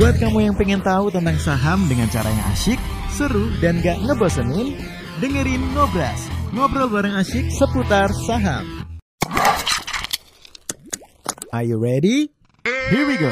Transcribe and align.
Buat 0.00 0.16
kamu 0.16 0.48
yang 0.48 0.56
pengen 0.56 0.80
tahu 0.80 1.12
tentang 1.12 1.36
saham 1.36 1.84
dengan 1.84 2.08
cara 2.08 2.32
yang 2.32 2.46
asyik, 2.56 2.80
seru, 3.12 3.52
dan 3.60 3.84
gak 3.84 4.00
ngebosenin, 4.00 4.80
dengerin 5.20 5.60
Ngobras, 5.76 6.24
ngobrol 6.56 6.88
bareng 6.88 7.20
asyik 7.20 7.52
seputar 7.52 8.08
saham. 8.24 8.64
Are 11.52 11.68
you 11.68 11.76
ready? 11.76 12.32
Here 12.64 13.04
we 13.04 13.20
go. 13.20 13.28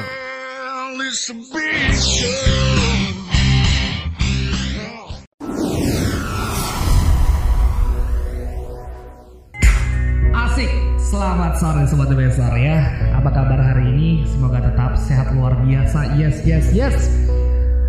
Selamat 11.09 11.56
sore 11.56 11.82
Sobat 11.88 12.12
Investor 12.12 12.52
ya. 12.61 12.84
Apa 13.16 13.32
kabar 13.32 13.57
hari 13.57 13.96
ini? 13.96 14.11
Semoga 14.29 14.61
tetap 14.61 14.93
sehat 15.00 15.32
luar 15.32 15.57
biasa. 15.64 16.21
Yes, 16.21 16.44
yes, 16.44 16.68
yes. 16.76 17.08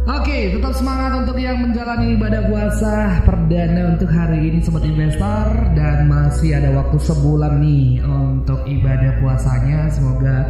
Oke, 0.08 0.56
tetap 0.56 0.72
semangat 0.72 1.28
untuk 1.28 1.36
yang 1.36 1.60
menjalani 1.60 2.16
ibadah 2.16 2.48
puasa 2.48 3.20
perdana 3.28 3.92
untuk 3.92 4.08
hari 4.08 4.48
ini 4.50 4.64
Sobat 4.64 4.88
Investor 4.88 5.52
Dan 5.76 6.08
masih 6.08 6.64
ada 6.64 6.72
waktu 6.72 6.96
sebulan 6.96 7.60
nih 7.60 8.00
untuk 8.08 8.64
ibadah 8.64 9.20
puasanya. 9.20 9.92
Semoga 9.92 10.48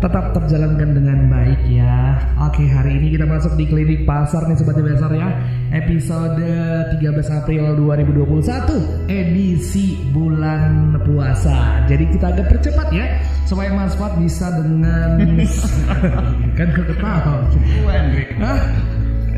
tetap 0.00 0.32
terjalankan 0.32 0.96
dengan 0.96 1.28
baik 1.28 1.60
ya. 1.68 2.16
Oke, 2.48 2.64
hari 2.64 2.96
ini 2.96 3.20
kita 3.20 3.28
masuk 3.28 3.52
di 3.60 3.68
klinik 3.68 4.08
pasar 4.08 4.48
nih 4.48 4.56
sobat 4.56 4.80
investor 4.80 5.12
ya. 5.12 5.28
Episode 5.76 6.48
13 6.96 7.36
April 7.44 7.76
2021 7.76 9.12
edisi 9.12 10.00
bulan 10.10 10.96
puasa. 11.04 11.84
Jadi 11.84 12.04
kita 12.16 12.32
agak 12.32 12.48
percepat 12.48 12.88
ya 12.96 13.06
supaya 13.44 13.70
Mas 13.76 13.92
Fat 13.94 14.16
bisa 14.16 14.48
dengan 14.56 15.20
kan 16.58 16.68
ketawa. 16.72 17.44
Hah? 18.40 18.60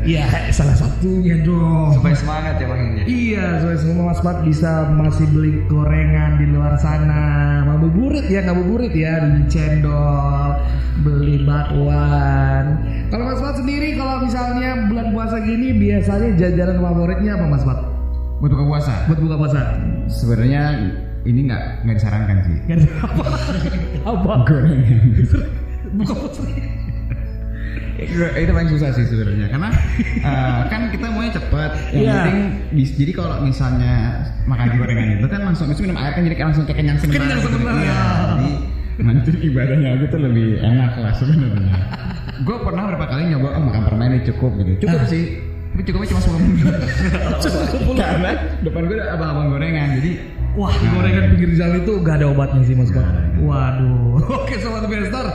Iya, 0.03 0.23
salah 0.51 0.75
satunya 0.75 1.39
dong. 1.41 1.95
supaya 1.95 2.11
semangat 2.13 2.59
ya 2.59 2.67
India 2.69 3.03
Iya, 3.07 3.45
supaya 3.57 3.77
semua 3.79 4.03
Mas 4.11 4.19
Pat 4.19 4.37
bisa 4.43 4.71
masih 4.91 5.25
beli 5.31 5.63
gorengan 5.65 6.35
di 6.37 6.51
luar 6.51 6.75
sana. 6.75 7.23
Ngabuburit 7.63 8.27
ya, 8.27 8.43
ngabuburit 8.43 8.91
ya, 8.91 9.23
beli 9.23 9.43
cendol, 9.47 10.59
beli 11.01 11.47
bakwan. 11.47 12.65
Kalau 13.07 13.23
Mas 13.25 13.39
Pat 13.39 13.55
sendiri 13.57 13.95
kalau 13.95 14.21
misalnya 14.21 14.69
bulan 14.87 15.07
puasa 15.11 15.39
gini 15.39 15.71
biasanya 15.73 16.29
jajanan 16.35 16.77
favoritnya 16.79 17.31
apa 17.33 17.45
Mas 17.47 17.63
Pat? 17.63 17.79
buat 18.43 18.51
buka 18.51 18.65
puasa 18.67 18.93
Buat 19.07 19.19
buka 19.23 19.35
puasa? 19.39 19.59
sebenarnya 20.11 20.61
ini 21.23 21.47
nggak 21.47 21.87
nggak 21.87 21.95
disarankan 21.95 22.37
sih 22.43 22.57
Gak 22.67 22.75
ada 22.75 22.87
apa? 23.07 23.25
apa? 24.03 24.33
gorengan 24.43 24.99
Buka 25.95 26.11
puasa. 26.11 26.43
Itu 28.05 28.51
paling 28.51 28.69
susah 28.69 28.89
sih 28.91 29.05
sebenarnya 29.05 29.47
karena 29.47 29.69
eh, 30.29 30.61
kan 30.67 30.81
kita 30.89 31.05
maunya 31.07 31.31
cepet. 31.31 31.71
Yang 31.89 32.03
Iya. 32.03 32.13
penting 32.17 32.37
jadi 32.93 33.11
kalau 33.11 33.35
misalnya 33.41 33.93
makan 34.43 34.67
gorengan 34.75 35.07
itu 35.17 35.27
kan 35.27 35.41
langsung 35.43 35.67
itu 35.67 35.81
minum 35.81 35.95
air 35.95 36.11
kan 36.11 36.21
jadi 36.21 36.35
langsung 36.37 36.63
kayak 36.63 36.77
kenyang 36.79 36.97
sebentar 36.97 37.21
Kenyang 37.21 37.41
sebentar, 37.41 37.73
Iya, 37.73 37.85
ya. 37.85 38.01
jadi 38.33 38.51
nanti 38.93 39.29
ibadahnya 39.41 39.89
aku 39.95 40.05
tuh 40.07 40.19
lebih 40.21 40.47
enak 40.59 40.91
lah 40.95 41.13
sebenarnya. 41.15 41.77
Gue 42.41 42.57
pernah 42.59 42.81
beberapa 42.85 43.05
kali 43.07 43.21
nyoba 43.29 43.49
oh 43.53 43.63
makan 43.63 43.81
permen 43.83 44.09
ini 44.11 44.21
cukup 44.23 44.51
gitu. 44.57 44.71
Cukup 44.83 45.01
sih. 45.07 45.23
Tapi 45.73 45.81
cukupnya 45.83 46.07
cuma 46.07 46.21
10 46.21 46.37
menit 46.45 46.65
karena 47.95 48.31
depan 48.61 48.81
gue 48.85 48.95
ada 48.95 49.17
abang-abang 49.17 49.47
gorengan 49.49 49.97
jadi 49.97 50.11
Wah, 50.53 50.69
gorengan 50.69 51.33
pinggir 51.33 51.57
jalan 51.57 51.81
itu 51.81 51.93
gak 52.05 52.21
ada 52.21 52.29
obatnya 52.29 52.61
sih 52.61 52.77
Mas 52.77 52.93
ada. 52.93 53.25
Waduh. 53.41 54.21
Oke 54.45 54.61
sobat 54.61 54.85
investor. 54.85 55.25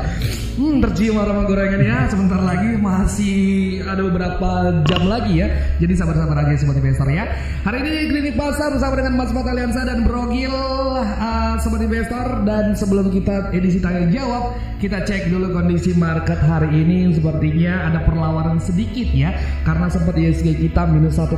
Hmm, 0.55 0.79
tercium 0.79 1.19
aroma 1.19 1.43
gorengan 1.43 1.83
ya. 1.83 2.07
Sebentar 2.07 2.39
lagi 2.39 2.79
masih 2.79 3.37
ada 3.83 3.99
beberapa 4.07 4.79
jam 4.87 5.03
lagi 5.11 5.43
ya. 5.43 5.51
Jadi 5.83 5.93
sabar-sabar 5.99 6.47
aja 6.47 6.55
sobat 6.63 6.79
investor 6.79 7.11
ya. 7.11 7.27
Hari 7.67 7.83
ini 7.83 7.91
klinik 8.15 8.35
pasar 8.39 8.71
bersama 8.71 8.95
dengan 8.95 9.19
Mas 9.19 9.35
Pat 9.35 9.47
Aliansa 9.51 9.83
dan 9.83 10.07
Brogil 10.07 10.55
uh, 10.55 11.55
sobat 11.59 11.83
investor 11.83 12.47
dan 12.47 12.79
sebelum 12.79 13.11
kita 13.11 13.51
edisi 13.51 13.83
tanya 13.83 14.07
jawab, 14.07 14.55
kita 14.79 15.03
cek 15.03 15.35
dulu 15.35 15.51
kondisi 15.51 15.91
market 15.99 16.39
hari 16.39 16.71
ini 16.71 17.11
sepertinya 17.11 17.91
ada 17.91 18.07
perlawanan 18.07 18.63
sedikit 18.63 19.11
ya 19.11 19.35
karena 19.67 19.91
sempat 19.91 20.15
ISG 20.15 20.55
kita 20.55 20.87
minus 20.87 21.19
1, 21.19 21.35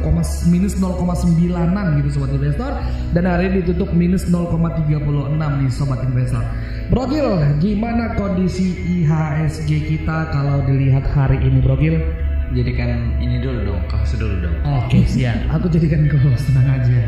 minus 0.53 0.77
0,9an 0.77 1.87
gitu 2.05 2.09
sobat 2.21 2.37
investor 2.37 2.77
dan 3.17 3.25
hari 3.25 3.49
ini 3.49 3.61
ditutup 3.71 3.95
minus 3.95 4.27
0,36 4.27 4.91
nih 5.39 5.71
sobat 5.71 6.03
investor. 6.03 6.43
Brogil, 6.91 7.39
gimana 7.63 8.19
kondisi 8.19 8.75
IHSG 8.75 9.95
kita 9.95 10.35
kalau 10.35 10.67
dilihat 10.67 11.07
hari 11.15 11.39
ini 11.39 11.63
Brogil? 11.63 12.03
jadikan 12.51 13.15
ini 13.23 13.39
dulu 13.39 13.63
dong 13.63 13.83
kaos 13.87 14.11
dulu 14.19 14.43
dong 14.43 14.57
Oke 14.67 15.07
siap, 15.07 15.39
aku 15.55 15.71
jadikan 15.71 16.11
host 16.11 16.51
tenang 16.51 16.83
aja. 16.83 16.99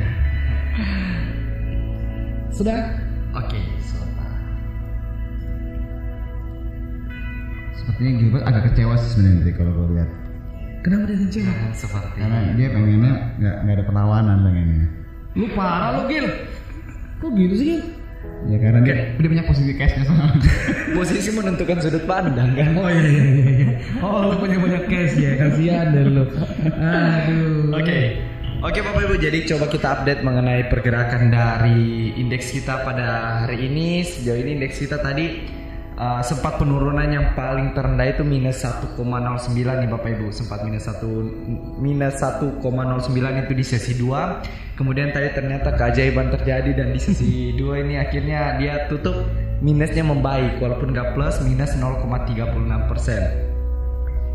Sudah? 2.55 2.79
oke 3.35 3.59
Sota 3.83 4.29
sepertinya 7.75 8.13
Gilbert 8.23 8.45
agak 8.47 8.63
kecewa 8.71 8.95
sih 9.01 9.09
sebenarnya 9.19 9.53
kalau 9.57 9.73
gue 9.73 9.89
lihat 9.99 10.11
Kenapa 10.87 11.05
dia 11.11 11.19
kecewa? 11.27 11.43
jangan 11.51 11.73
seperti 11.75 12.17
karena 12.23 12.39
dia 12.55 12.69
pengennya 12.71 13.13
nggak 13.41 13.57
nggak 13.67 13.75
ada 13.75 13.85
perlawanan 13.89 14.39
pengennya 14.47 14.87
Lu 15.33 15.47
parah 15.57 16.01
lu 16.01 16.13
Gil. 16.13 16.27
Kok 17.21 17.31
gitu 17.37 17.55
sih 17.57 17.67
Gil? 17.77 17.83
ya 18.51 18.59
karena 18.59 18.81
dia 18.83 18.95
dia 19.19 19.29
punya 19.31 19.45
posisi 19.47 19.73
cashnya 19.79 20.03
soalnya 20.07 20.39
posisi 20.99 21.31
menentukan 21.31 21.79
sudut 21.79 22.05
pandang 22.11 22.55
kan 22.59 22.75
Oh 22.75 22.91
iya 22.91 23.03
iya 23.07 23.23
iya. 23.23 23.45
iya. 23.55 23.69
Oh 24.03 24.35
lu 24.35 24.37
punya 24.43 24.59
banyak 24.59 24.85
cash 24.91 25.15
ya, 25.19 25.39
kasihan 25.39 25.95
deh 25.95 26.05
lu. 26.07 26.25
Aduh. 26.67 27.71
Oke, 27.79 27.99
oke 28.63 28.79
Bapak 28.83 29.03
Ibu. 29.07 29.15
Jadi 29.23 29.39
coba 29.47 29.67
kita 29.71 29.87
update 30.01 30.23
mengenai 30.27 30.67
pergerakan 30.67 31.31
dari 31.31 32.15
indeks 32.19 32.51
kita 32.51 32.83
pada 32.83 33.43
hari 33.47 33.71
ini. 33.71 34.03
Sejauh 34.03 34.39
ini 34.43 34.59
indeks 34.59 34.83
kita 34.83 34.99
tadi 34.99 35.47
uh, 36.03 36.21
sempat 36.27 36.59
penurunan 36.59 37.07
yang 37.07 37.33
paling 37.39 37.71
terendah 37.73 38.11
itu 38.11 38.27
minus 38.27 38.67
1,09 38.67 38.99
nih 39.55 39.89
Bapak 39.89 40.11
Ibu. 40.19 40.35
Sempat 40.35 40.67
minus 40.67 40.91
1 40.91 41.79
minus 41.79 42.19
1,09 42.19 42.59
itu 43.47 43.53
di 43.55 43.65
sesi 43.65 43.93
2. 43.95 44.75
Kemudian 44.75 45.15
tadi 45.15 45.31
ternyata 45.31 45.79
keajaiban 45.79 46.35
terjadi 46.35 46.71
dan 46.75 46.89
di 46.91 47.01
sesi 47.01 47.55
2 47.55 47.83
ini 47.87 47.95
akhirnya 48.03 48.59
dia 48.59 48.91
tutup 48.91 49.15
minusnya 49.63 50.03
membaik 50.03 50.59
walaupun 50.59 50.91
nggak 50.91 51.15
plus 51.15 51.39
minus 51.47 51.79
0,36 51.79 52.91
persen. 52.91 53.23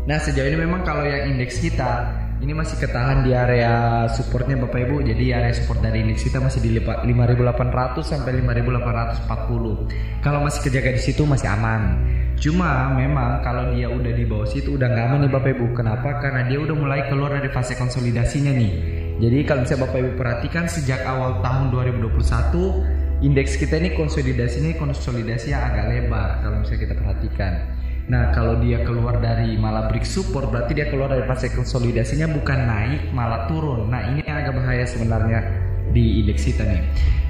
Nah 0.08 0.16
sejauh 0.16 0.48
ini 0.48 0.64
memang 0.64 0.88
kalau 0.88 1.04
yang 1.04 1.36
indeks 1.36 1.60
kita 1.60 2.08
ini 2.38 2.54
masih 2.54 2.78
ketahan 2.78 3.26
di 3.26 3.34
area 3.34 4.06
supportnya 4.14 4.54
Bapak 4.62 4.78
Ibu. 4.86 5.02
Jadi 5.02 5.34
area 5.34 5.50
support 5.50 5.82
dari 5.82 6.06
indeks 6.06 6.22
kita 6.22 6.38
masih 6.38 6.62
di 6.62 6.78
lipa- 6.78 7.02
5.800 7.02 8.06
sampai 8.06 8.38
5.840. 8.38 9.90
Kalau 10.22 10.46
masih 10.46 10.60
kejaga 10.62 10.94
di 10.94 11.02
situ 11.02 11.26
masih 11.26 11.50
aman. 11.50 11.98
Cuma 12.38 12.94
memang 12.94 13.42
kalau 13.42 13.74
dia 13.74 13.90
udah 13.90 14.14
di 14.14 14.22
bawah 14.22 14.46
situ 14.46 14.78
udah 14.78 14.86
nggak 14.86 15.04
aman 15.10 15.18
nih 15.26 15.32
Bapak 15.34 15.50
Ibu. 15.58 15.66
Kenapa? 15.74 16.22
Karena 16.22 16.46
dia 16.46 16.62
udah 16.62 16.76
mulai 16.78 17.00
keluar 17.10 17.34
dari 17.34 17.50
fase 17.50 17.74
konsolidasinya 17.74 18.54
nih. 18.54 18.72
Jadi 19.18 19.38
kalau 19.42 19.66
misalnya 19.66 19.82
Bapak 19.90 19.98
Ibu 19.98 20.10
perhatikan 20.14 20.64
sejak 20.70 21.02
awal 21.02 21.42
tahun 21.42 21.74
2021 21.74 23.18
indeks 23.18 23.58
kita 23.58 23.82
ini 23.82 23.98
konsolidasinya 23.98 24.78
konsolidasi 24.78 25.50
yang 25.50 25.62
agak 25.74 25.90
lebar 25.90 26.38
kalau 26.38 26.62
misalnya 26.62 26.80
kita 26.86 26.94
perhatikan. 26.94 27.77
Nah, 28.08 28.32
kalau 28.32 28.56
dia 28.64 28.80
keluar 28.88 29.20
dari 29.20 29.60
malah 29.60 29.92
break 29.92 30.08
support 30.08 30.48
berarti 30.48 30.72
dia 30.72 30.88
keluar 30.88 31.12
dari 31.12 31.28
fase 31.28 31.52
konsolidasinya 31.52 32.24
bukan 32.32 32.58
naik 32.64 33.12
malah 33.12 33.44
turun. 33.44 33.92
Nah, 33.92 34.00
ini 34.08 34.24
yang 34.24 34.40
agak 34.40 34.56
bahaya 34.56 34.84
sebenarnya 34.88 35.44
di 35.92 36.24
indeks 36.24 36.48
kita 36.48 36.64
nih. 36.64 36.82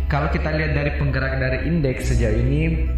Kalau 0.07 0.31
kita 0.31 0.55
lihat 0.55 0.73
dari 0.79 0.91
penggerak 0.97 1.37
dari 1.43 1.67
indeks 1.67 2.15
sejauh 2.15 2.39
ini 2.39 2.89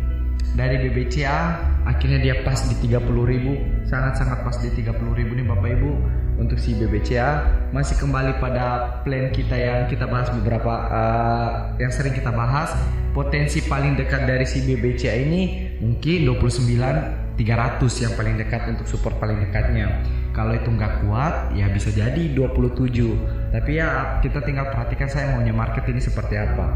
dari 0.55 0.77
BBCA 0.83 1.41
akhirnya 1.87 2.19
dia 2.21 2.35
pas 2.43 2.59
di 2.69 2.75
30.000 2.91 3.87
sangat-sangat 3.87 4.39
pas 4.45 4.57
di 4.61 4.69
30.000 4.83 5.39
nih 5.39 5.47
Bapak 5.47 5.71
Ibu 5.79 5.91
untuk 6.43 6.59
si 6.59 6.75
BBCA 6.75 7.31
masih 7.71 7.97
kembali 8.01 8.41
pada 8.43 8.99
plan 9.07 9.31
kita 9.31 9.55
yang 9.55 9.81
kita 9.87 10.09
bahas 10.11 10.29
beberapa 10.35 10.73
uh, 10.91 11.49
yang 11.79 11.93
sering 11.95 12.17
kita 12.17 12.33
bahas 12.35 12.75
potensi 13.15 13.63
paling 13.67 13.95
dekat 13.99 14.27
dari 14.27 14.47
si 14.47 14.63
BBCA 14.65 15.15
ini 15.23 15.43
mungkin 15.83 16.19
29 16.29 17.20
300 17.41 18.05
yang 18.05 18.13
paling 18.21 18.37
dekat 18.37 18.69
untuk 18.69 18.85
support 18.85 19.17
paling 19.17 19.41
dekatnya. 19.41 20.05
Kalau 20.37 20.53
itu 20.53 20.69
nggak 20.69 21.09
kuat 21.09 21.57
ya 21.57 21.73
bisa 21.73 21.89
jadi 21.89 22.37
27 22.37 23.51
tapi 23.51 23.81
ya 23.81 24.21
kita 24.21 24.45
tinggal 24.45 24.69
perhatikan 24.69 25.09
saya 25.09 25.33
maunya 25.33 25.57
market 25.57 25.89
ini 25.89 26.05
seperti 26.05 26.37
apa. 26.37 26.69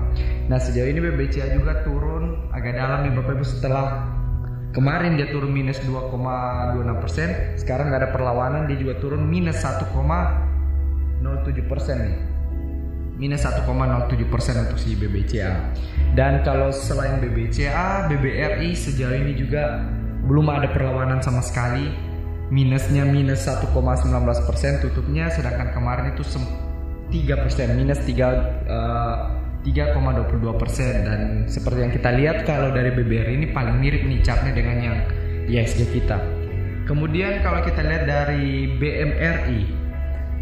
Nah 0.49 0.57
sejauh 0.57 0.89
ini 0.89 1.05
BBCA 1.05 1.53
juga 1.53 1.85
turun 1.85 2.49
agak 2.49 2.81
dalam 2.81 3.05
nih 3.05 3.13
Bapak 3.13 3.37
Ibu. 3.37 3.45
Setelah 3.45 4.09
kemarin 4.73 5.21
dia 5.21 5.29
turun 5.29 5.53
minus 5.53 5.85
2,26 5.85 7.61
sekarang 7.61 7.93
nggak 7.93 8.01
ada 8.01 8.11
perlawanan 8.17 8.65
dia 8.65 8.81
juga 8.81 8.97
turun 9.05 9.21
minus 9.21 9.61
1,07 9.61 10.01
nih. 11.21 12.17
Minus 13.15 13.47
1,07 13.47 13.69
untuk 14.65 14.79
si 14.81 14.99
BBCA 14.99 15.55
dan 16.19 16.43
kalau 16.43 16.75
selain 16.75 17.23
BBCA 17.23 18.11
BBRI 18.11 18.75
sejauh 18.75 19.15
ini 19.15 19.39
juga 19.39 19.87
belum 20.25 20.47
ada 20.51 20.69
perlawanan 20.73 21.21
sama 21.21 21.45
sekali. 21.45 21.89
Minusnya 22.53 23.09
minus 23.09 23.49
1,19 23.49 23.73
persen 24.45 24.81
tutupnya. 24.85 25.33
Sedangkan 25.33 25.73
kemarin 25.73 26.13
itu 26.13 26.25
3 26.25 27.43
persen 27.45 27.77
minus 27.77 28.01
3 28.05 28.13
uh, 28.69 29.17
3,22 29.65 30.61
persen. 30.61 30.95
Dan 31.09 31.21
seperti 31.49 31.79
yang 31.89 31.93
kita 31.93 32.11
lihat 32.13 32.37
kalau 32.45 32.73
dari 32.73 32.93
BBR 32.93 33.29
ini 33.33 33.47
paling 33.53 33.81
mirip 33.81 34.05
nih 34.05 34.21
chartnya 34.21 34.53
dengan 34.53 34.77
yang 34.81 34.99
ISG 35.49 35.89
kita. 35.93 36.21
Kemudian 36.85 37.41
kalau 37.41 37.65
kita 37.65 37.81
lihat 37.81 38.05
dari 38.05 38.77
BMRI 38.77 39.85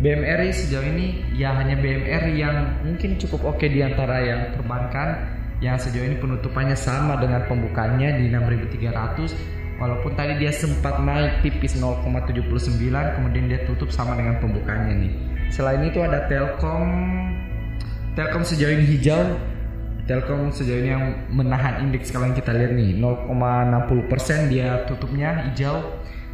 BMRI 0.03 0.51
sejauh 0.51 0.83
ini 0.83 1.23
ya 1.39 1.55
hanya 1.55 1.79
BMRI 1.79 2.35
yang 2.35 2.83
mungkin 2.83 3.23
cukup 3.23 3.55
oke 3.55 3.63
di 3.63 3.87
antara 3.87 4.19
yang 4.27 4.41
perbankan. 4.59 5.39
Yang 5.63 5.87
sejauh 5.87 6.11
ini 6.11 6.19
penutupannya 6.19 6.75
sama 6.75 7.15
dengan 7.23 7.47
pembukanya 7.47 8.19
di 8.19 8.27
6300 8.27 9.62
walaupun 9.83 10.15
tadi 10.15 10.39
dia 10.39 10.55
sempat 10.55 11.03
naik 11.03 11.43
tipis 11.43 11.75
0,79 11.75 12.39
kemudian 13.19 13.45
dia 13.51 13.67
tutup 13.67 13.91
sama 13.91 14.15
dengan 14.15 14.39
pembukanya 14.39 14.95
nih. 14.95 15.13
Selain 15.51 15.83
itu 15.83 15.99
ada 15.99 16.31
Telkom. 16.31 16.87
Telkom 18.15 18.47
sejauh 18.47 18.71
ini 18.79 18.87
hijau. 18.87 19.35
Telkom 20.07 20.55
sejauh 20.55 20.79
ini 20.79 20.91
yang 20.95 21.05
menahan 21.35 21.83
indeks. 21.83 22.15
Kalau 22.15 22.31
yang 22.31 22.39
kita 22.39 22.55
lihat 22.55 22.79
nih 22.79 22.95
0,60% 22.95 24.55
dia 24.55 24.87
tutupnya 24.87 25.51
hijau. 25.51 25.83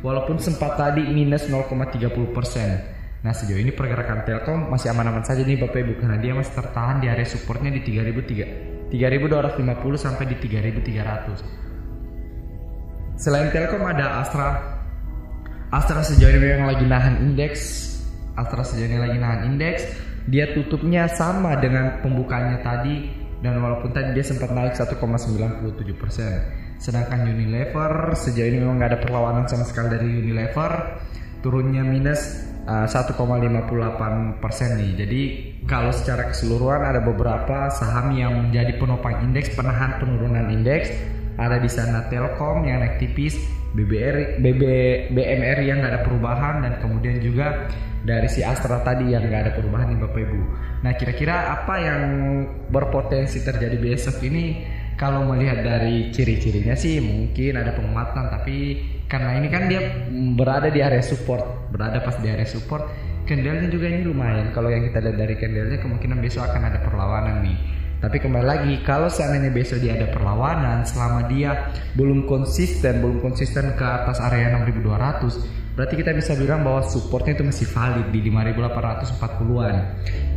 Walaupun 0.05 0.37
sempat 0.39 0.77
tadi 0.77 1.09
minus 1.09 1.49
0,30%. 1.49 3.25
Nah 3.25 3.35
sejauh 3.35 3.59
ini 3.59 3.73
pergerakan 3.73 4.29
Telkom 4.29 4.71
masih 4.71 4.93
aman-aman 4.93 5.25
saja 5.25 5.41
nih 5.43 5.57
Bapak 5.57 5.81
Ibu. 5.83 6.05
Karena 6.05 6.21
dia 6.21 6.37
masih 6.37 6.53
tertahan 6.53 7.01
di 7.01 7.09
area 7.09 7.25
supportnya 7.25 7.73
di 7.73 7.81
3003 7.81 8.93
3250 8.93 9.99
sampai 9.99 10.25
di 10.31 10.37
3300. 10.37 11.68
Selain 13.19 13.51
Telkom 13.51 13.83
ada 13.83 14.23
Astra. 14.23 14.79
Astra 15.75 16.07
sejauh 16.07 16.31
ini 16.31 16.39
memang 16.39 16.71
lagi 16.71 16.87
nahan 16.87 17.19
indeks. 17.19 17.61
Astra 18.39 18.63
sejauh 18.63 18.87
ini 18.87 18.95
lagi 18.95 19.19
nahan 19.19 19.51
indeks. 19.51 19.83
Dia 20.31 20.55
tutupnya 20.55 21.11
sama 21.11 21.59
dengan 21.59 21.99
pembukanya 21.99 22.63
tadi 22.63 23.11
dan 23.43 23.59
walaupun 23.59 23.91
tadi 23.91 24.15
dia 24.15 24.23
sempat 24.23 24.55
naik 24.55 24.79
1,97 24.79 25.03
persen. 25.99 26.47
Sedangkan 26.79 27.27
Unilever 27.27 28.15
sejauh 28.15 28.55
ini 28.55 28.63
memang 28.63 28.79
nggak 28.79 28.91
ada 28.95 29.01
perlawanan 29.03 29.51
sama 29.51 29.67
sekali 29.67 29.99
dari 29.99 30.07
Unilever, 30.15 31.03
turunnya 31.43 31.83
minus 31.83 32.47
uh, 32.71 32.87
1,58 32.87 34.39
persen 34.39 34.79
nih. 34.79 34.91
Jadi 34.95 35.23
kalau 35.67 35.91
secara 35.91 36.31
keseluruhan 36.31 36.87
ada 36.87 37.03
beberapa 37.03 37.67
saham 37.75 38.15
yang 38.15 38.47
menjadi 38.47 38.79
penopang 38.79 39.27
indeks, 39.27 39.51
penahan 39.59 39.99
penurunan 39.99 40.55
indeks. 40.55 41.18
Ada 41.39 41.63
di 41.63 41.71
sana 41.71 42.11
Telkom 42.11 42.67
yang 42.67 42.83
naik 42.83 42.99
tipis, 42.99 43.39
BBR, 43.79 44.43
BB, 44.43 44.63
BMR 45.15 45.59
yang 45.63 45.79
nggak 45.79 45.93
ada 45.95 46.03
perubahan 46.03 46.67
dan 46.67 46.83
kemudian 46.83 47.23
juga 47.23 47.71
dari 48.03 48.27
si 48.27 48.43
Astra 48.43 48.83
tadi 48.83 49.15
yang 49.15 49.27
nggak 49.31 49.41
ada 49.47 49.53
perubahan 49.55 49.95
nih 49.95 49.99
Bapak 50.03 50.21
Ibu. 50.25 50.41
Nah 50.83 50.93
kira-kira 50.99 51.55
apa 51.55 51.75
yang 51.79 52.03
berpotensi 52.75 53.43
terjadi 53.47 53.79
besok 53.79 54.19
ini? 54.27 54.77
Kalau 54.99 55.23
melihat 55.31 55.63
dari 55.63 56.11
ciri-cirinya 56.11 56.75
sih 56.75 56.99
mungkin 56.99 57.55
ada 57.55 57.71
penguatan 57.71 58.35
tapi 58.35 58.83
karena 59.07 59.39
ini 59.39 59.47
kan 59.47 59.71
dia 59.71 59.95
berada 60.35 60.75
di 60.75 60.83
area 60.83 60.99
support, 60.99 61.71
berada 61.71 62.03
pas 62.03 62.19
di 62.19 62.27
area 62.27 62.43
support, 62.43 62.83
candlenya 63.31 63.71
juga 63.71 63.87
ini 63.87 64.03
lumayan. 64.03 64.51
Kalau 64.51 64.75
yang 64.75 64.91
kita 64.91 64.99
lihat 64.99 65.17
dari 65.23 65.39
candlenya 65.39 65.79
kemungkinan 65.79 66.19
besok 66.19 66.51
akan 66.51 66.63
ada 66.67 66.83
perlawanan 66.83 67.47
nih. 67.47 67.78
Tapi 67.99 68.23
kembali 68.23 68.47
lagi, 68.47 68.73
kalau 68.87 69.11
seandainya 69.11 69.51
besok 69.51 69.83
dia 69.83 69.99
ada 69.99 70.07
perlawanan, 70.15 70.87
selama 70.87 71.27
dia 71.27 71.75
belum 71.99 72.31
konsisten, 72.31 73.03
belum 73.03 73.19
konsisten 73.19 73.75
ke 73.75 73.83
atas 73.83 74.23
area 74.23 74.55
6200, 74.55 75.75
berarti 75.75 75.95
kita 75.99 76.15
bisa 76.15 76.39
bilang 76.39 76.63
bahwa 76.63 76.87
supportnya 76.87 77.35
itu 77.35 77.43
masih 77.43 77.67
valid 77.67 78.07
di 78.15 78.23
5840-an. 78.23 79.77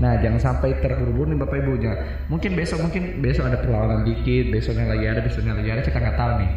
Nah, 0.02 0.14
jangan 0.18 0.42
sampai 0.42 0.74
terburu-buru 0.82 1.38
nih 1.38 1.38
Bapak 1.38 1.58
Ibu. 1.62 1.72
Jangan. 1.78 2.00
Mungkin 2.34 2.52
besok 2.58 2.82
mungkin 2.82 3.22
besok 3.22 3.46
ada 3.46 3.62
perlawanan 3.62 4.10
dikit, 4.10 4.50
besoknya 4.50 4.90
lagi 4.90 5.06
ada, 5.06 5.22
besoknya 5.22 5.54
lagi 5.54 5.70
ada, 5.70 5.82
kita 5.86 5.98
nggak 6.02 6.18
tahu 6.18 6.32
nih. 6.42 6.52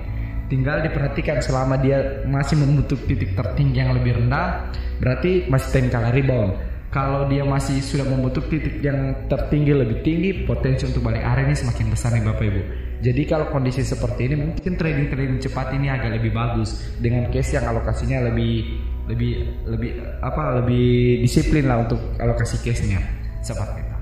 Tinggal 0.49 0.77
diperhatikan 0.89 1.37
selama 1.45 1.77
dia 1.85 2.25
masih 2.25 2.57
membentuk 2.57 3.05
titik 3.05 3.37
tertinggi 3.37 3.77
yang 3.77 3.93
lebih 3.93 4.25
rendah, 4.25 4.73
berarti 5.05 5.53
masih 5.53 5.69
technical 5.69 6.09
rebound 6.09 6.74
kalau 6.95 7.27
dia 7.27 7.43
masih 7.43 7.83
sudah 7.83 8.07
membentuk 8.07 8.47
titik 8.47 8.79
yang 8.79 9.27
tertinggi 9.27 9.75
lebih 9.75 10.07
tinggi, 10.07 10.47
potensi 10.47 10.87
untuk 10.87 11.03
balik 11.03 11.27
area 11.27 11.51
ini 11.51 11.59
semakin 11.59 11.91
besar 11.91 12.15
nih 12.15 12.23
Bapak 12.23 12.47
Ibu. 12.47 12.63
Jadi 13.03 13.23
kalau 13.27 13.51
kondisi 13.51 13.83
seperti 13.83 14.31
ini 14.31 14.39
mungkin 14.39 14.79
trading 14.79 15.11
trading 15.11 15.43
cepat 15.43 15.75
ini 15.75 15.91
agak 15.91 16.23
lebih 16.23 16.31
bagus 16.31 16.95
dengan 17.03 17.27
case 17.35 17.59
yang 17.59 17.67
alokasinya 17.67 18.31
lebih 18.31 18.79
lebih 19.11 19.43
lebih 19.67 19.91
apa 20.23 20.63
lebih 20.63 21.19
disiplin 21.27 21.67
lah 21.67 21.83
untuk 21.83 21.99
alokasi 22.23 22.63
case-nya 22.63 23.03
seperti 23.43 23.83
itu. 23.83 23.97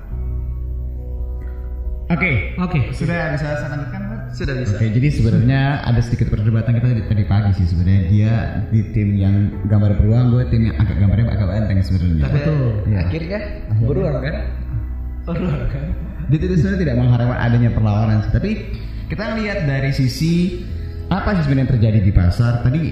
Oke, 2.13 2.31
Oke. 2.61 2.79
sudah 2.93 3.33
bisa 3.33 3.57
saya 3.57 3.73
lanjutkan? 3.73 4.12
Sudah 4.33 4.53
bisa. 4.57 4.73
Oke, 4.81 4.89
jadi 4.89 5.07
sebenarnya 5.13 5.61
ada 5.85 6.01
sedikit 6.01 6.33
perdebatan 6.33 6.73
kita 6.73 6.87
tadi, 6.89 7.03
tadi 7.05 7.23
pagi 7.29 7.51
sih 7.53 7.69
sebenarnya 7.69 8.01
dia 8.09 8.33
di 8.73 8.81
tim 8.89 9.13
yang 9.13 9.53
gambar 9.69 10.01
beruang, 10.01 10.33
gue 10.33 10.43
tim 10.49 10.73
yang 10.73 10.75
agak 10.81 10.97
gambarnya 10.97 11.25
agak 11.29 11.53
enteng 11.53 11.79
sebenarnya. 11.85 12.23
Tapi 12.25 12.37
Betul. 12.41 12.65
Iya. 12.89 12.97
akhirnya 13.05 13.39
berulang 13.85 14.17
kan? 14.25 14.35
Berulang 15.29 15.65
kan? 15.69 15.83
Dia 16.33 16.37
itu 16.41 16.55
sebenarnya 16.57 16.81
tidak 16.81 16.95
mengharapkan 16.97 17.37
adanya 17.37 17.69
perlawanan 17.69 18.17
sih, 18.25 18.31
tapi 18.33 18.51
kita 19.13 19.23
lihat 19.37 19.59
dari 19.69 19.91
sisi 19.93 20.65
apa 21.13 21.37
sih 21.37 21.45
sebenarnya 21.45 21.63
yang 21.69 21.71
terjadi 21.77 21.99
di 22.01 22.11
pasar. 22.11 22.65
Tadi 22.65 22.83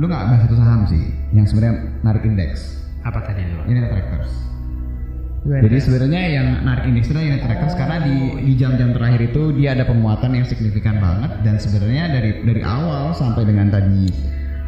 lu 0.00 0.04
nggak 0.08 0.22
bahas 0.32 0.40
satu 0.48 0.56
saham 0.56 0.80
sih 0.88 1.04
yang 1.36 1.44
sebenarnya 1.44 1.92
narik 2.00 2.24
indeks. 2.24 2.80
Apa 3.04 3.20
tadi 3.20 3.44
itu? 3.44 3.58
Ini 3.68 3.78
Jadi 5.44 5.76
sebenarnya 5.76 6.22
yang 6.40 6.48
narik 6.64 6.88
indeks 6.88 7.12
itu 7.12 7.20
United 7.20 7.44
Tractors 7.44 7.76
karena 7.76 8.00
di 8.00 8.16
di 8.48 8.52
jam-jam 8.56 8.96
terakhir 8.96 9.28
itu 9.28 9.52
dia 9.52 9.76
ada 9.76 9.84
penguatan 9.84 10.32
yang 10.32 10.48
signifikan 10.48 10.96
banget 11.04 11.36
dan 11.44 11.60
sebenarnya 11.60 12.16
dari 12.16 12.30
dari 12.48 12.62
awal 12.64 13.12
sampai 13.12 13.44
dengan 13.44 13.68
tadi 13.68 14.08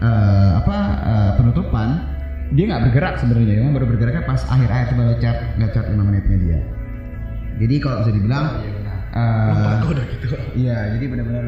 eh, 0.05 0.51
apa 0.61 0.79
eh, 1.01 1.31
penutupan 1.41 1.89
dia 2.53 2.65
nggak 2.71 2.83
bergerak 2.93 3.15
sebenarnya, 3.19 3.59
memang 3.59 3.75
baru 3.75 3.87
bergeraknya 3.91 4.23
pas 4.23 4.39
akhir-akhir 4.47 4.95
coba 4.95 5.03
lihat 5.11 5.21
chart 5.25 5.39
lihat 5.59 5.71
chart 5.75 5.87
5 5.91 5.99
menitnya 5.99 6.39
dia. 6.39 6.59
Jadi 7.57 7.75
kalau 7.81 7.97
bisa 8.05 8.13
dibilang 8.13 8.45
Iya 8.61 8.71
benar. 8.77 8.97
udah 9.89 10.05
gitu. 10.13 10.27
Iya, 10.61 10.79
jadi 10.93 11.05
benar-benar 11.09 11.47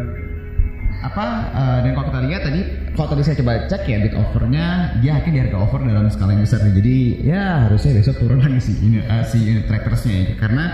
apa 0.99 1.25
eh, 1.55 1.79
dan 1.87 1.91
kalau 1.95 2.07
kita 2.11 2.21
lihat 2.27 2.43
tadi 2.43 2.61
kalau 2.99 3.09
tadi 3.15 3.23
saya 3.23 3.37
coba 3.39 3.53
cek 3.71 3.83
ya 3.87 3.97
bid 4.03 4.15
offernya 4.19 4.67
dia 4.99 5.13
akhirnya 5.15 5.35
di 5.35 5.41
harga 5.47 5.59
offer 5.63 5.81
dalam 5.87 6.11
skala 6.11 6.35
yang 6.35 6.43
besar 6.43 6.59
nih. 6.67 6.75
jadi 6.83 6.97
ya 7.23 7.43
harusnya 7.71 7.93
besok 8.03 8.17
turun 8.19 8.43
lagi 8.43 8.59
sih 8.59 8.77
ini 8.83 8.99
eh, 9.07 9.25
si 9.31 9.39
unit 9.39 9.71
trackersnya 9.71 10.15
ya. 10.19 10.27
Karena 10.43 10.65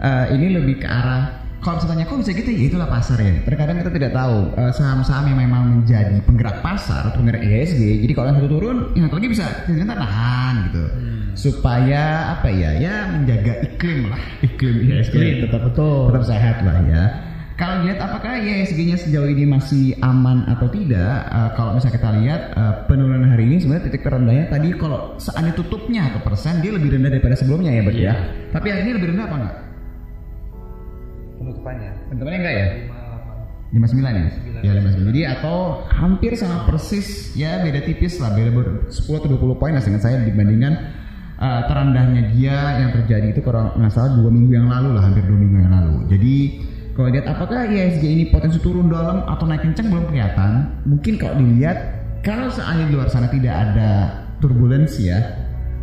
eh, 0.00 0.24
ini 0.32 0.56
lebih 0.56 0.80
ke 0.80 0.88
arah 0.88 1.44
kalau 1.60 1.76
misalnya 1.76 2.08
kok 2.08 2.16
bisa 2.24 2.32
gitu 2.32 2.48
ya? 2.48 2.60
Itulah 2.72 2.88
pasar 2.88 3.20
ya 3.20 3.36
terkadang 3.44 3.76
kita 3.84 3.90
tidak 3.92 4.12
tahu 4.16 4.36
eh, 4.56 4.72
saham-saham 4.72 5.24
yang 5.28 5.38
memang 5.44 5.62
menjadi 5.84 6.16
penggerak 6.24 6.64
pasar 6.64 7.12
atau 7.12 7.20
penggerak 7.20 7.44
ISG 7.44 8.08
jadi 8.08 8.12
kalau 8.16 8.26
yang 8.32 8.38
satu 8.40 8.48
turun 8.48 8.76
yang 8.96 9.04
satu 9.12 9.16
lagi 9.20 9.28
bisa 9.28 9.46
ternyata 9.68 9.92
nahan 10.00 10.54
gitu. 10.72 10.84
Supaya 11.30 12.32
apa 12.36 12.48
ya 12.48 12.80
ya 12.80 13.12
menjaga 13.12 13.60
iklim 13.60 14.08
lah. 14.08 14.20
Iklim 14.40 14.88
ISG 14.88 15.44
tetap 15.44 15.68
Betul. 15.68 16.16
tetap 16.16 16.24
sehat 16.24 16.56
lah 16.64 16.80
ya. 16.88 17.29
Kalau 17.60 17.84
lihat 17.84 18.00
apakah 18.00 18.40
ISG-nya 18.40 18.96
sejauh 18.96 19.28
ini 19.28 19.44
masih 19.44 19.92
aman 20.00 20.48
atau 20.48 20.64
tidak? 20.72 21.28
Eh, 21.28 21.50
kalau 21.60 21.76
misalnya 21.76 21.94
kita 22.00 22.10
lihat 22.16 22.40
eh, 22.56 22.74
penurunan 22.88 23.28
hari 23.36 23.52
ini 23.52 23.60
sebenarnya 23.60 23.84
titik 23.92 24.00
terendahnya 24.00 24.48
tadi 24.48 24.72
kalau 24.80 25.20
seandainya 25.20 25.60
tutupnya 25.60 26.08
atau 26.08 26.24
persen 26.24 26.64
dia 26.64 26.72
lebih 26.72 26.96
rendah 26.96 27.12
daripada 27.12 27.36
sebelumnya 27.36 27.76
ya, 27.76 27.82
Bert 27.84 28.00
ya. 28.00 28.14
Tapi 28.56 28.66
hari 28.72 28.80
ini 28.88 28.92
lebih 28.96 29.08
rendah 29.12 29.24
apa 29.28 29.36
enggak? 29.36 29.56
Penutupannya. 31.36 31.90
Penutupannya 32.08 32.38
enggak 32.40 32.56
ya? 32.56 32.66
59 33.70 34.08
ya? 34.08 34.28
Ya 34.64 34.72
59. 34.80 35.08
Jadi 35.12 35.20
atau 35.28 35.56
hampir 35.92 36.32
sama 36.40 36.64
persis 36.64 37.36
ya 37.36 37.60
beda 37.60 37.84
tipis 37.84 38.16
lah, 38.24 38.32
beda 38.40 38.50
ber- 38.56 38.88
10 38.88 39.20
atau 39.20 39.28
20 39.36 39.60
poin 39.60 39.76
lah 39.76 39.84
dengan 39.84 40.00
saya 40.00 40.16
dibandingkan 40.24 40.72
eh, 41.36 41.62
terendahnya 41.68 42.22
dia 42.32 42.56
yang 42.80 42.90
terjadi 42.96 43.36
itu 43.36 43.44
kalau 43.44 43.68
nggak 43.76 43.92
salah 43.92 44.16
dua 44.16 44.32
minggu 44.32 44.48
yang 44.48 44.72
lalu 44.72 44.96
lah, 44.96 45.04
hampir 45.04 45.28
dua 45.28 45.36
minggu 45.36 45.56
yang 45.60 45.72
lalu. 45.76 45.96
Jadi 46.08 46.36
kalau 46.94 47.08
lihat 47.10 47.26
apakah 47.30 47.70
ISG 47.70 48.02
ini 48.02 48.24
potensi 48.28 48.58
turun 48.58 48.90
dalam 48.90 49.22
atau 49.24 49.44
naik 49.46 49.62
kencang 49.62 49.88
belum 49.88 50.10
kelihatan. 50.10 50.50
Mungkin 50.84 51.14
kalau 51.16 51.38
dilihat 51.38 51.78
kalau 52.20 52.50
seandainya 52.52 52.90
di 52.90 52.94
luar 52.98 53.08
sana 53.08 53.28
tidak 53.30 53.54
ada 53.54 53.90
turbulensi 54.42 55.08
ya, 55.08 55.20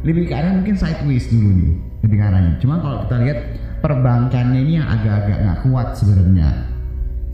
lebih 0.06 0.30
ke 0.30 0.34
arah 0.36 0.54
mungkin 0.54 0.78
sideways 0.78 1.26
dulu 1.32 1.50
nih, 1.50 1.74
lebih 2.06 2.18
ke 2.20 2.26
arahnya. 2.28 2.54
Cuma 2.62 2.84
kalau 2.84 3.08
kita 3.08 3.16
lihat 3.24 3.40
perbankannya 3.82 4.60
ini 4.62 4.74
yang 4.78 4.88
agak-agak 4.90 5.38
nggak 5.42 5.60
kuat 5.66 5.88
sebenarnya. 5.98 6.50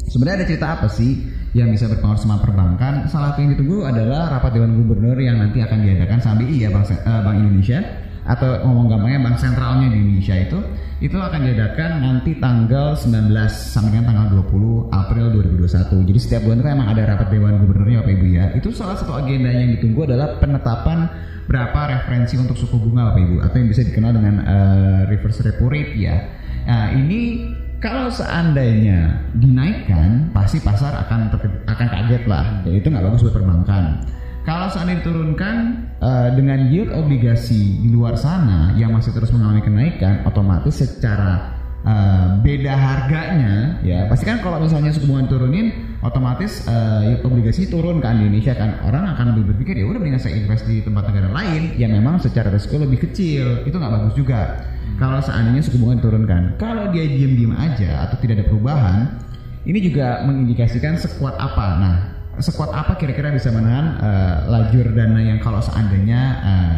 Sebenarnya 0.03 0.35
ada 0.43 0.47
cerita 0.47 0.67
apa 0.79 0.87
sih 0.91 1.11
yang 1.55 1.71
bisa 1.71 1.87
berpengaruh 1.87 2.19
sama 2.19 2.37
perbankan? 2.43 3.07
Salah 3.07 3.33
satu 3.33 3.41
yang 3.41 3.55
ditunggu 3.55 3.87
adalah 3.87 4.29
rapat 4.37 4.55
Dewan 4.59 4.75
Gubernur 4.77 5.15
yang 5.17 5.39
nanti 5.39 5.63
akan 5.63 5.79
diadakan 5.79 6.19
sama 6.19 6.43
BI 6.43 6.61
ya 6.61 6.69
eh, 6.69 7.21
Bank 7.23 7.35
Indonesia 7.39 7.79
atau 8.23 8.63
ngomong 8.63 8.87
gampangnya 8.87 9.19
bank 9.19 9.37
sentralnya 9.39 9.91
di 9.91 9.97
Indonesia 9.99 10.35
itu 10.39 10.59
itu 11.03 11.19
akan 11.19 11.39
diadakan 11.43 11.91
nanti 11.99 12.31
tanggal 12.39 12.95
19 12.95 13.35
sampai 13.51 13.99
dengan 13.99 14.05
tanggal 14.07 14.25
20 14.47 14.87
April 14.87 15.25
2021. 15.35 16.07
Jadi 16.07 16.19
setiap 16.23 16.41
bulan 16.47 16.63
itu 16.63 16.69
emang 16.71 16.87
ada 16.95 17.01
rapat 17.03 17.27
dewan 17.27 17.59
gubernurnya 17.59 17.99
Bapak 17.99 18.13
Ibu 18.15 18.25
ya. 18.31 18.45
Itu 18.55 18.71
salah 18.71 18.95
satu 18.95 19.11
agenda 19.19 19.51
yang 19.51 19.75
ditunggu 19.75 20.07
adalah 20.07 20.39
penetapan 20.39 21.11
berapa 21.43 21.79
referensi 21.91 22.39
untuk 22.39 22.55
suku 22.55 22.79
bunga 22.79 23.11
Bapak 23.11 23.19
Ibu 23.19 23.35
atau 23.43 23.55
yang 23.59 23.67
bisa 23.67 23.83
dikenal 23.83 24.11
dengan 24.15 24.35
uh, 24.47 24.99
reverse 25.11 25.43
repo 25.43 25.67
rate 25.67 25.91
ya. 25.99 26.15
Nah, 26.63 26.95
ini 26.95 27.51
kalau 27.83 28.07
seandainya 28.07 29.27
dinaikkan 29.35 30.31
pasti 30.31 30.63
pasar 30.63 30.95
akan 31.03 31.35
akan 31.67 31.87
kaget 31.91 32.23
lah. 32.31 32.63
Ya 32.63 32.79
itu 32.79 32.87
nggak 32.87 33.03
bagus 33.03 33.27
buat 33.27 33.35
perbankan. 33.35 34.07
Kalau 34.43 34.67
seandainya 34.67 35.07
diturunkan 35.07 35.55
uh, 36.03 36.29
dengan 36.35 36.67
yield 36.67 36.91
obligasi 36.91 37.79
di 37.79 37.87
luar 37.87 38.19
sana 38.19 38.75
yang 38.75 38.91
masih 38.91 39.15
terus 39.15 39.31
mengalami 39.31 39.63
kenaikan, 39.63 40.27
otomatis 40.27 40.83
secara 40.83 41.55
uh, 41.87 42.43
beda 42.43 42.75
harganya, 42.75 43.79
ya 43.87 44.03
pasti 44.11 44.27
kan 44.27 44.43
kalau 44.43 44.59
misalnya 44.59 44.91
suku 44.91 45.07
bunga 45.07 45.31
turunin, 45.31 45.95
otomatis 46.03 46.67
uh, 46.67 47.07
yield 47.07 47.23
obligasi 47.23 47.71
turun 47.71 48.03
kan 48.03 48.19
di 48.19 48.27
Indonesia 48.27 48.51
kan 48.51 48.83
orang 48.83 49.15
akan 49.15 49.31
lebih 49.31 49.55
berpikir 49.55 49.79
ya 49.79 49.87
udah 49.87 50.03
mendingan 50.03 50.19
saya 50.19 50.35
invest 50.35 50.67
di 50.67 50.83
tempat 50.83 51.07
negara 51.07 51.31
lain 51.31 51.79
yang 51.79 51.95
memang 51.95 52.19
secara 52.19 52.51
risiko 52.51 52.83
lebih 52.83 52.99
kecil, 52.99 53.63
itu 53.63 53.75
nggak 53.79 53.93
bagus 53.95 54.13
juga. 54.19 54.59
Kalau 54.99 55.23
seandainya 55.23 55.63
suku 55.63 55.79
bunga 55.79 56.03
diturunkan, 56.03 56.59
kalau 56.59 56.91
dia 56.91 57.07
diem-diem 57.07 57.55
aja 57.55 58.11
atau 58.11 58.19
tidak 58.19 58.43
ada 58.43 58.45
perubahan, 58.51 59.23
ini 59.63 59.79
juga 59.79 60.27
mengindikasikan 60.27 60.99
sekuat 60.99 61.39
apa. 61.39 61.67
Nah, 61.79 61.95
sekuat 62.41 62.73
apa 62.73 62.97
kira-kira 62.97 63.29
bisa 63.29 63.53
menahan 63.53 63.99
uh, 64.01 64.35
lajur 64.49 64.89
dana 64.93 65.21
yang 65.21 65.37
kalau 65.37 65.61
seandainya 65.61 66.21
uh, 66.41 66.77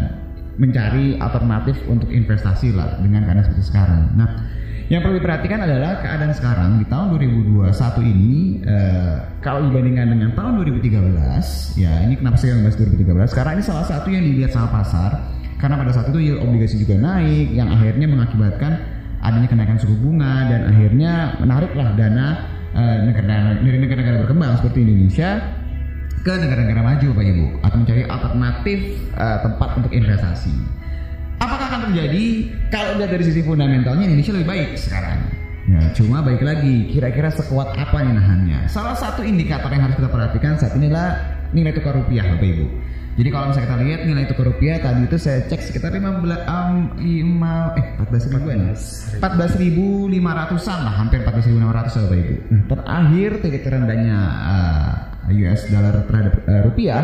mencari 0.60 1.20
alternatif 1.20 1.80
untuk 1.88 2.12
investasi 2.12 2.76
lah 2.76 3.00
dengan 3.00 3.28
keadaan 3.28 3.46
seperti 3.48 3.64
sekarang. 3.72 4.04
Nah, 4.16 4.30
yang 4.88 5.02
perlu 5.02 5.18
diperhatikan 5.18 5.60
adalah 5.66 6.00
keadaan 6.00 6.32
sekarang 6.36 6.72
di 6.80 6.86
tahun 6.88 7.16
2021 7.18 7.72
ini 8.06 8.34
uh, 8.64 9.16
kalau 9.40 9.68
dibandingkan 9.68 10.12
dengan 10.12 10.30
tahun 10.36 10.62
2013, 10.62 11.82
ya 11.82 11.94
ini 12.08 12.14
kenapa 12.20 12.38
saya 12.40 12.60
bahas 12.60 12.78
2013? 12.78 13.36
Karena 13.36 13.52
ini 13.56 13.64
salah 13.64 13.86
satu 13.88 14.08
yang 14.12 14.24
dilihat 14.24 14.52
sama 14.54 14.70
pasar 14.72 15.36
karena 15.56 15.76
pada 15.80 15.92
saat 15.96 16.12
itu 16.12 16.20
yield 16.20 16.44
obligasi 16.44 16.76
juga 16.84 17.00
naik 17.00 17.56
yang 17.56 17.72
akhirnya 17.72 18.08
mengakibatkan 18.12 18.72
adanya 19.26 19.48
kenaikan 19.50 19.78
suku 19.82 19.96
bunga 19.98 20.52
dan 20.52 20.62
akhirnya 20.70 21.40
menariklah 21.42 21.90
dana 21.98 22.55
uh, 22.76 22.98
negara 23.08 23.56
dari 23.58 23.78
negara-negara 23.80 24.18
berkembang 24.28 24.60
seperti 24.60 24.84
Indonesia 24.84 25.40
ke 26.22 26.34
negara-negara 26.36 26.82
maju 26.82 27.08
Pak 27.16 27.26
Ibu 27.26 27.46
atau 27.64 27.78
mencari 27.80 28.04
alternatif 28.06 28.80
uh, 29.16 29.38
tempat 29.42 29.70
untuk 29.80 29.92
investasi. 29.94 30.54
Apakah 31.40 31.68
akan 31.68 31.82
terjadi 31.92 32.26
kalau 32.72 32.98
lihat 33.00 33.12
dari 33.12 33.24
sisi 33.28 33.42
fundamentalnya 33.44 34.08
Indonesia 34.08 34.34
lebih 34.34 34.50
baik 34.50 34.70
sekarang? 34.80 35.20
Ya, 35.66 35.82
cuma 35.98 36.22
baik 36.22 36.46
lagi, 36.46 36.94
kira-kira 36.94 37.34
sekuat 37.34 37.74
apa 37.74 37.98
nih 38.06 38.14
nahannya? 38.14 38.60
Salah 38.70 38.94
satu 38.94 39.26
indikator 39.26 39.74
yang 39.74 39.90
harus 39.90 39.98
kita 39.98 40.14
perhatikan 40.14 40.54
saat 40.62 40.78
inilah 40.78 41.18
nilai 41.58 41.74
tukar 41.74 41.98
rupiah 41.98 42.22
Bapak 42.22 42.46
Ibu. 42.46 42.66
Jadi 43.16 43.30
kalau 43.32 43.48
misalnya 43.48 43.68
kita 43.72 43.78
lihat 43.80 44.02
nilai 44.04 44.26
tukar 44.28 44.46
rupiah 44.52 44.76
tadi 44.84 45.08
itu 45.08 45.16
saya 45.16 45.48
cek 45.48 45.72
sekitar 45.72 45.96
15 45.96 46.20
um, 46.52 46.76
5 47.00 47.80
eh 47.80 47.86
14 48.04 48.28
ribuan 48.28 48.60
14 48.76 49.62
ribu 49.64 50.12
500an 50.12 50.80
lah 50.84 50.94
hampir 51.00 51.24
14 51.24 51.48
ribu 51.48 51.58
600 51.64 51.96
Bapak 51.96 52.18
Ibu. 52.20 52.36
Nah, 52.52 52.62
terakhir 52.68 53.30
titik 53.40 53.64
terendahnya 53.64 54.18
uh, 54.20 54.92
US 55.32 55.62
dollar 55.72 55.96
terhadap 56.04 56.34
uh, 56.44 56.62
rupiah 56.68 57.02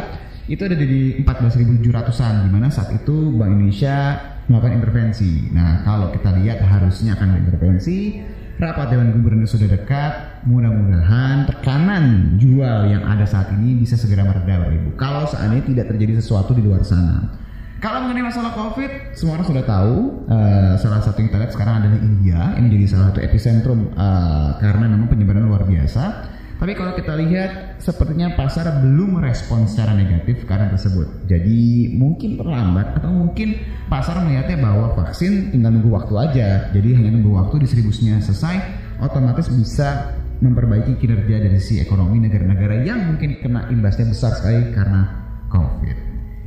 itu 0.51 0.62
ada 0.68 0.75
di 0.75 1.24
14.700an 1.24 2.34
di 2.44 2.50
mana 2.51 2.68
saat 2.68 2.91
itu 2.91 3.32
Bank 3.32 3.56
Indonesia 3.56 4.20
melakukan 4.51 4.84
intervensi. 4.84 5.48
Nah, 5.56 5.80
kalau 5.88 6.12
kita 6.12 6.36
lihat 6.44 6.60
harusnya 6.60 7.15
akan 7.15 7.27
ada 7.32 7.39
intervensi 7.39 8.20
rapat 8.62 8.94
Dewan 8.94 9.10
Gubernur 9.18 9.50
sudah 9.50 9.65
dekat, 9.65 10.46
mudah-mudahan 10.46 11.50
tekanan 11.50 12.38
jual 12.38 12.94
yang 12.94 13.01
ada 13.10 13.25
saat 13.25 13.50
ini 13.58 13.74
bisa 13.82 13.98
segera 13.98 14.22
mereda 14.22 14.62
Bapak 14.62 14.77
Ibu. 14.77 14.89
Kalau 15.01 15.25
seandainya 15.25 15.65
tidak 15.65 15.86
terjadi 15.89 16.22
sesuatu 16.22 16.53
di 16.53 16.62
luar 16.62 16.86
sana. 16.86 17.41
Kalau 17.82 18.06
mengenai 18.06 18.30
masalah 18.30 18.53
COVID, 18.53 19.18
semua 19.18 19.41
orang 19.41 19.48
sudah 19.50 19.65
tahu. 19.65 19.96
Uh, 20.30 20.77
salah 20.77 21.01
satu 21.01 21.18
yang 21.18 21.34
kita 21.34 21.41
lihat 21.41 21.53
sekarang 21.58 21.75
adalah 21.82 21.98
India, 22.06 22.53
ini 22.62 22.70
menjadi 22.70 22.86
salah 22.94 23.06
satu 23.10 23.20
epicentrum 23.25 23.89
uh, 23.98 24.62
karena 24.62 24.86
memang 24.86 25.10
penyebaran 25.10 25.50
luar 25.50 25.65
biasa. 25.65 26.30
Tapi 26.62 26.77
kalau 26.77 26.94
kita 26.94 27.18
lihat, 27.18 27.82
sepertinya 27.82 28.38
pasar 28.38 28.86
belum 28.86 29.18
merespon 29.18 29.65
secara 29.65 29.98
negatif 29.98 30.46
karena 30.46 30.70
tersebut. 30.70 31.25
Jadi 31.25 31.89
mungkin 31.98 32.38
terlambat 32.38 33.01
atau 33.01 33.10
mungkin 33.10 33.58
pasar 33.89 34.22
melihatnya 34.22 34.62
bahwa 34.62 34.94
vaksin 34.94 35.50
tinggal 35.50 35.74
nunggu 35.74 35.89
waktu 35.89 36.13
aja. 36.22 36.70
Jadi 36.70 37.01
hanya 37.01 37.18
nunggu 37.18 37.34
waktu 37.34 37.65
distribusinya 37.65 38.22
selesai, 38.22 38.62
otomatis 39.01 39.50
bisa 39.50 40.13
memperbaiki 40.38 41.01
kinerja 41.01 41.50
dari 41.50 41.58
sisi 41.58 41.82
ekonomi 41.82 42.22
negara-negara 42.22 42.86
yang 42.86 43.10
mungkin 43.10 43.41
kena 43.41 43.65
imbasnya 43.74 44.13
besar 44.13 44.38
sekali 44.38 44.70
karena 44.70 45.10
COVID. 45.50 45.98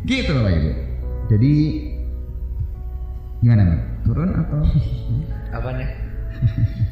Gitu 0.07 0.31
Bapak 0.31 0.53
Ibu. 0.55 0.71
Jadi 1.35 1.55
gimana 3.43 3.63
nih? 3.67 3.81
Turun 4.07 4.31
atau 4.31 4.63
Apanya? 5.51 5.91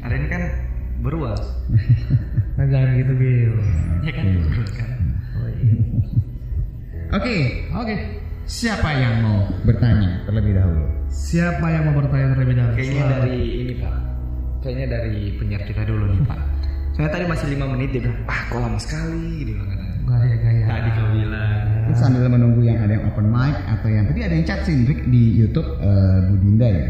Hari 0.03 0.15
ini 0.19 0.27
kan 0.27 0.72
beruas. 1.03 1.43
Nah, 2.57 2.67
jangan 2.73 2.95
gitu 2.95 3.13
Bil. 3.19 3.55
Ya 4.07 4.13
kan 4.15 4.25
turun 4.31 4.69
kan. 4.73 4.91
Oh, 5.37 5.49
iya. 5.51 5.75
Oke, 7.19 7.37
Oke. 7.77 7.97
siapa 8.49 8.89
yang 8.95 9.21
mau 9.21 9.39
bertanya 9.67 10.23
terlebih 10.25 10.57
dahulu? 10.57 10.87
Siapa 11.13 11.67
yang 11.69 11.83
mau 11.91 11.95
bertanya 12.01 12.33
terlebih 12.33 12.55
dahulu? 12.57 12.75
Kayaknya 12.79 13.03
Selamat. 13.03 13.21
dari 13.21 13.43
ini 13.43 13.75
Pak. 13.83 13.95
Kayaknya 14.63 14.87
dari 14.87 15.15
penyiar 15.37 15.63
kita 15.67 15.83
dulu 15.85 16.05
nih 16.09 16.23
Pak. 16.25 16.41
Saya 16.93 17.09
tadi 17.09 17.25
masih 17.25 17.47
lima 17.51 17.67
menit 17.73 17.89
dia 17.91 18.05
bilang, 18.05 18.21
ah 18.29 18.41
kok 18.53 18.61
lama 18.61 18.79
sekali 18.79 19.49
dia 19.49 19.55
bilang 19.57 19.69
katanya. 19.75 19.97
gaya-gaya. 20.03 20.65
Tadi 20.69 20.89
kau 20.93 21.09
bilang. 21.11 21.61
Itu 21.83 21.95
sambil 21.99 22.29
menunggu 22.31 22.61
yang 22.63 22.79
ada 22.79 22.93
yang 22.95 23.05
open 23.11 23.27
mic 23.33 23.57
atau 23.65 23.89
yang 23.91 24.05
tadi 24.07 24.21
ada 24.23 24.35
yang 24.39 24.47
chat 24.47 24.61
sih 24.63 24.75
Indrik 24.77 25.01
di 25.11 25.23
YouTube 25.35 25.69
eh, 25.83 26.19
Bu 26.31 26.35
Dinda 26.39 26.69
ya. 26.71 26.89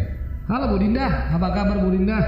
Halo 0.53 0.65
Bu 0.75 0.77
Dinda, 0.83 1.07
apa 1.33 1.47
kabar 1.55 1.77
Bu 1.81 1.89
Dinda? 1.95 2.19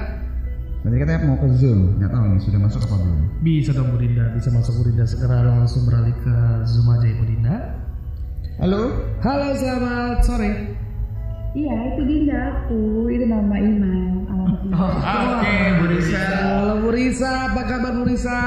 Tadi 0.84 1.00
katanya 1.00 1.24
mau 1.24 1.40
ke 1.40 1.48
Zoom, 1.56 1.96
nggak 1.96 2.12
tahu 2.12 2.24
nih 2.28 2.40
sudah 2.44 2.60
masuk 2.60 2.80
apa 2.84 2.96
belum. 3.00 3.20
Bisa 3.40 3.72
dong 3.72 3.88
Bu 3.88 3.96
Dinda, 3.96 4.36
bisa 4.36 4.52
masuk 4.52 4.72
Bu 4.76 4.82
Dinda 4.92 5.08
segera 5.08 5.40
langsung 5.40 5.88
beralih 5.88 6.12
ke 6.20 6.36
Zoom 6.68 6.92
aja 6.92 7.08
ya 7.08 7.14
Bu 7.16 7.24
Dinda. 7.24 7.56
Halo, 8.60 8.82
Halo, 9.24 9.48
selamat 9.56 10.20
sore. 10.28 10.76
Iya, 11.56 11.76
itu 11.88 12.02
Dinda 12.04 12.36
aku. 12.36 13.08
Itu 13.08 13.24
nama 13.24 13.56
Iman. 13.56 14.28
Iman. 14.28 14.76
Oke, 14.76 15.56
Bu 15.80 15.84
Risa. 15.88 16.20
Halo 16.52 16.74
Bu 16.84 16.88
Risa, 16.92 17.30
apa 17.48 17.62
kabar 17.64 17.92
Bu 17.96 18.04
Risa? 18.04 18.38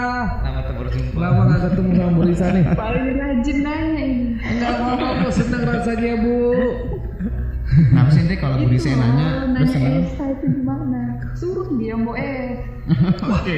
Nama 0.45 0.61
berjumpa. 0.77 1.17
Lama 1.17 1.41
gak 1.49 1.59
ketemu 1.73 1.89
sama 1.97 2.11
Bu 2.13 2.21
Risa 2.21 2.45
nih. 2.53 2.63
Paling 2.77 3.05
rajin 3.17 3.57
nanya 3.65 4.01
ini. 4.05 4.25
Enggak 4.45 4.75
mau, 4.77 5.29
senang 5.33 5.63
rasanya 5.65 6.13
Bu. 6.21 6.37
Kenapa 7.77 8.09
sih 8.09 8.21
Indrik 8.25 8.39
kalau 8.41 8.55
Bu 8.57 8.65
Risa 8.73 8.89
nanya, 8.89 9.29
terus 9.53 9.69
nanya 9.69 9.69
seneng? 9.69 9.95
Itu 10.09 10.45
gimana? 10.49 11.01
Suruh 11.37 11.67
dia 11.77 11.93
mau 11.93 12.17
eh. 12.19 12.57
Oke. 13.21 13.57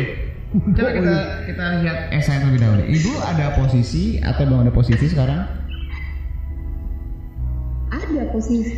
Coba 0.49 0.89
kita 0.91 1.15
kita 1.45 1.65
lihat 1.85 1.97
Esa 2.09 2.29
yang 2.35 2.41
terlebih 2.49 2.61
dahulu. 2.65 2.83
Ibu 2.83 3.11
ada 3.21 3.45
posisi 3.55 4.17
atau 4.19 4.43
belum 4.43 4.59
ada 4.65 4.73
posisi 4.73 5.05
sekarang? 5.07 5.45
Ada 7.89 8.23
posisi 8.33 8.75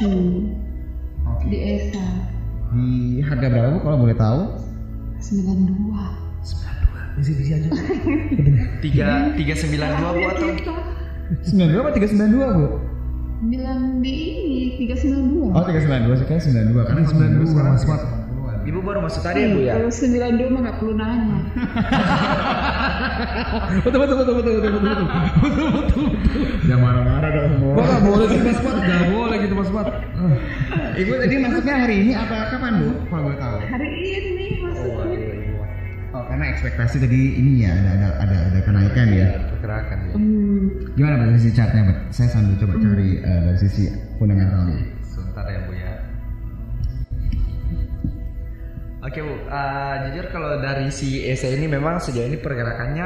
Oke. 1.26 1.46
di 1.48 1.58
Esa 1.58 2.06
Di 2.72 2.90
harga 3.24 3.48
berapa 3.52 3.68
Bu 3.76 3.80
kalau 3.82 3.98
boleh 4.00 4.16
tahu? 4.16 4.42
92. 5.20 7.18
Bisi-bisi 7.18 7.52
aja. 7.54 7.70
Tiga 8.84 9.36
tiga 9.36 9.54
sembilan 9.54 9.90
dua 10.00 10.10
bu 10.16 10.22
atau? 10.32 10.48
92 11.44 11.82
apa 11.82 11.92
392 11.92 12.58
Bu? 12.58 12.68
Bilang 13.42 14.06
di 14.06 14.14
ini 14.78 14.86
392. 14.86 15.50
Oh 15.58 15.66
392 15.66 16.14
sih 16.22 16.26
kan 16.30 16.38
92 16.38 16.78
karena 16.86 17.02
92, 17.10 17.50
sekarang 17.50 17.74
Mas 17.74 17.86
Mat. 17.90 18.02
90-an. 18.06 18.70
Ibu 18.70 18.80
baru 18.86 19.00
masuk 19.02 19.22
tadi 19.26 19.42
ya 19.42 19.48
bu 19.50 19.60
ya? 19.66 19.74
Kalau 19.82 19.90
92 19.90 20.54
mah 20.54 20.60
nggak 20.62 20.78
perlu 20.78 20.94
nanya. 20.94 21.40
Betul 23.82 24.00
betul 24.02 24.16
betul 24.22 24.34
betul 24.38 24.54
betul 24.62 24.72
betul. 24.78 26.06
Jangan 26.70 26.82
marah-marah 26.82 27.30
dong. 27.34 27.52
Kok 27.62 27.82
nggak 27.82 28.04
boleh 28.06 28.26
gitu 28.30 28.44
Mas? 28.46 28.60
Gak 28.62 29.04
boleh 29.10 29.38
gitu 29.42 29.54
Mas. 29.58 29.70
Ibu 31.02 31.12
tadi 31.18 31.36
masuknya 31.42 31.76
hari 31.82 31.96
ini 32.06 32.12
apa 32.14 32.38
kapan 32.54 32.72
Bu? 32.78 32.90
Kalau 33.10 33.22
boleh 33.26 33.38
tahu. 33.42 33.58
Hari 33.66 33.90
ini 33.90 34.10
maksudnya. 34.14 34.41
Oh 36.22 36.30
karena 36.30 36.54
ekspektasi 36.54 37.02
tadi 37.02 37.34
ini 37.34 37.66
ya 37.66 37.74
ada 37.74 37.98
ada 37.98 38.08
ada, 38.22 38.38
ada 38.54 38.60
kenaikan 38.62 39.10
ya. 39.10 39.26
Pergerakan 39.58 39.98
ya. 40.06 40.14
Hmm. 40.14 40.66
Gimana 40.94 41.16
dari 41.18 41.42
sisi 41.42 41.58
chartnya? 41.58 41.82
Bet? 41.90 41.98
Saya 42.14 42.30
sambil 42.30 42.54
coba 42.62 42.78
cari 42.78 43.10
eh, 43.26 43.42
dari 43.50 43.58
sisi 43.58 43.84
fundamentalnya. 44.22 44.86
Sebentar 45.02 45.50
ya 45.50 45.60
bu 45.66 45.74
ya. 45.74 45.92
Oke 49.02 49.20
bu, 49.26 49.34
Eh, 49.50 49.96
jujur 50.06 50.26
kalau 50.30 50.62
dari 50.62 50.94
si 50.94 51.26
ESA 51.26 51.58
ini 51.58 51.66
memang 51.66 51.98
sejauh 51.98 52.30
ini 52.30 52.38
pergerakannya 52.38 53.06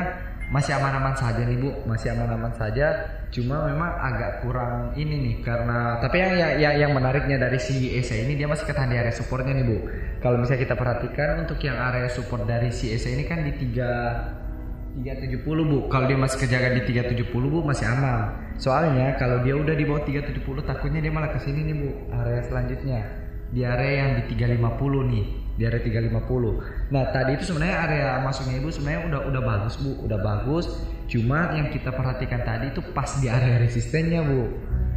masih 0.51 0.75
aman-aman 0.75 1.15
saja 1.15 1.39
nih 1.39 1.55
bu, 1.55 1.72
masih 1.88 2.12
aman-aman 2.19 2.51
saja. 2.60 3.00
Cuma 3.36 3.68
memang 3.68 3.92
agak 4.00 4.48
kurang 4.48 4.96
ini 4.96 5.20
nih 5.20 5.36
karena 5.44 6.00
tapi 6.00 6.24
yang 6.24 6.39
yang 6.39 6.51
yang, 6.56 6.74
yang 6.88 6.92
menariknya 6.96 7.36
dari 7.36 7.60
si 7.60 7.92
ESA 7.92 8.24
ini 8.24 8.39
dia 8.39 8.48
masih 8.48 8.63
ketahan 8.63 8.88
di 8.88 8.96
area 8.96 9.12
supportnya 9.12 9.51
nih 9.51 9.68
bu. 9.68 9.77
Kalau 10.24 10.39
misalnya 10.39 10.63
kita 10.63 10.75
perhatikan 10.80 11.44
untuk 11.44 11.60
yang 11.60 11.75
area 11.75 12.08
support 12.08 12.48
dari 12.48 12.72
si 12.72 12.96
ESA 12.96 13.12
ini 13.12 13.27
kan 13.27 13.44
di 13.44 13.51
3 13.51 15.04
370 15.04 15.44
bu. 15.44 15.92
Kalau 15.92 16.08
dia 16.08 16.15
masih 16.15 16.48
kejaga 16.48 16.80
di 16.80 16.82
370 16.88 17.27
bu 17.36 17.60
masih 17.60 17.84
aman. 17.92 18.56
Soalnya 18.56 19.20
kalau 19.20 19.44
dia 19.44 19.60
udah 19.60 19.75
di 19.75 19.84
bawah 19.84 20.08
370 20.08 20.39
takutnya 20.63 21.04
dia 21.04 21.12
malah 21.12 21.36
ke 21.36 21.44
sini 21.44 21.60
nih 21.68 21.75
bu 21.75 21.89
area 22.15 22.39
selanjutnya 22.39 23.25
di 23.51 23.62
area 23.62 23.92
yang 24.04 24.12
di 24.24 24.24
350 24.36 25.12
nih 25.12 25.25
di 25.56 25.63
area 25.63 25.82
350 25.84 26.92
nah 26.92 27.04
tadi 27.13 27.32
itu 27.39 27.44
sebenarnya 27.48 27.77
area 27.88 28.08
masuknya 28.20 28.60
ibu 28.60 28.70
sebenarnya 28.74 29.01
udah 29.08 29.22
udah 29.32 29.42
bagus 29.44 29.74
bu 29.80 29.92
udah 30.04 30.20
bagus 30.20 30.65
cuma 31.05 31.53
yang 31.53 31.69
kita 31.69 31.93
perhatikan 31.93 32.41
tadi 32.41 32.74
itu 32.74 32.81
pas 32.93 33.09
di 33.21 33.29
area 33.29 33.62
resistennya 33.62 34.25
bu. 34.25 34.50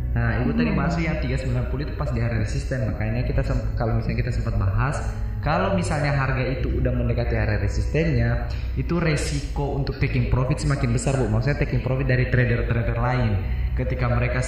Nah 0.09 0.41
ibu 0.41 0.51
tadi 0.57 0.73
masuk 0.73 1.05
yang 1.05 1.21
390 1.21 1.69
itu 1.85 1.95
pas 1.95 2.11
di 2.11 2.19
area 2.25 2.41
resisten. 2.41 2.89
Makanya 2.89 3.29
kita 3.29 3.45
kalau 3.77 4.01
misalnya 4.01 4.19
kita 4.25 4.33
sempat 4.33 4.57
bahas 4.57 4.99
kalau 5.39 5.79
misalnya 5.79 6.11
harga 6.11 6.43
itu 6.49 6.83
udah 6.83 6.91
mendekati 6.91 7.39
area 7.39 7.63
resistennya 7.63 8.51
itu 8.75 8.99
resiko 8.99 9.79
untuk 9.79 10.03
taking 10.03 10.33
profit 10.33 10.65
semakin 10.65 10.91
besar 10.91 11.15
bu. 11.21 11.31
Maksudnya 11.31 11.61
taking 11.61 11.85
profit 11.85 12.09
dari 12.09 12.27
trader-trader 12.33 12.99
lain. 12.99 13.33
Ketika 13.79 14.11
mereka 14.11 14.43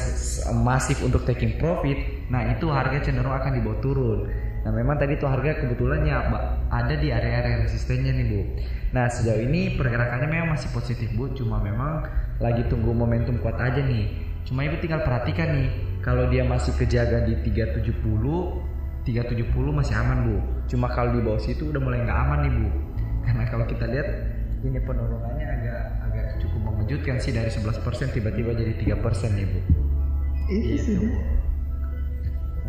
masif 0.58 1.06
untuk 1.06 1.22
taking 1.22 1.54
profit, 1.54 2.26
nah 2.34 2.50
itu 2.50 2.66
harga 2.66 2.98
cenderung 3.06 3.30
akan 3.30 3.62
dibawa 3.62 3.78
turun. 3.78 4.26
Nah 4.66 4.74
memang 4.74 4.98
tadi 4.98 5.14
itu 5.14 5.22
harga 5.22 5.62
kebetulannya 5.62 6.10
ada 6.66 6.94
di 6.98 7.14
area-area 7.14 7.62
resistennya 7.62 8.10
nih 8.10 8.26
Bu. 8.26 8.40
Nah 8.90 9.06
sejauh 9.06 9.38
ini 9.38 9.78
pergerakannya 9.78 10.26
memang 10.26 10.58
masih 10.58 10.74
positif 10.74 11.14
Bu, 11.14 11.30
cuma 11.30 11.62
memang 11.62 12.10
lagi 12.42 12.66
tunggu 12.66 12.90
momentum 12.90 13.38
kuat 13.38 13.54
aja 13.62 13.78
nih. 13.78 14.10
Cuma 14.42 14.66
ibu 14.66 14.82
tinggal 14.82 15.06
perhatikan 15.06 15.54
nih, 15.54 15.68
kalau 16.02 16.26
dia 16.26 16.42
masih 16.42 16.74
kejaga 16.74 17.22
di 17.22 17.38
370, 17.46 17.86
370 19.06 19.70
masih 19.70 19.94
aman 19.94 20.18
Bu. 20.26 20.36
Cuma 20.66 20.90
kalau 20.90 21.14
di 21.14 21.22
bawah 21.22 21.38
situ 21.38 21.70
udah 21.70 21.78
mulai 21.78 22.02
nggak 22.02 22.18
aman 22.18 22.38
nih 22.42 22.52
Bu. 22.52 22.66
Karena 23.22 23.44
kalau 23.46 23.64
kita 23.70 23.86
lihat 23.86 24.08
ini 24.66 24.78
penurunannya 24.82 25.46
agak 25.46 25.80
agak 26.10 26.26
cukup 26.42 26.60
mengejutkan 26.66 27.16
sih 27.22 27.30
dari 27.30 27.48
11% 27.48 28.10
tiba-tiba 28.10 28.58
jadi 28.58 28.74
3% 28.74 29.38
nih 29.38 29.46
Bu. 29.46 29.60
Itu 30.50 30.76
sudah. 30.82 31.14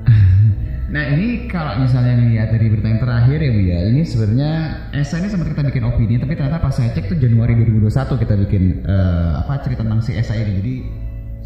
Nah 0.91 1.03
ini 1.15 1.47
kalau 1.47 1.79
misalnya 1.79 2.19
lihat 2.19 2.51
dari 2.51 2.67
berita 2.67 2.91
yang 2.91 2.99
terakhir 2.99 3.39
ya 3.39 3.51
Bu 3.55 3.61
ya, 3.63 3.79
ini 3.87 4.01
sebenarnya 4.03 4.51
ESA 4.91 5.23
ini 5.23 5.27
sempat 5.31 5.47
kita 5.55 5.63
bikin 5.71 5.87
opini, 5.87 6.19
tapi 6.19 6.35
ternyata 6.35 6.59
pas 6.59 6.75
saya 6.75 6.91
cek 6.91 7.07
tuh 7.07 7.17
Januari 7.17 7.55
2021 7.63 8.21
kita 8.27 8.33
bikin 8.43 8.83
eh, 8.83 9.31
apa 9.39 9.63
cerita 9.63 9.87
tentang 9.87 10.03
si 10.03 10.11
ESA 10.19 10.35
ini. 10.35 10.51
Jadi 10.59 10.73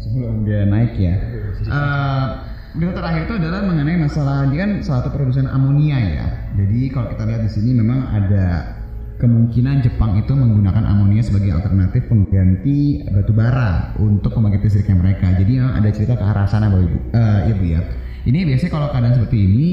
sebelum 0.02 0.42
dia 0.42 0.66
naik 0.66 0.98
ya. 0.98 1.14
Eh, 1.62 2.26
berita 2.74 2.98
terakhir 2.98 3.22
itu 3.30 3.34
adalah 3.38 3.60
mengenai 3.62 3.96
masalah 4.02 4.50
dia 4.50 4.66
kan 4.66 4.70
salah 4.82 5.06
satu 5.06 5.14
produsen 5.14 5.46
amonia 5.46 5.94
ya. 5.94 6.26
Jadi 6.58 6.90
kalau 6.90 7.06
kita 7.14 7.22
lihat 7.22 7.46
di 7.46 7.50
sini 7.54 7.70
memang 7.78 8.02
ada 8.02 8.74
kemungkinan 9.22 9.80
Jepang 9.80 10.18
itu 10.18 10.34
menggunakan 10.34 10.84
amonia 10.90 11.22
sebagai 11.22 11.54
alternatif 11.54 12.04
pengganti 12.10 13.06
batu 13.14 13.30
bara 13.30 13.94
untuk 14.02 14.34
pembangkit 14.34 14.66
listriknya 14.66 14.98
mereka. 14.98 15.38
Jadi 15.38 15.62
ada 15.62 15.88
cerita 15.94 16.18
ke 16.18 16.24
arah 16.26 16.50
sana 16.50 16.66
Bapak 16.66 16.82
Ibu. 16.82 16.98
Eh, 17.14 17.38
iya 17.46 17.54
Bu 17.54 17.64
ya. 17.70 17.82
Ini 18.26 18.42
biasanya 18.42 18.72
kalau 18.74 18.88
keadaan 18.90 19.14
seperti 19.14 19.38
ini, 19.38 19.70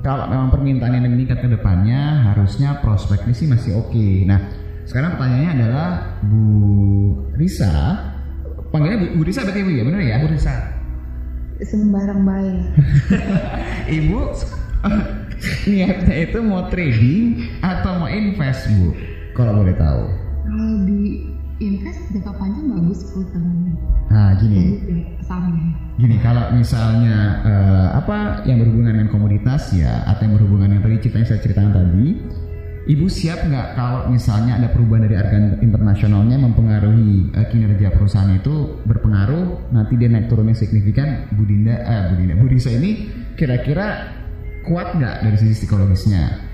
kalau 0.00 0.24
memang 0.24 0.48
permintaan 0.48 0.96
yang 0.96 1.04
meningkat 1.04 1.44
ke 1.44 1.48
depannya, 1.52 2.32
harusnya 2.32 2.80
prospeknya 2.80 3.36
sih 3.36 3.44
masih 3.44 3.76
oke. 3.76 4.24
Nah, 4.24 4.40
sekarang 4.88 5.20
pertanyaannya 5.20 5.50
adalah 5.60 5.88
Bu 6.24 6.48
Risa, 7.36 8.00
panggilnya 8.72 9.04
Bu, 9.04 9.20
Bu 9.20 9.22
Risa 9.28 9.44
berarti 9.44 9.60
Bu 9.60 9.72
ya, 9.76 9.82
benar 9.84 10.00
ya? 10.00 10.16
Bu 10.16 10.32
Risa. 10.32 10.54
Sembarang 11.60 12.24
baik. 12.24 12.60
Ibu 14.00 14.18
niatnya 15.68 16.14
itu 16.24 16.38
mau 16.40 16.72
trading 16.72 17.52
atau 17.60 18.00
mau 18.00 18.08
invest 18.08 18.64
Bu? 18.80 18.96
Kalau 19.36 19.60
boleh 19.60 19.76
tahu. 19.76 20.02
Kalau 20.48 20.72
di 20.88 21.20
invest 21.60 22.00
jangka 22.10 22.32
panjang 22.40 22.66
bagus 22.72 23.04
perusahaan. 23.12 23.76
Nah, 24.10 24.32
gini, 24.40 24.62
Sahamnya. 25.22 25.76
Gini, 26.00 26.16
kalau 26.24 26.56
misalnya 26.56 27.16
eh, 27.44 27.88
apa 28.00 28.42
yang 28.48 28.64
berhubungan 28.64 28.96
dengan 28.96 29.10
komoditas 29.12 29.70
ya, 29.76 30.02
atau 30.08 30.24
yang 30.26 30.34
berhubungan 30.40 30.72
dengan 30.72 30.82
tadi 30.88 30.96
cerita 31.04 31.16
yang 31.20 31.28
saya 31.28 31.40
ceritakan 31.44 31.72
tadi, 31.76 32.06
ibu 32.88 33.06
siap 33.06 33.44
nggak 33.44 33.66
kalau 33.76 34.08
misalnya 34.08 34.56
ada 34.56 34.72
perubahan 34.72 35.04
dari 35.04 35.16
harga 35.20 35.38
internasionalnya 35.60 36.36
mempengaruhi 36.40 37.36
eh, 37.36 37.46
kinerja 37.52 37.92
perusahaan 37.92 38.32
itu 38.32 38.80
berpengaruh, 38.88 39.70
nanti 39.70 40.00
dia 40.00 40.08
naik 40.08 40.32
turunnya 40.32 40.56
signifikan, 40.56 41.28
Budinda, 41.36 41.76
eh 41.76 42.02
Budinda, 42.16 42.34
Budisa 42.40 42.72
ini 42.72 43.12
kira-kira 43.36 44.16
kuat 44.64 44.96
nggak 44.96 45.28
dari 45.28 45.36
sisi 45.36 45.64
psikologisnya? 45.64 46.49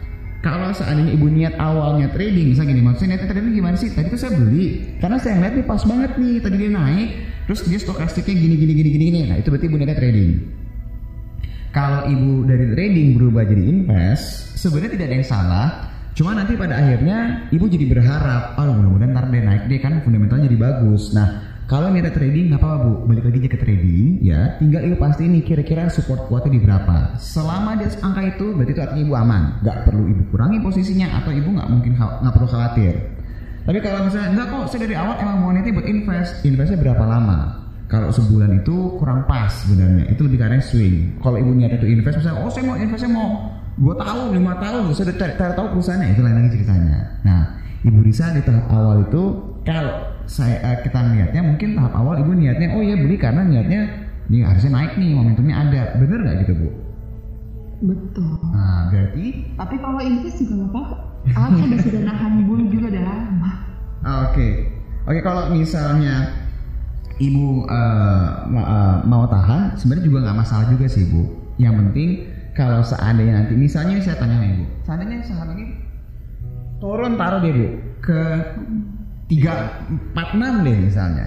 Kalau 0.46 0.70
seandainya 0.70 1.10
ibu 1.18 1.26
niat 1.26 1.58
awalnya 1.58 2.06
trading, 2.14 2.54
misalnya 2.54 2.78
gini, 2.78 2.82
maksudnya 2.86 3.18
niatnya 3.18 3.34
trading 3.34 3.50
gimana 3.58 3.74
sih? 3.74 3.90
Tadi 3.90 4.14
tuh 4.14 4.20
saya 4.22 4.38
beli, 4.38 4.94
karena 5.02 5.18
saya 5.18 5.42
ngeliat 5.42 5.54
nih 5.58 5.66
pas 5.66 5.82
banget 5.82 6.12
nih, 6.22 6.34
tadi 6.38 6.56
dia 6.62 6.70
naik, 6.70 7.08
terus 7.50 7.60
dia 7.66 7.78
stokastiknya 7.82 8.34
gini 8.38 8.54
gini 8.54 8.72
gini 8.78 8.90
gini 8.94 9.04
gini. 9.10 9.20
Nah 9.26 9.42
itu 9.42 9.50
berarti 9.50 9.66
ibu 9.66 9.74
niatnya 9.74 9.98
trading. 9.98 10.30
Kalau 11.74 12.00
ibu 12.06 12.46
dari 12.46 12.66
trading 12.78 13.08
berubah 13.18 13.42
jadi 13.42 13.62
invest, 13.66 14.54
sebenarnya 14.54 14.90
tidak 14.94 15.06
ada 15.10 15.16
yang 15.18 15.26
salah. 15.26 15.66
Cuma 16.14 16.30
nanti 16.30 16.54
pada 16.54 16.78
akhirnya 16.78 17.50
ibu 17.50 17.66
jadi 17.66 17.84
berharap, 17.90 18.54
oh 18.54 18.70
mudah-mudahan 18.70 19.18
ntar 19.18 19.26
dia 19.34 19.42
naik 19.42 19.66
deh 19.66 19.82
kan 19.82 19.98
fundamentalnya 20.06 20.46
jadi 20.46 20.58
bagus. 20.62 21.10
Nah 21.10 21.55
kalau 21.66 21.90
niatnya 21.90 22.14
trading 22.14 22.54
nggak 22.54 22.62
apa-apa 22.62 22.78
bu, 22.78 22.92
balik 23.10 23.24
lagi 23.26 23.50
ke 23.50 23.58
trading 23.58 24.22
ya. 24.22 24.54
Tinggal 24.62 24.86
ibu 24.86 24.96
pasti 25.02 25.26
ini 25.26 25.42
kira-kira 25.42 25.90
support 25.90 26.30
kuatnya 26.30 26.54
di 26.54 26.60
berapa. 26.62 27.18
Selama 27.18 27.74
di 27.74 27.90
angka 27.90 28.22
itu, 28.22 28.54
berarti 28.54 28.70
itu 28.70 28.82
artinya 28.86 29.02
ibu 29.02 29.14
aman. 29.18 29.42
Nggak 29.66 29.78
perlu 29.82 30.02
ibu 30.06 30.22
kurangi 30.30 30.58
posisinya 30.62 31.18
atau 31.18 31.34
ibu 31.34 31.48
nggak 31.50 31.66
mungkin 31.66 31.98
nggak 31.98 32.34
perlu 32.38 32.46
khawatir. 32.46 32.94
Tapi 33.66 33.78
kalau 33.82 34.06
misalnya 34.06 34.28
enggak 34.30 34.46
kok 34.46 34.62
saya 34.70 34.80
dari 34.86 34.94
awal 34.94 35.14
emang 35.18 35.36
mau 35.42 35.50
niatnya 35.50 35.74
buat 35.74 35.86
invest, 35.90 36.32
investnya 36.46 36.78
berapa 36.78 37.02
lama? 37.02 37.38
Kalau 37.90 38.14
sebulan 38.14 38.62
itu 38.62 38.98
kurang 39.02 39.26
pas 39.26 39.50
sebenarnya, 39.50 40.06
itu 40.06 40.22
lebih 40.22 40.38
karena 40.38 40.62
swing. 40.62 41.18
Kalau 41.18 41.34
ibu 41.34 41.50
niatnya 41.50 41.82
itu 41.82 41.98
invest, 41.98 42.22
misalnya, 42.22 42.46
oh 42.46 42.50
saya 42.50 42.62
mau 42.62 42.78
investnya 42.78 43.10
mau 43.10 43.28
dua 43.74 43.94
tahun, 43.98 44.38
lima 44.38 44.54
tahun, 44.62 44.94
saya 44.94 45.10
udah 45.10 45.16
cari 45.18 45.34
tahu 45.34 45.66
perusahaannya, 45.74 46.08
itu 46.14 46.20
lain 46.22 46.34
lagi 46.38 46.50
ceritanya. 46.54 46.98
Nah, 47.26 47.40
ibu 47.82 47.98
Risa 48.06 48.30
di 48.34 48.42
tahap 48.46 48.70
awal 48.70 49.02
itu, 49.06 49.22
kalau 49.66 49.94
saya 50.30 50.56
eh, 50.62 50.78
kita 50.86 51.00
niatnya 51.10 51.42
mungkin 51.42 51.74
tahap 51.74 51.92
awal 51.98 52.22
ibu 52.22 52.32
niatnya, 52.32 52.70
oh 52.72 52.82
ya 52.82 52.94
beli 52.94 53.18
karena 53.18 53.42
niatnya 53.42 53.80
ini 54.30 54.42
harusnya 54.46 54.72
naik 54.72 54.94
nih, 54.94 55.10
momentumnya 55.14 55.56
ada, 55.58 55.82
bener 55.98 56.18
nggak 56.22 56.36
gitu 56.46 56.52
bu? 56.54 56.68
Betul. 57.76 58.40
Nah, 58.56 58.88
berarti 58.88 59.52
Tapi 59.52 59.74
kalau 59.76 60.00
invest 60.00 60.38
juga 60.40 60.52
nggak 60.56 60.70
apa-apa. 60.72 60.96
Aku 61.26 61.58
udah 61.66 61.80
sudah 61.82 62.02
nahan 62.06 62.32
bulu 62.46 62.64
juga 62.70 62.86
udah 62.94 63.02
lama. 63.04 63.52
Ah, 64.06 64.30
Oke, 64.30 64.48
oke 65.02 65.20
kalau 65.20 65.50
misalnya 65.50 66.30
ibu 67.18 67.66
eh, 67.66 68.26
ma- 68.46 68.68
eh, 68.70 68.96
mau 69.04 69.26
tahan, 69.26 69.74
sebenarnya 69.74 70.04
juga 70.06 70.18
nggak 70.24 70.38
masalah 70.38 70.66
juga 70.70 70.86
sih 70.86 71.04
ibu. 71.10 71.26
Yang 71.58 71.74
penting 71.82 72.08
kalau 72.54 72.80
seandainya 72.80 73.42
nanti, 73.44 73.52
misalnya 73.58 73.98
saya 74.00 74.16
tanya 74.16 74.40
ibu, 74.46 74.64
seandainya 74.86 75.20
saham 75.26 75.52
ini 75.58 75.64
turun 76.80 77.16
taruh 77.16 77.40
deh 77.40 77.52
bu 77.52 77.66
ke 78.04 78.20
tiga 79.26 79.82
empat 79.90 80.28
enam 80.38 80.54
deh 80.62 80.76
misalnya. 80.86 81.26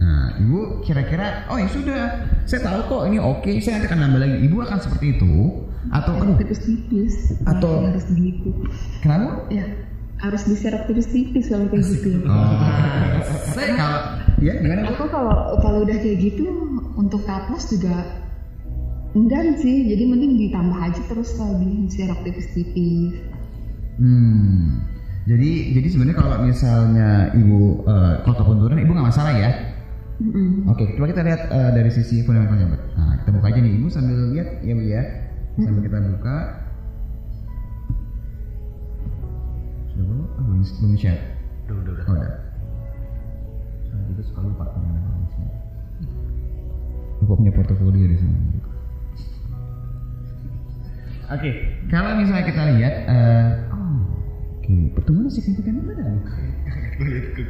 Nah, 0.00 0.32
ibu 0.40 0.80
kira-kira, 0.80 1.44
oh 1.52 1.60
ya 1.60 1.68
sudah, 1.68 2.00
saya 2.48 2.60
tahu 2.64 2.78
kok 2.88 3.02
ini 3.12 3.20
oke, 3.20 3.50
saya 3.60 3.76
nanti 3.78 3.86
akan 3.92 4.00
nambah 4.00 4.20
lagi. 4.24 4.36
Ibu 4.48 4.56
akan 4.64 4.78
seperti 4.80 5.06
itu 5.20 5.32
atau 5.92 6.12
aduh, 6.16 6.36
Tipis-tipis. 6.40 7.36
Atau- 7.44 7.84
harus 7.84 8.08
begitu. 8.08 8.48
kenapa? 9.04 9.44
Ya, 9.52 9.64
harus 10.24 10.42
diserap 10.48 10.88
tipis-tipis 10.88 11.52
kalau 11.52 11.68
kayak 11.68 11.84
gitu. 11.84 12.24
Oh, 12.24 12.48
saya 13.52 13.76
kalau 13.76 14.00
ya 14.40 14.56
gimana? 14.60 14.88
Aku 14.88 15.04
kalau 15.12 15.60
kalau 15.60 15.78
udah 15.84 15.96
kayak 16.00 16.16
gitu 16.16 16.48
untuk 16.96 17.20
loss 17.24 17.68
juga 17.68 18.24
enggak 19.12 19.60
sih. 19.60 19.84
Jadi 19.88 20.02
mending 20.08 20.32
ditambah 20.48 20.78
aja 20.80 21.00
terus 21.12 21.36
lagi 21.36 21.68
diserap 21.88 22.24
tipis-tipis. 22.24 23.20
Hmm. 24.00 24.80
Jadi 25.30 25.78
jadi 25.78 25.88
sebenarnya 25.94 26.18
kalau 26.18 26.36
misalnya 26.42 27.30
ibu 27.38 27.86
uh, 27.86 28.18
kalau 28.26 28.34
ataupun 28.34 28.56
turun 28.66 28.82
ibu 28.82 28.90
nggak 28.90 29.08
masalah 29.14 29.30
ya. 29.30 29.50
Mm-mm. 30.20 30.66
Oke, 30.68 30.84
coba 30.98 31.06
kita 31.16 31.22
lihat 31.24 31.48
eh, 31.48 31.70
dari 31.72 31.88
sisi 31.88 32.20
fundamentalnya, 32.26 32.68
Mbak. 32.68 32.82
Nah, 32.92 33.12
kita 33.24 33.30
buka 33.32 33.46
aja 33.48 33.60
nih 33.64 33.72
ibu 33.78 33.88
sambil 33.88 34.18
lihat 34.36 34.48
ya 34.60 34.72
bu 34.76 34.82
ya. 34.84 35.02
Sambil 35.56 35.82
kita 35.86 35.96
buka. 35.96 36.36
Sudah 39.94 40.04
belum? 40.04 40.26
Ah, 40.28 40.42
belum 40.44 40.60
belum 40.60 40.92
share. 40.98 41.20
Udah, 41.64 41.76
udah, 41.78 41.92
udah. 41.94 42.04
Oh, 42.04 42.14
udah. 42.20 42.32
Saya 43.88 44.02
juga 44.12 44.22
suka 44.28 44.40
lupa 44.44 44.64
share. 45.32 45.56
Lupa 47.24 47.32
punya 47.38 47.52
portofolio 47.56 48.06
di 48.10 48.16
sini. 48.18 48.38
Oke, 51.30 51.50
kalau 51.88 52.18
misalnya 52.18 52.44
kita 52.44 52.62
lihat, 52.76 52.94
eh, 53.06 53.46
Oke, 54.70 54.94
pertumbuhan 54.94 55.26
signifikan 55.26 55.82
mana? 55.82 56.22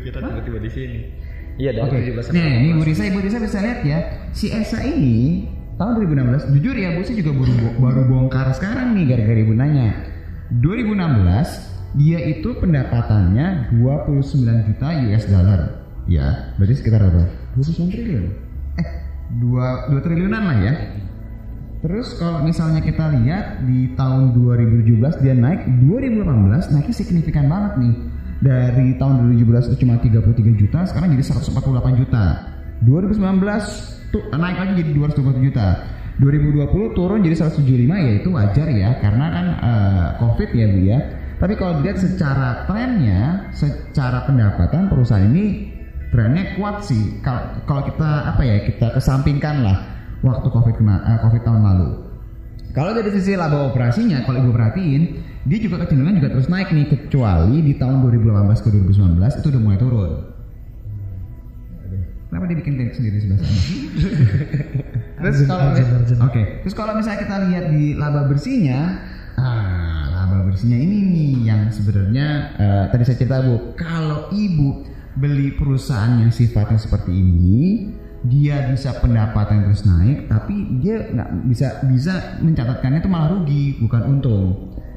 Kita 0.09 0.19
tiba-tiba 0.25 0.59
di 0.65 0.71
sini. 0.73 0.99
Iya 1.61 1.77
dari 1.77 1.85
Oke, 1.85 2.17
17 2.17 2.33
nih, 2.33 2.53
nih 2.65 2.71
Bu 2.73 2.83
Risa, 2.89 3.03
Bu 3.13 3.21
Risa 3.21 3.37
bisa 3.37 3.61
lihat 3.61 3.85
ya, 3.85 3.99
si 4.33 4.49
Esa 4.49 4.81
ini 4.81 5.45
tahun 5.77 6.01
2016, 6.09 6.57
jujur 6.57 6.73
ya 6.73 6.97
Bu 6.97 7.05
Risa 7.05 7.13
juga 7.13 7.37
baru, 7.37 7.53
baru 7.77 8.03
bongkar 8.09 8.49
sekarang 8.57 8.97
nih 8.97 9.05
gara-gara 9.13 9.37
ibu 9.45 9.53
nanya. 9.53 9.93
2016 10.65 12.01
dia 12.01 12.19
itu 12.25 12.57
pendapatannya 12.57 13.77
29 13.77 14.67
juta 14.73 14.89
US 15.05 15.25
dollar, 15.29 15.61
ya, 16.09 16.57
berarti 16.57 16.75
sekitar 16.81 17.05
berapa? 17.05 17.29
29 17.61 17.93
triliun. 17.93 18.25
Eh, 18.81 18.89
2, 19.45 19.93
2 19.93 20.01
triliunan 20.01 20.41
lah 20.41 20.59
ya. 20.65 20.75
Terus 21.81 22.13
kalau 22.21 22.45
misalnya 22.45 22.85
kita 22.85 23.09
lihat 23.17 23.65
di 23.65 23.97
tahun 23.97 24.37
2017 24.37 25.25
dia 25.25 25.33
naik, 25.33 25.65
2018 25.89 26.77
naiknya 26.77 26.95
signifikan 26.95 27.49
banget 27.49 27.73
nih. 27.81 27.95
Dari 28.41 28.97
tahun 28.97 29.37
2017 29.37 29.69
itu 29.73 29.77
cuma 29.85 30.01
33 30.01 30.61
juta, 30.61 30.81
sekarang 30.89 31.13
jadi 31.17 31.25
148 31.29 32.01
juta. 32.05 32.25
2019 32.85 34.13
tuh 34.13 34.23
naik 34.33 34.57
lagi 34.61 34.73
jadi 34.81 34.91
220 34.93 35.45
juta. 35.45 35.69
2020 36.21 36.97
turun 36.97 37.25
jadi 37.25 37.37
175 37.49 37.97
ya 37.97 38.13
itu 38.21 38.29
wajar 38.29 38.69
ya 38.69 39.01
karena 39.01 39.27
kan 39.33 39.47
eh, 39.61 40.07
Covid 40.21 40.51
ya 40.53 40.67
Bu 40.69 40.81
ya. 40.85 40.99
Tapi 41.41 41.57
kalau 41.57 41.81
dilihat 41.81 41.97
secara 41.97 42.69
trennya, 42.69 43.49
secara 43.57 44.29
pendapatan 44.29 44.93
perusahaan 44.93 45.25
ini 45.33 45.73
trennya 46.13 46.61
kuat 46.61 46.85
sih. 46.85 47.25
Kalau 47.65 47.89
kita 47.89 48.37
apa 48.37 48.43
ya 48.45 48.69
kita 48.69 48.93
kesampingkan 48.93 49.65
lah 49.65 50.00
waktu 50.21 50.49
covid 50.49 50.75
kena, 50.77 50.97
eh, 51.05 51.19
covid 51.25 51.43
tahun 51.45 51.63
lalu. 51.65 51.91
Kalau 52.71 52.95
dari 52.95 53.11
sisi 53.11 53.35
laba 53.35 53.67
operasinya, 53.67 54.23
kalau 54.23 54.47
ibu 54.47 54.55
perhatiin, 54.55 55.03
dia 55.49 55.59
juga 55.59 55.83
kecenderungan 55.83 56.23
juga 56.23 56.29
terus 56.39 56.47
naik 56.47 56.71
nih 56.71 56.87
kecuali 56.87 57.59
di 57.67 57.75
tahun 57.75 57.99
2018 58.05 58.63
ke 58.63 58.69
2019 58.71 59.41
itu 59.43 59.47
udah 59.51 59.63
mulai 59.63 59.79
turun. 59.81 60.13
Kenapa 62.31 62.47
dia 62.47 62.57
bikin 62.63 62.79
teknik 62.79 62.95
sendiri 62.95 63.17
sebelah 63.19 63.39
sana? 63.43 63.59
terus 65.19 65.39
kalau 65.51 65.67
oke, 66.31 66.43
terus 66.63 66.75
kalau 66.79 66.93
misalnya 66.95 67.21
kita 67.27 67.37
lihat 67.51 67.65
di 67.75 67.99
laba 67.99 68.31
bersihnya, 68.31 69.03
ah 69.35 70.07
laba 70.15 70.47
bersihnya 70.47 70.79
ini 70.79 70.97
nih 71.11 71.33
yang 71.43 71.63
sebenarnya 71.75 72.27
eh, 72.55 72.85
tadi 72.95 73.03
saya 73.03 73.19
cerita 73.19 73.43
bu, 73.43 73.75
kalau 73.75 74.31
ibu 74.31 74.87
beli 75.19 75.59
perusahaan 75.59 76.23
yang 76.23 76.31
sifatnya 76.31 76.79
seperti 76.79 77.11
ini, 77.11 77.91
dia 78.21 78.69
bisa 78.69 78.93
pendapatan 79.01 79.65
terus 79.65 79.89
naik, 79.89 80.29
tapi 80.29 80.81
dia 80.85 81.09
nggak 81.09 81.31
bisa 81.49 81.81
bisa 81.89 82.37
mencatatkannya 82.45 83.01
itu 83.01 83.09
malah 83.09 83.29
rugi, 83.33 83.81
bukan 83.81 84.03
untung. 84.17 84.47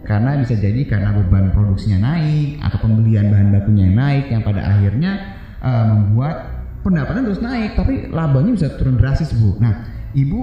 Karena 0.04 0.36
bisa 0.36 0.60
jadi 0.60 0.84
karena 0.84 1.16
beban 1.16 1.56
produksinya 1.56 2.04
naik 2.04 2.60
atau 2.60 2.84
pembelian 2.84 3.32
bahan 3.32 3.56
bakunya 3.56 3.88
naik 3.88 4.28
yang 4.28 4.44
pada 4.44 4.60
akhirnya 4.60 5.40
eh, 5.64 5.86
membuat 5.88 6.52
pendapatan 6.84 7.24
terus 7.24 7.40
naik, 7.40 7.80
tapi 7.80 8.12
labanya 8.12 8.52
bisa 8.52 8.76
turun 8.76 9.00
drastis 9.00 9.32
bu. 9.32 9.56
Nah, 9.64 9.88
ibu 10.12 10.40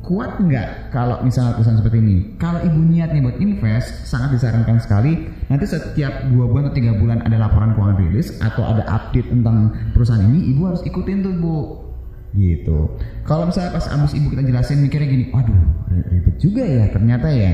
kuat 0.00 0.40
nggak 0.40 0.88
kalau 0.88 1.20
misalnya 1.20 1.60
perusahaan 1.60 1.76
seperti 1.84 2.00
ini? 2.00 2.16
Kalau 2.40 2.64
ibu 2.64 2.80
niatnya 2.80 3.20
buat 3.20 3.36
invest, 3.44 4.08
sangat 4.08 4.40
disarankan 4.40 4.80
sekali. 4.80 5.28
Nanti 5.52 5.68
setiap 5.68 6.32
dua 6.32 6.48
bulan 6.48 6.72
atau 6.72 6.76
tiga 6.80 6.96
bulan 6.96 7.20
ada 7.28 7.36
laporan 7.36 7.76
keuangan 7.76 8.00
rilis 8.00 8.40
atau 8.40 8.64
ada 8.64 8.88
update 8.88 9.28
tentang 9.28 9.76
perusahaan 9.92 10.24
ini, 10.24 10.56
ibu 10.56 10.64
harus 10.64 10.80
ikutin 10.88 11.20
tuh 11.20 11.36
bu 11.36 11.54
gitu. 12.32 12.96
Kalau 13.28 13.48
misalnya 13.48 13.76
pas 13.76 13.86
abis 13.88 14.12
ibu 14.16 14.32
kita 14.32 14.42
jelasin 14.44 14.80
mikirnya 14.80 15.08
gini, 15.08 15.24
waduh 15.32 15.60
ribet 16.08 16.36
juga 16.40 16.64
ya 16.64 16.84
ternyata 16.88 17.28
ya. 17.28 17.52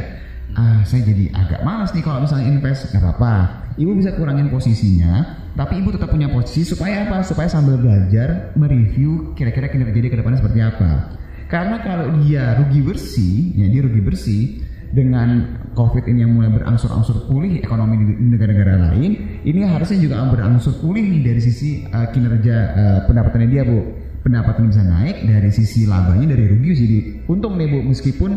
Ah 0.57 0.81
saya 0.83 1.05
jadi 1.05 1.31
agak 1.35 1.61
malas 1.63 1.93
nih 1.93 2.03
kalau 2.03 2.25
misalnya 2.25 2.47
invest 2.49 2.91
nggak 2.91 3.03
apa-apa. 3.05 3.35
Ibu 3.79 3.95
bisa 3.95 4.11
kurangin 4.19 4.51
posisinya, 4.51 5.39
tapi 5.55 5.79
ibu 5.79 5.95
tetap 5.95 6.11
punya 6.11 6.27
posisi 6.35 6.67
supaya 6.67 7.07
apa? 7.07 7.23
Supaya 7.23 7.47
sambil 7.47 7.79
belajar 7.79 8.51
mereview 8.59 9.39
kira-kira 9.39 9.71
kinerja 9.71 9.95
dia 9.95 10.11
ke 10.11 10.19
depannya 10.19 10.43
seperti 10.43 10.61
apa. 10.67 11.15
Karena 11.47 11.79
kalau 11.81 12.19
dia 12.19 12.59
rugi 12.59 12.81
bersih, 12.83 13.55
ya 13.55 13.71
dia 13.71 13.81
rugi 13.87 14.03
bersih 14.03 14.43
dengan 14.91 15.59
COVID 15.77 16.11
ini 16.11 16.25
yang 16.25 16.33
mulai 16.33 16.51
berangsur-angsur 16.53 17.29
pulih 17.29 17.61
ekonomi 17.61 18.03
di 18.03 18.19
negara-negara 18.19 18.91
lain, 18.91 19.41
ini 19.45 19.61
harusnya 19.63 20.01
juga 20.01 20.27
berangsur 20.27 20.81
pulih 20.81 21.05
nih 21.05 21.23
dari 21.23 21.41
sisi 21.41 21.87
uh, 21.87 22.09
kinerja 22.11 22.57
uh, 22.75 22.99
pendapatannya 23.07 23.49
dia 23.49 23.63
bu 23.63 23.79
pendapatan 24.23 24.71
bisa 24.71 24.83
naik 24.83 25.25
dari 25.25 25.51
sisi 25.51 25.87
labanya 25.87 26.35
dari 26.35 26.51
rugi 26.51 26.73
jadi 26.75 26.99
untung 27.31 27.57
nih 27.57 27.69
bu 27.71 27.79
meskipun 27.89 28.31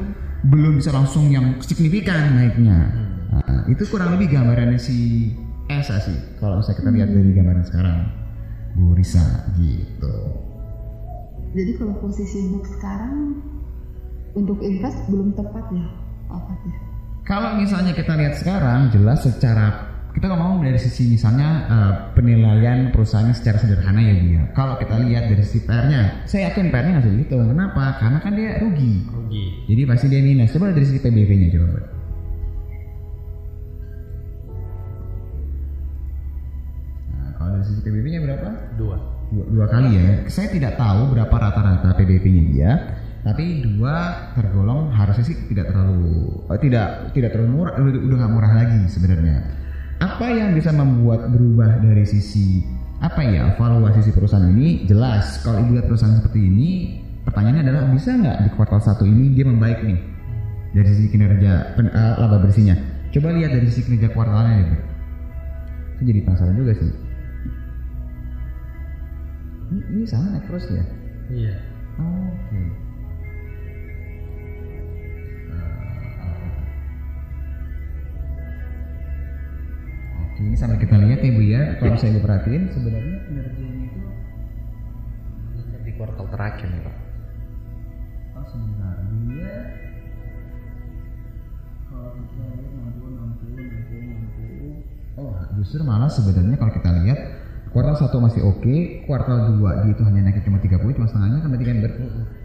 belum 0.47 0.81
bisa 0.81 0.89
langsung 0.93 1.29
yang 1.29 1.61
signifikan 1.61 2.33
naiknya. 2.33 2.89
Nah, 3.31 3.61
itu 3.69 3.85
kurang 3.87 4.17
lebih 4.17 4.33
gambarannya 4.33 4.81
si 4.81 5.29
Esa 5.69 6.01
sih 6.01 6.17
kalau 6.41 6.59
misalnya 6.59 6.77
kita 6.81 6.89
lihat 6.91 7.09
dari 7.13 7.31
gambaran 7.31 7.65
sekarang 7.65 7.97
Bu 8.75 8.95
Risa 8.97 9.23
gitu. 9.59 10.15
Jadi 11.51 11.71
kalau 11.75 11.93
posisi 11.99 12.47
book 12.47 12.63
sekarang 12.79 13.43
untuk 14.33 14.63
invest 14.63 14.99
belum 15.11 15.35
tepat 15.35 15.65
ya, 15.75 15.85
Pak 16.31 16.39
Fatih? 16.47 16.75
kalau 17.27 17.55
misalnya 17.55 17.93
kita 17.93 18.17
lihat 18.17 18.35
sekarang 18.39 18.89
jelas 18.89 19.23
secara 19.23 19.90
kita 20.11 20.27
ngomong 20.27 20.59
dari 20.59 20.75
sisi 20.75 21.07
misalnya 21.07 21.49
eh, 21.71 21.93
penilaian 22.19 22.91
perusahaannya 22.91 23.31
secara 23.31 23.57
sederhana 23.63 24.03
ya 24.03 24.15
ya. 24.19 24.43
Kalau 24.51 24.75
kita 24.75 24.99
lihat 25.07 25.31
dari 25.31 25.39
sisi 25.39 25.63
PR-nya, 25.63 26.27
saya 26.27 26.51
yakin 26.51 26.67
PR-nya 26.67 26.99
nggak 26.99 27.05
segitu. 27.07 27.35
Kenapa? 27.39 27.95
Karena 27.95 28.19
kan 28.19 28.35
dia 28.35 28.59
rugi. 28.59 29.07
rugi. 29.07 29.45
Jadi 29.71 29.81
pasti 29.87 30.05
dia 30.11 30.19
minus. 30.19 30.51
Coba 30.51 30.75
dari 30.75 30.83
sisi 30.83 30.99
PBV-nya 30.99 31.47
coba. 31.55 31.79
Nah, 37.15 37.29
kalau 37.39 37.49
dari 37.55 37.65
sisi 37.71 37.79
PBV-nya 37.79 38.19
berapa? 38.19 38.49
Dua. 38.75 38.97
Dua, 39.31 39.45
dua 39.47 39.65
kali 39.71 39.89
ya. 39.95 40.27
Saya 40.27 40.51
tidak 40.51 40.75
tahu 40.75 41.15
berapa 41.15 41.31
rata-rata 41.31 41.95
PBV-nya 41.95 42.43
dia, 42.51 42.71
tapi 43.23 43.63
dua 43.63 44.27
tergolong 44.35 44.91
harusnya 44.91 45.23
sih 45.23 45.39
tidak 45.47 45.71
terlalu 45.71 46.35
eh, 46.51 46.59
tidak 46.59 47.15
tidak 47.15 47.31
terlalu 47.31 47.63
murah, 47.63 47.79
udah 47.79 48.17
nggak 48.19 48.33
murah 48.35 48.51
lagi 48.59 48.91
sebenarnya. 48.91 49.60
Apa 50.01 50.25
yang 50.33 50.57
bisa 50.57 50.73
membuat 50.73 51.29
berubah 51.29 51.77
dari 51.77 52.01
sisi 52.09 52.65
apa 53.01 53.21
ya 53.21 53.53
valuasi 53.53 54.09
si 54.09 54.11
perusahaan 54.13 54.49
ini? 54.49 54.89
Jelas 54.89 55.45
kalau 55.45 55.61
ibu 55.61 55.77
lihat 55.77 55.85
perusahaan 55.85 56.17
seperti 56.17 56.41
ini 56.41 56.69
pertanyaannya 57.21 57.61
adalah 57.69 57.81
bisa 57.93 58.17
nggak 58.17 58.37
di 58.45 58.49
kuartal 58.57 58.81
satu 58.81 59.05
ini 59.05 59.37
dia 59.37 59.45
membaik 59.45 59.85
nih? 59.85 59.99
Dari 60.71 60.87
sisi 60.87 61.05
kinerja 61.13 61.77
pen, 61.77 61.93
eh, 61.93 62.13
laba 62.17 62.41
bersihnya. 62.41 62.81
Coba 63.13 63.35
lihat 63.35 63.53
dari 63.53 63.69
sisi 63.69 63.85
kinerja 63.85 64.09
kuartalnya 64.15 64.55
ya 64.57 64.91
saya 66.01 66.17
jadi 66.17 66.25
penasaran 66.25 66.57
juga 66.57 66.73
sih. 66.73 66.91
Ini, 69.69 69.81
ini 69.93 70.03
sama 70.09 70.33
naik 70.33 70.49
terus 70.49 70.65
ya? 70.73 70.83
Iya. 71.29 71.55
oke 72.01 72.41
Oke, 72.49 72.61
ini 80.41 80.55
sambil 80.57 80.77
kita 80.77 80.97
lihat 80.97 81.19
ya 81.21 81.31
Bu 81.31 81.43
ya. 81.45 81.61
Kalau 81.77 81.95
saya 81.95 82.17
perhatiin 82.17 82.63
sebenarnya 82.73 83.17
kinerjanya 83.25 83.85
itu 83.85 83.99
Di 85.81 85.91
kuartal 85.95 86.25
terakhir 86.29 86.67
nih 86.67 86.81
pak. 86.81 86.95
oh 88.33 88.45
sebentar. 88.49 88.95
Dia 89.29 89.53
kalau 91.85 92.09
kita 92.15 92.43
lihat 92.57 92.71
60 92.73 93.13
60 93.13 93.53
60 95.19 95.19
oh 95.19 95.31
justru 95.59 95.83
malah 95.83 96.07
sebenarnya 96.07 96.55
kalau 96.55 96.71
kita 96.71 96.89
lihat 97.03 97.19
kuartal 97.71 97.95
satu 97.95 98.17
masih 98.19 98.41
oke 98.43 98.75
kuartal 99.05 99.59
2 99.59 99.83
dia 99.83 99.91
itu 99.91 100.03
hanya 100.03 100.21
naik 100.25 100.39
cuma 100.43 100.59
30 100.59 100.79
cuma 100.95 101.07
setengahnya 101.07 101.39
kan 101.39 101.49
berarti 101.51 101.65
kan 101.67 101.77
ber, 101.83 101.91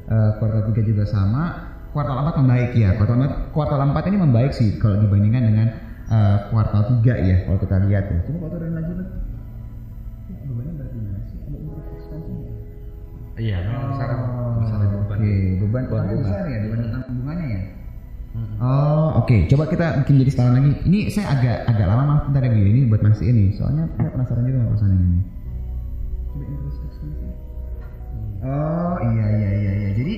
Eh, 0.07 0.31
kuartal 0.39 0.71
3 0.71 0.87
juga 0.87 1.03
sama. 1.03 1.75
Kuartal 1.91 2.23
4 2.23 2.39
membaik 2.39 2.71
ya. 2.79 2.95
Kuartal 2.95 3.17
4, 3.19 3.51
kuartal 3.51 3.81
4 3.91 4.07
ini 4.07 4.19
membaik 4.23 4.53
sih 4.55 4.79
kalau 4.79 5.03
dibandingkan 5.03 5.43
dengan 5.51 5.67
eh, 6.07 6.37
kuartal 6.51 6.83
3 7.03 7.15
ya 7.27 7.37
kalau 7.47 7.59
kita 7.59 7.77
lihat 7.87 8.05
ya 8.11 8.19
coba 8.27 8.37
kalau 8.39 8.51
turun 8.55 8.73
lagi 8.75 8.93
Bang. 8.95 9.11
Ya, 10.27 10.37
bebannya 10.51 10.73
berarti? 10.75 10.99
Ada 10.99 11.59
expense 11.95 12.27
-nya? 12.27 12.51
Iya. 13.37 13.57
memang 13.69 13.93
Oh, 13.93 14.51
besar 14.65 14.79
beban. 14.89 15.17
Oke, 15.17 15.33
beban 15.61 15.61
Beban 15.61 15.83
beban 15.87 16.05
bunga. 16.09 16.23
besar 16.25 16.45
ya 16.49 16.59
dibanding 16.65 16.93
bunganya 17.21 17.47
ya. 17.47 17.63
Oh, 18.61 19.09
oke. 19.21 19.37
Coba 19.49 19.65
kita 19.69 19.87
bikin 20.05 20.21
jadi 20.25 20.31
setelan 20.33 20.55
lagi. 20.61 20.73
Ini 20.89 20.99
saya 21.13 21.27
agak 21.37 21.59
agak 21.69 21.87
lama 21.89 22.03
maaf 22.05 22.23
bentar 22.29 22.43
ya 22.45 22.51
Bu. 22.53 22.61
Ini 22.65 22.81
buat 22.89 23.03
masih 23.05 23.27
ini. 23.33 23.45
Soalnya 23.57 23.85
saya 23.97 24.09
penasaran 24.13 24.45
juga 24.45 24.59
sama 24.61 24.69
perusahaan 24.73 24.93
ini. 24.97 25.21
Coba 26.33 26.45
interest 26.45 26.79
expense. 26.85 27.21
Oh, 28.47 28.97
iya 29.13 29.27
iya 29.41 29.51
iya 29.57 29.73
iya. 29.73 29.91
Jadi 29.97 30.15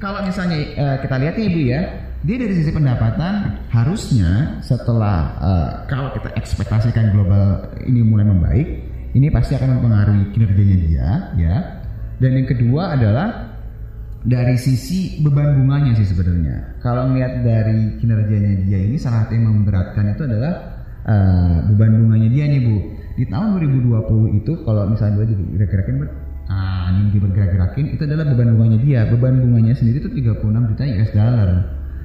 kalau 0.00 0.24
misalnya 0.24 0.56
eh, 0.56 0.96
kita 1.04 1.14
lihat 1.20 1.34
nih 1.36 1.46
Ibu 1.52 1.60
ya, 1.68 1.80
dia 2.24 2.36
dari 2.40 2.54
sisi 2.56 2.72
pendapatan 2.72 3.60
harusnya 3.68 4.58
setelah 4.64 5.36
eh, 5.36 5.70
kalau 5.92 6.08
kita 6.16 6.32
ekspektasikan 6.40 7.12
global 7.12 7.68
ini 7.84 8.00
mulai 8.00 8.24
membaik, 8.24 8.68
ini 9.12 9.28
pasti 9.28 9.60
akan 9.60 9.78
mempengaruhi 9.78 10.32
kinerjanya 10.32 10.76
dia, 10.88 11.08
ya. 11.36 11.56
Dan 12.16 12.40
yang 12.40 12.48
kedua 12.48 12.96
adalah 12.96 13.28
dari 14.24 14.56
sisi 14.60 15.20
beban 15.20 15.60
bunganya 15.60 15.96
sih 15.96 16.08
sebenarnya. 16.08 16.80
Kalau 16.84 17.08
melihat 17.08 17.40
dari 17.44 18.00
kinerjanya 18.00 18.52
dia 18.64 18.80
ini 18.80 18.96
salah 19.00 19.24
satu 19.24 19.36
yang 19.36 19.52
memberatkan 19.52 20.16
itu 20.16 20.22
adalah 20.24 20.80
eh, 21.04 21.56
beban 21.72 21.92
bunganya 22.08 22.28
dia 22.32 22.44
nih 22.48 22.60
bu. 22.64 22.76
Di 23.20 23.28
tahun 23.28 23.60
2020 23.60 24.40
itu 24.40 24.52
kalau 24.64 24.88
misalnya 24.88 25.28
dia 25.28 25.36
digerak-gerakin 25.36 25.96
ber, 26.00 26.08
nah 26.90 26.98
ini 26.98 27.14
dia 27.14 27.22
bergerak-gerakin 27.22 27.86
itu 27.94 28.02
adalah 28.02 28.26
beban 28.34 28.58
bunganya 28.58 28.78
dia. 28.82 29.00
Beban 29.06 29.38
bunganya 29.38 29.78
sendiri 29.78 30.02
itu 30.02 30.10
36 30.10 30.42
juta 30.74 30.82
US 30.82 31.10
dollar. 31.14 31.48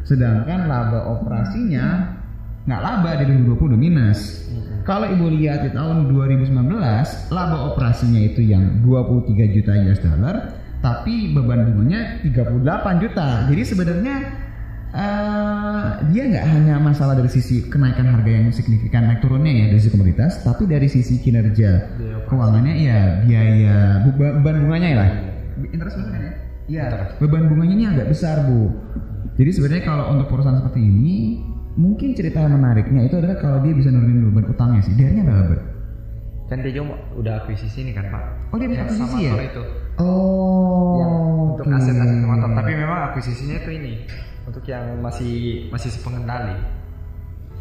Sedangkan 0.06 0.60
laba 0.70 1.00
operasinya 1.18 2.14
nggak 2.70 2.82
laba 2.82 3.10
di 3.18 3.24
2020 3.50 3.74
minus. 3.82 4.46
Kalau 4.86 5.10
ibu 5.10 5.34
lihat 5.34 5.66
di 5.66 5.74
tahun 5.74 6.14
2019 6.14 6.54
laba 7.34 7.58
operasinya 7.74 8.22
itu 8.22 8.46
yang 8.46 8.86
23 8.86 9.56
juta 9.58 9.74
US 9.90 10.00
dollar, 10.06 10.36
tapi 10.86 11.34
beban 11.34 11.66
bunganya 11.74 12.22
38 12.22 13.02
juta. 13.02 13.50
Jadi 13.50 13.62
sebenarnya 13.66 14.45
eh, 14.96 15.86
dia 16.16 16.24
nggak 16.32 16.46
hanya 16.48 16.76
masalah 16.80 17.14
dari 17.20 17.28
sisi 17.28 17.68
kenaikan 17.68 18.08
harga 18.08 18.32
yang 18.32 18.48
signifikan 18.56 19.12
naik 19.12 19.20
turunnya 19.20 19.52
ya 19.52 19.66
dari 19.76 19.80
sisi 19.84 19.92
komoditas, 19.92 20.40
tapi 20.42 20.64
dari 20.66 20.88
sisi 20.88 21.20
kinerja 21.20 22.00
keuangannya 22.32 22.76
ya 22.80 23.00
biaya 23.28 23.78
beban, 24.16 24.66
bunganya 24.66 24.88
ya 24.88 24.98
lah. 24.98 25.10
Interest 25.72 25.96
berapa 26.00 26.18
ya? 26.18 26.32
Iya, 26.66 26.86
beban 27.22 27.46
bunganya 27.52 27.74
ini 27.78 27.86
agak 27.86 28.08
besar 28.10 28.48
bu. 28.50 28.74
Jadi 29.36 29.52
sebenarnya 29.52 29.84
kalau 29.84 30.06
untuk 30.16 30.28
perusahaan 30.32 30.58
seperti 30.58 30.82
ini, 30.82 31.44
mungkin 31.76 32.16
cerita 32.16 32.40
yang 32.42 32.56
menariknya 32.56 33.06
itu 33.06 33.20
adalah 33.20 33.38
kalau 33.38 33.60
dia 33.62 33.76
bisa 33.76 33.92
nurunin 33.92 34.32
beban 34.32 34.48
utangnya 34.48 34.82
sih. 34.82 34.96
Dia 34.96 35.12
berapa? 35.12 35.44
Ber? 35.52 35.60
Kan 36.46 36.62
dia 36.62 36.72
juga 36.78 37.02
udah 37.18 37.34
akuisisi 37.44 37.90
nih 37.90 37.94
kan 37.98 38.06
pak. 38.14 38.24
Oh 38.54 38.58
dia 38.62 38.70
bisa 38.70 38.86
akuisisi 38.86 39.20
ya? 39.28 39.34
itu. 39.44 39.64
Oh, 39.98 41.00
Yang 41.02 41.14
untuk 41.58 41.66
aset-aset 41.74 42.20
motor. 42.22 42.50
Tapi 42.54 42.72
memang 42.78 43.00
akuisisinya 43.12 43.56
itu 43.66 43.70
ini 43.76 43.94
untuk 44.46 44.64
yang 44.70 45.02
masih 45.02 45.68
masih 45.74 45.90
pengendali. 46.06 46.56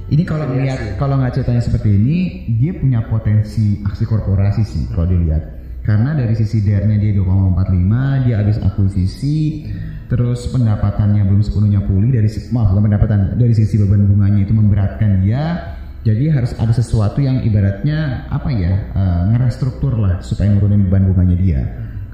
Ini 0.05 0.23
kalau 0.29 0.44
Afiliasi. 0.44 0.68
lihat 0.68 0.81
kalau 1.01 1.16
nggak 1.16 1.33
ceritanya 1.40 1.62
seperti 1.64 1.88
ini, 1.97 2.16
dia 2.61 2.77
punya 2.77 3.01
potensi 3.09 3.81
aksi 3.81 4.05
korporasi 4.05 4.62
sih 4.62 4.83
kalau 4.92 5.09
dilihat. 5.09 5.64
Karena 5.85 6.16
dari 6.16 6.33
sisi 6.33 6.64
DER-nya 6.64 6.97
dia 6.97 7.12
2,45, 7.16 8.25
dia 8.25 8.35
habis 8.40 8.57
akuisisi, 8.57 9.68
terus 10.09 10.49
pendapatannya 10.49 11.29
belum 11.29 11.44
sepenuhnya 11.44 11.85
pulih 11.85 12.09
dari 12.09 12.29
maaf 12.53 12.73
bukan 12.73 12.85
pendapatan 12.88 13.37
dari 13.37 13.53
sisi 13.53 13.77
beban 13.81 14.09
bunganya 14.09 14.44
itu 14.44 14.53
memberatkan 14.53 15.25
dia. 15.25 15.73
Jadi 16.05 16.29
harus 16.29 16.53
ada 16.61 16.73
sesuatu 16.73 17.25
yang 17.25 17.40
ibaratnya 17.40 18.29
apa 18.29 18.53
ya 18.53 18.73
eh, 18.92 19.20
ngerestruktur 19.33 19.97
lah 19.97 20.20
supaya 20.20 20.53
nurunin 20.53 20.85
beban 20.88 21.09
bunganya 21.09 21.37
dia. 21.40 21.61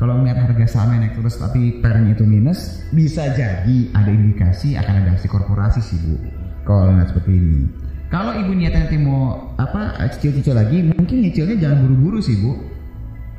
Kalau 0.00 0.16
melihat 0.16 0.48
harga 0.48 0.64
sahamnya 0.64 1.12
naik 1.12 1.20
terus 1.20 1.36
tapi 1.36 1.76
pernya 1.84 2.16
itu 2.16 2.24
minus, 2.24 2.88
bisa 2.88 3.36
jadi 3.36 3.92
ada 3.92 4.08
indikasi 4.08 4.72
akan 4.80 5.04
ada 5.04 5.12
aksi 5.12 5.28
korporasi 5.28 5.84
sih 5.84 6.00
bu. 6.00 6.16
Kalau 6.64 6.88
lihat 6.88 7.12
seperti 7.12 7.36
ini. 7.36 7.68
Kalau 8.08 8.32
ibu 8.32 8.56
niatnya 8.56 8.88
nanti 8.88 8.96
mau 8.96 9.52
apa 9.60 10.00
cicil-cicil 10.16 10.56
lagi, 10.56 10.88
mungkin 10.88 11.20
nyicilnya 11.20 11.60
jangan 11.60 11.84
buru-buru 11.84 12.18
sih 12.24 12.32
bu. 12.40 12.56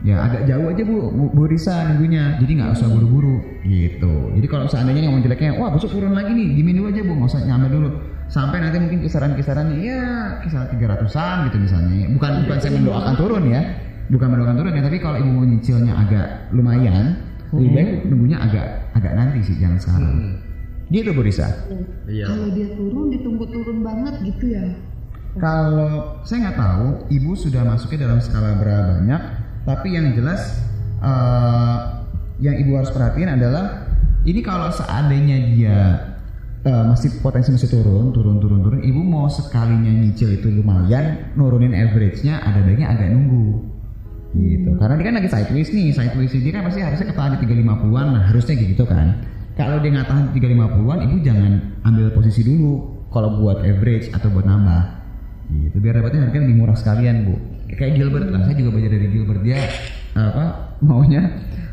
Ya 0.06 0.22
agak 0.22 0.46
jauh 0.46 0.70
aja 0.70 0.84
bu, 0.86 1.10
bu, 1.34 1.42
Risa 1.50 1.90
nunggunya. 1.90 2.38
Jadi 2.38 2.52
nggak 2.54 2.78
usah 2.78 2.88
buru-buru 2.94 3.42
gitu. 3.66 4.30
Jadi 4.38 4.48
kalau 4.50 4.70
seandainya 4.70 5.10
ngomong 5.10 5.26
jeleknya, 5.26 5.58
wah 5.58 5.74
besok 5.74 5.98
turun 5.98 6.14
lagi 6.14 6.30
nih, 6.30 6.62
dimin 6.62 6.78
dulu 6.78 6.94
aja 6.94 7.02
bu, 7.02 7.14
nggak 7.18 7.30
usah 7.34 7.42
nyampe 7.42 7.68
dulu. 7.74 7.90
Sampai 8.30 8.62
nanti 8.62 8.78
mungkin 8.78 9.02
kisaran-kisaran 9.02 9.82
ya 9.82 10.02
kisaran 10.46 10.70
300-an 10.78 11.38
gitu 11.50 11.58
misalnya. 11.58 12.06
Bukan 12.16 12.32
bukan 12.46 12.58
saya 12.62 12.72
mendoakan 12.78 13.14
turun 13.18 13.44
ya, 13.50 13.62
bukan 14.12 14.28
mendoakan 14.28 14.56
turun 14.60 14.76
ya. 14.76 14.84
Tapi 14.84 14.98
kalau 15.00 15.18
ibu 15.18 15.32
mau 15.32 15.48
nyicilnya 15.48 15.94
agak 15.96 16.28
lumayan, 16.52 17.16
lebih 17.56 17.72
baik 17.72 17.90
nunggunya 18.12 18.38
agak 18.44 18.68
agak 18.94 19.14
nanti 19.16 19.40
sih, 19.48 19.56
jangan 19.58 19.80
sekarang. 19.80 20.14
Gitu 20.92 21.10
bu 21.16 21.24
Risa. 21.24 21.48
Iya. 22.06 22.28
Kalau 22.28 22.48
dia 22.52 22.68
turun 22.76 23.06
ditunggu 23.16 23.46
turun 23.48 23.80
banget 23.80 24.16
gitu 24.28 24.46
ya. 24.52 24.66
Kalau 25.40 26.20
saya 26.28 26.52
nggak 26.52 26.60
tahu, 26.60 26.88
ibu 27.08 27.32
sudah 27.40 27.64
masuknya 27.64 28.04
dalam 28.04 28.20
skala 28.20 28.60
berapa 28.60 29.00
banyak, 29.00 29.22
tapi 29.64 29.96
yang 29.96 30.12
jelas 30.12 30.60
eh, 31.00 31.78
yang 32.44 32.60
ibu 32.60 32.76
harus 32.76 32.92
perhatiin 32.92 33.40
adalah 33.40 33.88
ini 34.28 34.44
kalau 34.44 34.68
seandainya 34.76 35.38
dia 35.56 35.80
eh, 36.68 36.84
masih 36.84 37.24
potensi 37.24 37.56
masih 37.56 37.72
turun, 37.72 38.12
turun, 38.12 38.44
turun, 38.44 38.60
turun, 38.60 38.82
ibu 38.84 39.00
mau 39.00 39.32
sekalinya 39.32 40.04
nyicil 40.04 40.36
itu 40.36 40.52
lumayan, 40.52 41.32
nurunin 41.40 41.72
average-nya, 41.72 42.44
ada 42.44 42.60
baiknya 42.68 42.92
agak 42.92 43.16
nunggu 43.16 43.71
gitu. 44.36 44.70
Karena 44.80 44.96
dia 44.96 45.06
kan 45.12 45.16
lagi 45.20 45.30
sideways 45.30 45.70
nih 45.76 45.88
sideways 45.92 46.32
dia 46.32 46.54
kan 46.56 46.64
pasti 46.68 46.80
harusnya 46.80 47.08
ketahan 47.12 47.32
di 47.36 47.38
350-an 47.46 48.08
nah 48.16 48.24
harusnya 48.32 48.54
kayak 48.56 48.70
gitu 48.76 48.86
kan. 48.88 49.08
Kalau 49.60 49.78
dia 49.84 49.90
nggak 49.92 50.08
tahan 50.08 50.24
di 50.32 50.40
350-an 50.40 51.00
ibu 51.06 51.16
jangan 51.22 51.54
ambil 51.84 52.06
posisi 52.16 52.42
dulu. 52.48 52.74
Kalau 53.12 53.44
buat 53.44 53.60
average 53.68 54.08
atau 54.16 54.32
buat 54.32 54.48
nambah. 54.48 54.84
Gitu. 55.52 55.78
Biar 55.84 56.00
dapatnya 56.00 56.32
harga 56.32 56.38
lebih 56.40 56.56
murah 56.64 56.78
sekalian 56.80 57.28
bu. 57.28 57.36
Kayak 57.76 58.00
Gilbert 58.00 58.28
lah 58.32 58.42
saya 58.48 58.56
juga 58.56 58.70
belajar 58.72 58.92
dari 58.96 59.08
Gilbert. 59.12 59.42
Dia 59.44 59.60
apa 60.16 60.46
maunya 60.88 61.22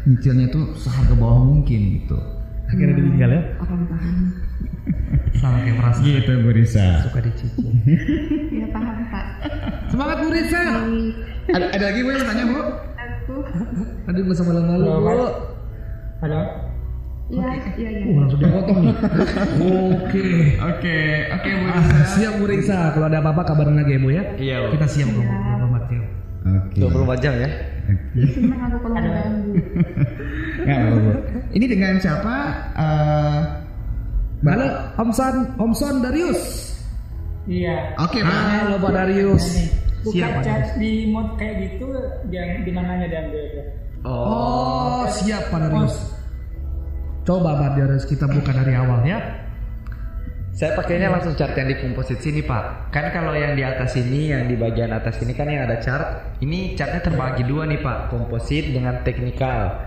nyicilnya 0.03 0.51
tuh 0.51 0.75
seharga 0.75 1.15
bawah 1.15 1.47
mungkin 1.47 2.03
gitu. 2.03 2.19
Akhirnya 2.67 2.95
ditinggal 2.99 3.31
ya. 3.31 3.43
Orang 3.63 3.83
paham. 3.87 4.17
Sama 5.41 5.63
kayak 5.63 5.77
merasa 5.79 6.01
gitu 6.03 6.33
Bu 6.43 6.51
Risa. 6.51 6.87
Suka 7.07 7.21
dicicil. 7.23 7.71
Ya 8.51 8.67
paham 8.75 8.99
pak. 9.07 9.27
Semangat 9.95 10.17
Bu 10.27 10.29
Risa. 10.35 10.63
Ada, 11.49 11.67
ada 11.73 11.85
lagi 11.89 12.01
bu 12.01 12.11
yang 12.11 12.25
tanya 12.25 12.45
bu 12.45 12.61
Aku. 12.99 13.35
Tadi 14.09 14.19
gue 14.25 14.35
sama 14.35 14.53
malu 14.57 14.89
Bu. 15.05 15.29
Halo. 16.25 16.41
Iya 17.29 17.45
iya 17.77 17.89
iya. 17.93 18.09
Uh, 18.09 18.25
langsung 18.25 18.41
dipotong 18.41 18.79
nih. 18.81 18.95
Oke. 19.93 20.25
oke 20.57 20.97
oke 21.29 21.51
Bu 21.53 21.65
Ah, 21.69 21.85
siap 22.17 22.33
Bu 22.41 22.45
Risa. 22.49 22.97
Kalau 22.97 23.07
ada 23.07 23.21
apa-apa 23.21 23.43
kabarin 23.45 23.77
lagi 23.77 23.93
ya 23.97 24.01
Bu 24.01 24.09
ya. 24.09 24.23
Iya, 24.41 24.57
Bu. 24.65 24.69
Kita 24.81 24.87
siap 24.89 25.09
ya. 25.13 25.25
oke 25.69 25.97
24 26.73 27.21
jam 27.21 27.33
ya. 27.37 27.51
Senang 28.33 28.61
aku 28.65 28.77
kalau 28.81 28.97
Bu. 30.89 31.13
Ini 31.53 31.65
dengan 31.69 31.95
siapa? 32.01 32.35
Eh, 32.77 33.39
Mbak- 34.39 34.55
Halo, 34.55 34.69
Om 34.97 35.11
San, 35.13 35.35
Om 35.61 35.73
Son 35.75 35.95
Darius. 36.01 36.43
Iya. 37.45 37.93
Oke, 38.01 38.25
Pak. 38.25 38.41
Halo 38.57 38.77
Pak 38.81 38.93
Darius. 38.95 39.45
Buka 39.99 40.15
Siap 40.15 40.33
chat 40.47 40.63
Darius. 40.63 40.79
di 40.79 40.93
mode 41.11 41.33
kayak 41.35 41.55
gitu, 41.59 41.87
jangan 42.31 42.59
di 42.63 42.71
mananya 42.71 43.07
diambil 43.11 43.45
ya. 43.51 43.65
Oh, 44.07 45.03
siap 45.11 45.51
Pak 45.51 45.59
Darius. 45.59 45.97
Coba 47.27 47.51
Pak 47.59 47.71
Darius 47.77 48.05
kita 48.07 48.31
buka 48.31 48.55
dari 48.55 48.73
awal 48.79 49.03
ya. 49.03 49.19
Saya 50.59 50.75
pakainya 50.75 51.07
langsung 51.07 51.39
chart 51.39 51.55
yang 51.55 51.71
di 51.71 51.79
komposit 51.79 52.19
sini 52.19 52.43
pak. 52.43 52.91
Kan 52.91 53.15
kalau 53.15 53.31
yang 53.31 53.55
di 53.55 53.63
atas 53.63 53.95
ini, 53.95 54.35
yang 54.35 54.51
di 54.51 54.59
bagian 54.59 54.91
atas 54.91 55.23
ini 55.23 55.31
kan 55.31 55.47
yang 55.47 55.71
ada 55.71 55.79
chart. 55.79 56.35
Ini 56.43 56.75
chartnya 56.75 56.99
terbagi 56.99 57.47
dua 57.47 57.63
nih 57.63 57.79
pak, 57.79 58.11
komposit 58.11 58.75
dengan 58.75 58.99
teknikal. 59.07 59.79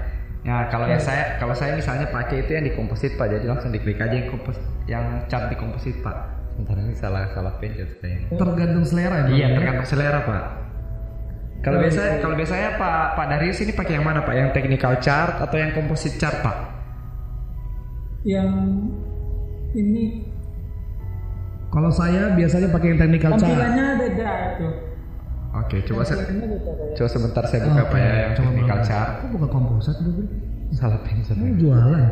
Nah 0.48 0.72
kalau 0.72 0.88
yang 0.88 1.04
saya, 1.04 1.36
kalau 1.44 1.52
saya 1.52 1.76
misalnya 1.76 2.08
pakai 2.08 2.48
itu 2.48 2.56
yang 2.56 2.64
di 2.64 2.72
komposit 2.72 3.20
pak, 3.20 3.36
jadi 3.36 3.52
langsung 3.52 3.76
diklik 3.76 4.00
aja 4.00 4.16
yang 4.16 4.32
kompos, 4.32 4.56
yang 4.88 5.04
chart 5.28 5.52
di 5.52 5.60
komposit 5.60 6.00
pak. 6.00 6.41
Sebentar 6.62 6.78
ini 6.78 6.94
salah 6.94 7.26
salah 7.34 7.54
pencet 7.58 7.90
saya. 7.98 8.22
ini. 8.22 8.38
Tergantung 8.38 8.86
selera 8.86 9.26
ya. 9.26 9.34
Iya 9.34 9.48
tergantung 9.58 9.88
selera 9.90 10.20
pak. 10.22 10.44
Kalau 11.66 11.78
biasa, 11.82 12.02
kalau 12.22 12.36
biasanya 12.38 12.70
pak 12.78 13.18
Pak 13.18 13.26
Darius 13.34 13.60
ini 13.66 13.74
pakai 13.74 13.94
yang 13.98 14.06
mana 14.06 14.22
pak? 14.22 14.34
Yang 14.38 14.50
technical 14.54 14.94
chart 15.02 15.42
atau 15.42 15.58
yang 15.58 15.74
komposit 15.74 16.22
chart 16.22 16.38
pak? 16.46 16.54
Yang 18.22 18.50
ini 19.74 20.30
Kalau 21.74 21.90
saya 21.90 22.30
biasanya 22.38 22.70
pakai 22.70 22.88
yang 22.94 23.00
technical 23.02 23.32
chart. 23.42 23.58
tampilannya 23.58 23.86
beda 23.98 24.32
tuh. 24.62 24.74
Oke, 25.66 25.78
coba 25.90 26.06
saya, 26.06 26.22
coba 26.94 27.10
sebentar 27.10 27.44
saya 27.50 27.66
buka 27.66 27.90
pak 27.90 27.98
ya 27.98 28.14
yang 28.22 28.34
Coba 28.38 28.50
technical 28.54 28.80
chart. 28.86 29.10
Kok 29.18 29.30
buka 29.34 29.48
komposit 29.50 29.98
dulu? 29.98 30.24
Salah 30.78 31.02
pencet. 31.02 31.34
Ini 31.42 31.58
jualan. 31.58 32.06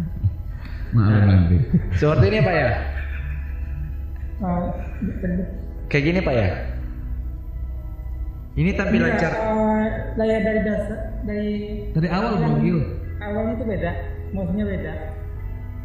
Maklum 0.96 1.22
nanti. 1.28 1.56
Seperti 2.00 2.24
ini 2.32 2.40
pak 2.40 2.54
ya? 2.56 2.99
Di- 4.40 5.46
Kayak 5.86 6.04
gini 6.06 6.18
pak 6.20 6.34
ya? 6.34 6.48
Ini 8.52 8.70
tampilan 8.74 9.14
Iya, 9.14 9.28
ah, 9.30 9.84
layar 10.16 10.40
dari 10.42 10.60
dasar 10.64 10.98
dari 11.22 11.50
Dari 11.92 12.08
awal 12.10 12.32
Bang 12.36 12.56
Gil. 12.60 12.78
awalnya 13.20 13.52
itu 13.54 13.64
beda, 13.64 13.90
mouse-nya 14.32 14.64
beda. 14.64 14.92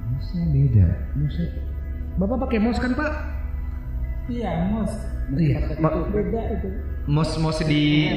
Maksudnya 0.06 0.46
beda. 0.48 0.86
Maksudnya 1.14 1.62
Bapak 2.16 2.38
pakai 2.48 2.60
mouse 2.60 2.80
kan 2.80 2.96
Pak? 2.96 3.12
Iya, 4.26 4.52
mouse. 4.72 4.96
Iya. 5.36 5.58
Ma- 5.78 6.08
Beda 6.08 6.42
itu. 6.56 6.68
Mouse 7.06 7.36
mouse 7.38 7.62
di 7.62 8.08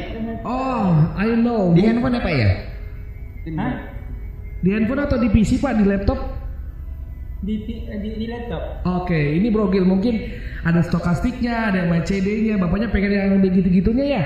Oh, 0.47 0.87
I 1.13 1.35
know. 1.35 1.75
di 1.75 1.83
handphone 1.83 2.17
apa 2.17 2.31
ya? 2.31 2.51
Hah? 3.59 3.75
Di 4.63 4.71
handphone 4.71 5.03
atau 5.03 5.19
di 5.19 5.29
PC 5.29 5.59
Pak? 5.59 5.77
Di 5.77 5.85
laptop? 5.85 6.38
Di, 7.39 7.55
di, 7.63 7.75
di, 7.87 8.11
di 8.19 8.27
laptop. 8.27 8.83
Oke, 8.83 9.39
ini 9.39 9.47
Bro 9.55 9.71
Gil 9.71 9.87
mungkin 9.87 10.19
ada 10.67 10.83
stokastiknya, 10.83 11.71
ada 11.71 11.87
MACD-nya. 11.87 12.59
Bapaknya 12.59 12.91
pengen 12.91 13.13
yang 13.15 13.39
begitu-gitunya 13.39 14.07
ya? 14.19 14.25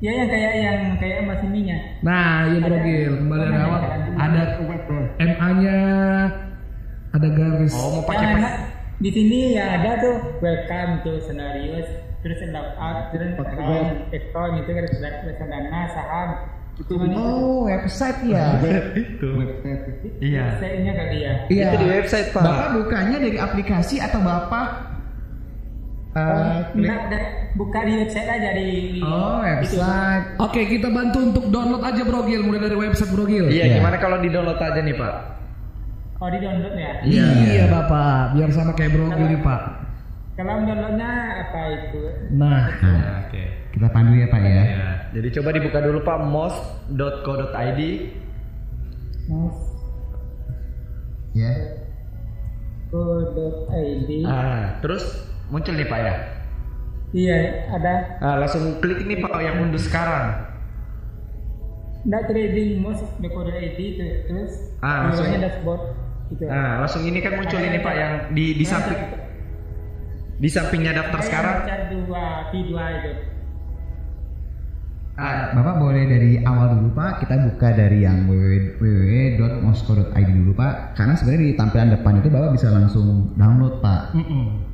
Ya 0.00 0.10
yang 0.16 0.28
kayak 0.32 0.52
yang 0.56 0.80
kayak 0.96 1.18
mas 1.28 1.42
ininya. 1.44 1.76
Nah, 2.06 2.46
iya 2.46 2.58
Bro 2.62 2.78
Gil, 2.86 3.12
kembali 3.20 3.42
dari 3.42 3.58
awal 3.58 3.80
ada 4.16 4.42
MA-nya, 5.18 5.78
ada 7.10 7.28
garis. 7.28 7.74
Oh 7.74 8.00
mau 8.00 8.02
pakai 8.06 8.22
Yang 8.22 8.30
pakai 8.30 8.38
enak, 8.38 8.54
di 9.00 9.10
sini 9.16 9.56
ya 9.56 9.80
ada 9.80 9.90
tuh 9.96 10.16
welcome 10.44 11.00
to 11.00 11.16
scenario 11.24 11.80
terus 12.20 12.36
log 12.52 12.68
out 12.76 13.08
terus 13.16 13.32
account 13.32 14.12
account 14.12 14.52
itu 14.60 14.70
kan 14.76 14.84
reksadana 15.24 15.80
saham 15.88 16.28
Oh, 17.12 17.64
website 17.64 18.20
ya. 18.24 18.56
itu. 18.94 19.28
Iya. 20.18 20.44
saya 20.56 20.92
kali 20.92 21.18
ya 21.20 21.32
Iya. 21.46 21.66
Itu 21.66 21.76
di 21.76 21.88
website, 21.90 22.28
Pak. 22.32 22.40
Bapak 22.40 22.68
bukanya 22.74 23.16
dari 23.20 23.36
aplikasi 23.36 24.00
atau 24.00 24.20
Bapak 24.20 24.66
eh, 26.10 26.58
da- 26.74 27.06
buka 27.54 27.78
di 27.84 27.92
website 27.96 28.26
aja 28.26 28.50
di 28.52 28.98
Oh, 28.98 29.38
website. 29.38 30.24
Oke, 30.38 30.66
kita 30.66 30.90
bantu 30.90 31.18
untuk 31.22 31.44
download 31.48 31.84
aja 31.84 32.02
Brogil 32.02 32.42
mulai 32.42 32.60
dari 32.60 32.74
website 32.74 33.12
Brogil. 33.12 33.46
Iya, 33.46 33.64
Iya. 33.66 33.74
gimana 33.78 33.96
kalau 33.96 34.18
di 34.18 34.26
download 34.26 34.58
aja 34.58 34.80
nih, 34.80 34.96
Pak? 34.96 35.14
Oh 36.18 36.28
di 36.28 36.38
download 36.38 36.74
ya. 36.74 36.92
Iya, 37.00 37.64
Bapak, 37.70 38.34
biar 38.34 38.50
sama 38.50 38.72
kayak 38.74 38.90
Brogil 38.90 39.26
nih, 39.28 39.40
Pak. 39.40 39.62
Kalau 40.40 40.64
downloadnya 40.64 41.12
apa 41.44 41.60
itu? 41.68 42.00
Nah, 42.32 42.72
Nah, 42.80 43.28
Oke. 43.28 43.44
kita 43.76 43.92
pandu 43.92 44.16
ya 44.16 44.24
Pak 44.32 44.40
ya. 44.40 44.64
Ya, 44.64 44.88
jadi 45.12 45.28
coba 45.36 45.52
dibuka 45.52 45.84
dulu 45.84 46.00
Pak 46.00 46.16
mos.co.id. 46.32 47.80
Ya. 51.36 51.52
Go.id. 52.88 54.10
Ah, 54.24 54.80
terus 54.80 55.28
muncul 55.52 55.76
nih 55.76 55.84
Pak 55.92 56.00
ya. 56.00 56.14
Iya 57.12 57.36
ada. 57.76 57.94
Ah, 58.24 58.36
langsung 58.40 58.80
klik 58.80 59.04
nih 59.04 59.20
Pak 59.20 59.44
yang 59.44 59.60
unduh 59.60 59.76
sekarang. 59.76 60.40
Nggak 62.08 62.32
trading 62.32 62.80
most 62.80 63.04
go.id 63.20 63.76
itu 63.76 64.24
terus. 64.24 64.72
Ah, 64.80 65.12
langsung. 65.12 65.36
dashboard 65.36 65.84
itu. 66.32 66.48
Nah, 66.48 66.80
langsung 66.80 67.04
ini 67.04 67.20
kan 67.20 67.36
muncul 67.36 67.60
ini 67.60 67.76
Pak 67.84 67.92
yang 67.92 68.12
di 68.32 68.56
di 68.56 68.64
samping 68.64 69.19
di 70.40 70.48
sampingnya 70.48 70.96
daftar 70.96 71.20
sekarang. 71.20 71.56
Baca 71.68 71.76
dua 71.92 72.24
P2 72.48 72.72
itu. 72.72 73.12
Ah, 75.20 75.52
Bapak 75.52 75.84
boleh 75.84 76.08
dari 76.08 76.40
awal 76.40 76.80
dulu 76.80 76.96
Pak, 76.96 77.20
kita 77.20 77.36
buka 77.44 77.76
dari 77.76 78.00
yang 78.00 78.24
www.mosko.id 78.24 80.16
dulu 80.32 80.56
Pak. 80.56 80.96
Karena 80.96 81.12
sebenarnya 81.12 81.44
di 81.44 81.60
tampilan 81.60 81.92
depan 81.92 82.24
itu 82.24 82.32
Bapak 82.32 82.56
bisa 82.56 82.72
langsung 82.72 83.28
download 83.36 83.84
Pak. 83.84 84.16
mm-mm. 84.16 84.64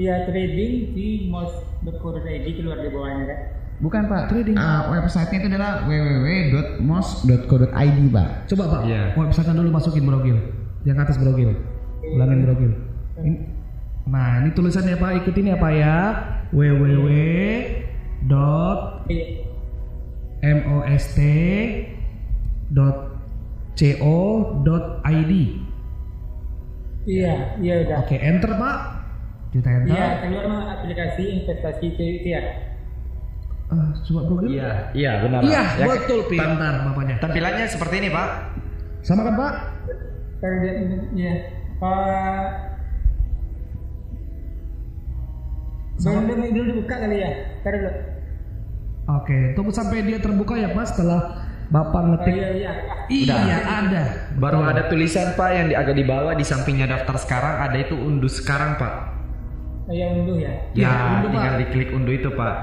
Iya 0.00 0.24
trading 0.24 0.96
di 0.96 1.28
most.co.id 1.28 2.46
keluar 2.56 2.80
di 2.80 2.88
bawahnya 2.88 3.24
kan. 3.28 3.38
Bukan 3.78 4.08
Pak, 4.08 4.32
Ah, 4.56 4.88
websitenya 4.96 5.38
itu 5.38 5.48
adalah 5.52 5.84
www.mos.co.id 5.84 7.28
Pak. 8.08 8.28
coba 8.48 8.64
Pak, 8.64 8.80
Iya. 8.88 9.12
website 9.12 9.52
dulu 9.52 9.68
masukin 9.68 10.08
Brogil. 10.08 10.40
Yang 10.88 10.98
atas 11.04 11.20
Brogil. 11.20 11.52
Ulangin 12.16 12.48
Brogil. 12.48 12.72
Ini- 13.20 13.57
Nah, 14.08 14.40
ini 14.40 14.50
tulisannya 14.50 14.96
Pak, 14.96 15.20
ikutin 15.22 15.52
ya 15.52 15.56
Pak 15.60 15.72
ya. 15.74 15.96
www 16.48 17.08
dot 18.24 19.04
Iya. 19.12 20.56
most 20.64 21.12
dot 22.72 22.96
co 23.76 24.16
dot 24.64 24.84
id. 25.04 25.32
Iya, 27.04 27.34
iya 27.60 27.74
udah. 27.84 27.96
Oke, 28.04 28.16
enter 28.16 28.52
Pak. 28.56 28.76
Kita 29.52 29.68
enter. 29.68 29.92
Iya, 29.92 30.06
keluar 30.24 30.44
mah 30.48 30.62
aplikasi 30.76 31.44
investasi 31.44 31.86
ya. 32.24 32.40
Ah, 33.68 33.92
coba 34.00 34.20
Brogil. 34.24 34.56
iya, 34.56 34.88
iya 34.96 35.12
benar. 35.20 35.40
Iya, 35.44 35.62
Ya, 35.76 35.84
betul 35.84 36.24
tam- 36.24 36.56
pintar 36.56 36.74
bapaknya. 36.88 37.16
Tampilannya 37.20 37.64
seperti 37.68 37.94
ini 38.00 38.08
Pak. 38.08 38.28
Sama 39.04 39.20
kan 39.28 39.36
Pak? 39.36 39.52
Kalau 40.40 40.56
dia 41.12 41.32
ya. 45.98 46.04
Pak 46.04 46.12
Belum 46.14 46.22
belum 46.24 46.50
dulu 46.50 46.64
dibuka 46.72 46.94
kali 46.96 47.16
ya. 47.18 47.30
Ntar 47.60 47.72
dulu. 47.74 47.90
Oke, 49.08 49.36
tunggu 49.52 49.72
sampai 49.72 50.04
dia 50.04 50.18
terbuka 50.18 50.54
ya 50.54 50.68
Pak 50.70 50.84
setelah 50.86 51.20
Bapak 51.68 52.00
Oh 52.00 52.08
ngetik. 52.12 52.32
iya 52.32 52.48
iya. 52.54 52.72
Iya, 53.08 53.36
ada. 53.66 54.02
Baru 54.36 54.60
ada 54.62 54.88
tulisan 54.88 55.32
Pak 55.32 55.48
yang 55.50 55.66
di 55.68 55.74
agak 55.74 55.92
di 55.92 56.04
bawah 56.04 56.32
di 56.32 56.44
sampingnya 56.44 56.86
daftar 56.86 57.16
sekarang 57.16 57.54
ada 57.62 57.76
itu 57.76 57.92
unduh 57.92 58.28
sekarang 58.28 58.76
Pak. 58.76 58.92
Oh 59.84 59.92
iya 59.92 60.06
unduh 60.12 60.36
ya. 60.36 60.52
Iya, 60.72 60.84
Ya, 60.84 60.92
unduh, 61.18 61.30
tinggal 61.30 61.54
Pak. 61.54 61.60
diklik 61.64 61.88
unduh 61.90 62.14
itu 62.14 62.28
Pak. 62.30 62.54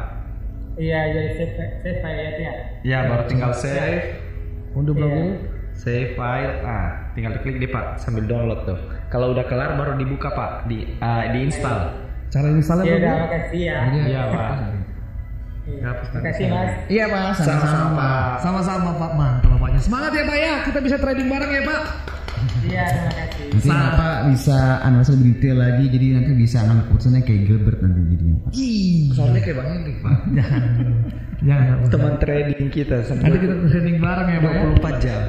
Iya 0.75 0.99
jadi 1.07 1.29
save 1.33 1.53
save 1.81 1.99
file 1.99 2.17
ya 2.17 2.29
itu 2.29 2.41
ya. 2.41 2.53
Ya, 2.83 2.99
baru 3.07 3.23
tinggal 3.25 3.51
save, 3.53 4.01
Unduh 4.73 4.91
Brogil. 4.91 5.39
save 5.73 6.13
file. 6.13 6.53
Ah, 6.61 7.09
tinggal 7.13 7.31
diklik 7.33 7.57
deh 7.57 7.71
Pak 7.71 7.97
sambil 7.97 8.25
download 8.25 8.61
tuh. 8.65 8.77
Kalau 9.07 9.31
udah 9.31 9.45
kelar 9.45 9.73
baru 9.73 9.95
dibuka 9.95 10.29
Pak, 10.29 10.67
di 10.67 10.93
ah, 10.99 11.29
diinstal. 11.31 12.04
Cara 12.35 12.47
installnya 12.51 12.83
Iya 12.83 12.95
udah 12.99 12.99
Brogil. 12.99 13.23
makasih 13.23 13.61
ya. 13.63 13.77
Iya 13.87 14.21
Pak. 14.27 14.49
Iya. 15.65 15.89
Terima 15.95 16.21
kasih 16.27 16.45
Mas. 16.51 16.71
Iya 16.91 17.05
Pak, 17.07 17.21
Sama-sama 17.39 17.63
sama-sama. 17.63 17.95
Pak. 17.95 18.27
Sama-sama 18.43 18.89
Pak 18.99 19.11
mantap 19.15 19.49
Bapaknya. 19.55 19.79
Semangat 19.79 20.11
ya 20.11 20.23
Pak 20.27 20.37
ya. 20.37 20.53
Kita 20.67 20.79
bisa 20.83 20.95
trading 20.99 21.27
bareng 21.31 21.51
ya 21.55 21.63
Pak. 21.63 21.81
Iya 22.65 22.83
terima 22.91 23.13
kasih. 23.15 23.45
Nanti 23.55 23.67
Bapak 23.71 24.15
bisa 24.35 24.57
analisa 24.83 25.11
lebih 25.15 25.27
detail 25.31 25.57
lagi, 25.63 25.85
jadi 25.87 26.05
nanti 26.19 26.31
bisa 26.35 26.57
ngambil 26.67 26.83
keputusannya 26.91 27.21
kayak 27.23 27.41
Gilbert 27.47 27.79
nanti 27.79 27.99
jadinya 28.11 28.35
Pak. 28.43 28.51
Soalnya 29.15 29.39
kayak 29.39 29.55
Bang 29.55 29.69
Hendrik 29.71 29.97
Pak. 30.03 30.17
Jangan. 30.37 30.61
Jangan. 31.39 31.65
Pak. 31.79 31.89
Teman 31.95 32.13
trading 32.19 32.67
kita 32.67 32.95
Nanti 33.15 33.37
kita 33.39 33.55
trading 33.71 33.97
bareng 34.03 34.27
ya 34.27 34.39
Pak 34.43 34.51
ya. 34.51 34.61
24 34.75 35.05
jam. 35.07 35.21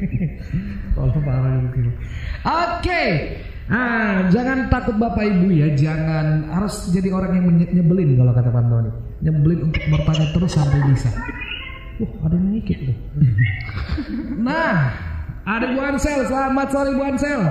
Tolong 0.98 1.22
parah. 1.22 1.54
Oke. 2.74 3.04
Ah, 3.66 4.30
jangan 4.30 4.70
takut 4.70 4.94
Bapak 4.94 5.26
Ibu 5.26 5.50
ya, 5.50 5.74
jangan 5.74 6.46
harus 6.54 6.86
jadi 6.94 7.10
orang 7.10 7.32
yang 7.34 7.46
nyebelin 7.74 8.14
kalau 8.14 8.30
kata 8.30 8.50
Pak 8.54 8.62
Antoni. 8.62 8.90
Nyebelin 9.26 9.60
untuk 9.66 9.82
bertanya 9.90 10.26
terus 10.30 10.52
sampai 10.54 10.78
bisa. 10.86 11.10
Wah, 11.98 12.30
ada 12.30 12.38
yang 12.38 12.54
ngikit 12.54 12.78
tuh. 12.86 12.96
nah, 14.46 14.94
ada 15.42 15.66
Bu 15.74 15.82
Ansel, 15.82 16.30
selamat 16.30 16.66
sore 16.70 16.90
Bu 16.94 17.02
Ansel. 17.10 17.42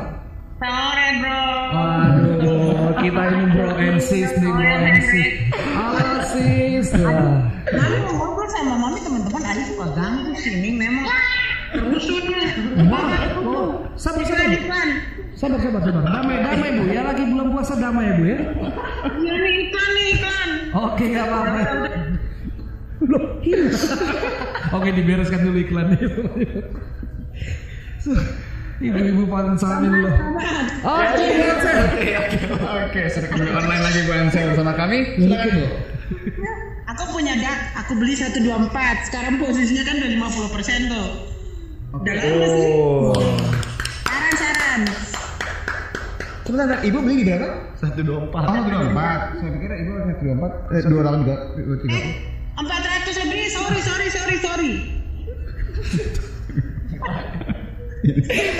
Sore 0.55 1.07
bro. 1.19 1.43
Waduh, 1.75 2.95
kita 3.03 3.23
ini 3.35 3.45
bro 3.51 3.69
and 3.75 3.99
sis 3.99 4.31
nih 4.39 4.51
bro 4.55 4.71
and 4.71 5.03
sis. 5.03 5.31
Halo 5.75 6.15
sis. 6.31 6.87
Mami 6.95 7.97
mau 8.07 8.13
ngobrol 8.23 8.47
sama 8.55 8.79
mami 8.79 9.03
teman-teman 9.03 9.43
ada 9.43 9.61
suka 9.67 9.87
ganggu 9.91 10.31
sini 10.39 10.79
memang 10.79 11.11
rusuh 11.75 12.23
nih. 12.23 12.55
Wah, 12.87 13.03
oh, 13.43 13.83
sabar 13.99 14.23
sabar. 14.23 15.14
Sabar 15.35 15.59
sabar 15.59 15.83
sabar. 15.83 16.01
Damai 16.07 16.39
damai 16.39 16.69
Bu 16.79 16.83
ya, 16.87 17.03
lagi 17.03 17.27
bulan 17.27 17.51
puasa 17.51 17.75
damai 17.75 18.07
ya 18.07 18.13
Bu 18.15 18.23
ya. 18.23 18.39
Iya 19.19 19.33
nih 19.35 19.53
iklan 19.67 19.89
nih 19.91 20.05
iklan. 20.15 20.49
Oke 20.71 21.03
nggak 21.11 21.25
apa-apa. 21.27 21.59
Loh, 23.03 23.23
iya. 23.43 23.67
Oke 24.71 24.89
dibereskan 24.95 25.43
dulu 25.43 25.59
iklannya. 25.59 26.07
Ibu-ibu 28.79 29.23
paling 29.27 29.59
samin 29.59 29.91
loh. 30.07 30.15
Oke, 30.83 31.25
Ansel. 31.31 31.77
Oke, 32.55 33.01
sudah 33.11 33.27
kembali 33.31 33.51
online 33.51 33.83
lagi 33.83 33.99
Bu 34.07 34.11
Ansel 34.15 34.55
sama 34.55 34.71
kami. 34.71 35.19
Silakan 35.19 35.51
Bu. 35.51 35.67
Aku 36.95 37.03
punya 37.11 37.35
dak, 37.35 37.59
aku 37.83 37.91
beli 37.99 38.15
124. 38.15 38.71
Sekarang 39.11 39.35
posisinya 39.35 39.83
kan 39.83 39.95
udah 39.99 40.11
50% 40.31 40.91
tuh. 40.91 41.09
Udah 41.99 42.13
lama 42.23 42.47
sih. 42.47 42.71
Oh. 42.71 43.15
Saran-saran. 46.45 46.77
Sebentar, 46.77 46.85
Ibu 46.85 46.97
beli 47.01 47.15
di 47.21 47.25
berapa? 47.25 47.47
124. 47.81 48.05
Oh, 48.05 48.65
dua 48.69 48.81
empat. 48.85 49.19
Saya 49.41 49.49
pikir 49.49 49.69
Ibu 49.81 49.91
satu 49.97 50.21
dua 50.21 50.33
empat, 50.37 50.51
eh, 50.69 50.81
dua 50.85 51.01
delapan 51.01 51.19
juga, 51.25 51.35
dua 51.57 51.77
tiga. 51.81 51.97
Eh, 51.97 52.05
400 52.55 53.17
lebih. 53.25 53.43
Sorry, 53.49 53.81
sorry, 53.81 54.07
sorry, 54.13 54.37
sorry. 54.39 54.71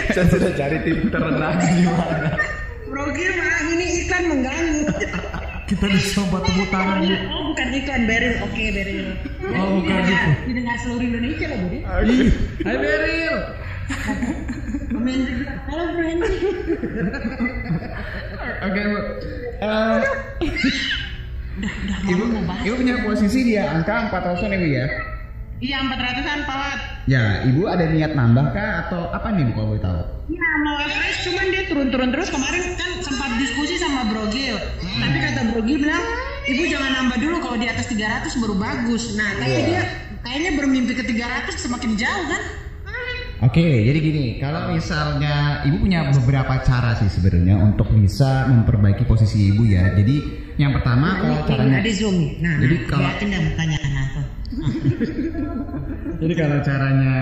Saya 0.10 0.26
sudah 0.34 0.52
cari 0.58 0.78
tim 0.82 0.98
terendah 1.14 1.54
di 1.62 1.86
mana. 1.86 2.30
Bro 2.90 3.04
mah 3.14 3.60
ini 3.70 3.86
iklan 4.02 4.24
mengganggu. 4.34 4.90
Kita 5.66 5.86
dicoba 5.90 6.38
tepuk 6.46 6.70
tangan 6.70 7.06
Bu. 7.06 7.14
Oh, 7.30 7.42
bukan 7.54 7.68
iklan, 7.74 8.02
Beril. 8.10 8.34
Oke, 8.46 8.64
Beril. 8.74 9.08
Oh, 9.54 9.82
bukan 9.82 9.98
gitu. 10.06 10.30
Didengar 10.50 10.78
seluruh 10.82 11.06
Indonesia 11.06 11.46
loh, 11.50 11.58
Budi. 11.66 11.80
Hai 12.66 12.76
Beril. 12.78 13.36
Halo, 15.66 15.84
Bro. 15.94 16.06
Oke 18.66 18.82
Bu. 18.82 19.00
Eh, 19.56 20.00
Udah, 21.56 21.72
Ibu. 22.10 22.24
Ibu 22.66 22.74
punya 22.76 22.96
posisi 23.06 23.40
di 23.48 23.54
angka 23.56 24.10
empat 24.10 24.22
ratusan 24.26 24.52
Ibu 24.58 24.68
ya? 24.68 24.86
Iya, 25.56 25.88
400-an, 25.88 26.40
Pak. 26.44 26.76
Ya, 27.08 27.48
Ibu 27.48 27.64
ada 27.70 27.88
niat 27.88 28.12
nambah 28.12 28.52
kah 28.52 28.90
atau 28.90 29.08
apa 29.14 29.32
nih 29.32 29.48
Bu 29.48 29.52
kalau 29.56 29.68
boleh 29.72 29.84
tahu? 29.86 30.02
Iya 30.26 30.50
mau 30.66 30.78
fresh 30.90 31.20
cuman 31.30 31.46
dia 31.54 31.64
turun-turun 31.70 32.10
terus 32.10 32.28
kemarin 32.34 32.76
kan 32.76 32.92
sempat 33.06 33.30
diskusi 33.38 33.78
sama 33.78 34.10
Bro 34.10 34.34
Gil. 34.34 34.58
Tapi 34.82 35.18
kata 35.22 35.42
Bro 35.54 35.62
Gil 35.64 35.78
bilang 35.86 36.02
ibu 36.50 36.66
jangan 36.66 36.92
nambah 36.98 37.18
dulu 37.22 37.38
kalau 37.46 37.58
di 37.62 37.70
atas 37.70 37.86
300 37.94 38.34
baru 38.42 38.58
bagus. 38.58 39.14
Nah 39.14 39.30
tapi 39.38 39.60
dia 39.70 39.82
kayaknya 40.26 40.52
bermimpi 40.58 40.98
ke 40.98 41.06
300 41.06 41.54
semakin 41.56 41.94
jauh 41.94 42.26
kan? 42.26 42.65
Oke, 43.44 43.60
jadi 43.84 44.00
gini, 44.00 44.26
kalau 44.40 44.72
misalnya 44.72 45.60
ibu 45.68 45.84
punya 45.84 46.08
beberapa 46.08 46.56
cara 46.64 46.96
sih 46.96 47.12
sebenarnya 47.12 47.60
untuk 47.60 47.92
bisa 47.92 48.48
memperbaiki 48.48 49.04
posisi 49.04 49.52
ibu 49.52 49.68
ya. 49.68 49.92
Jadi 49.92 50.24
yang 50.56 50.72
pertama 50.72 51.20
kalau 51.20 51.44
caranya 51.44 51.84
di 51.84 51.92
zoom 51.92 52.16
nih. 52.16 52.32
Nah, 52.40 52.54
Jadi 52.64 52.76
nah, 52.80 52.88
kalau- 52.88 53.12
mukanya 53.44 53.78
nah 53.92 54.06
tuh. 54.16 54.26
Jadi 56.24 56.34
kalau 56.34 56.58
caranya 56.64 57.14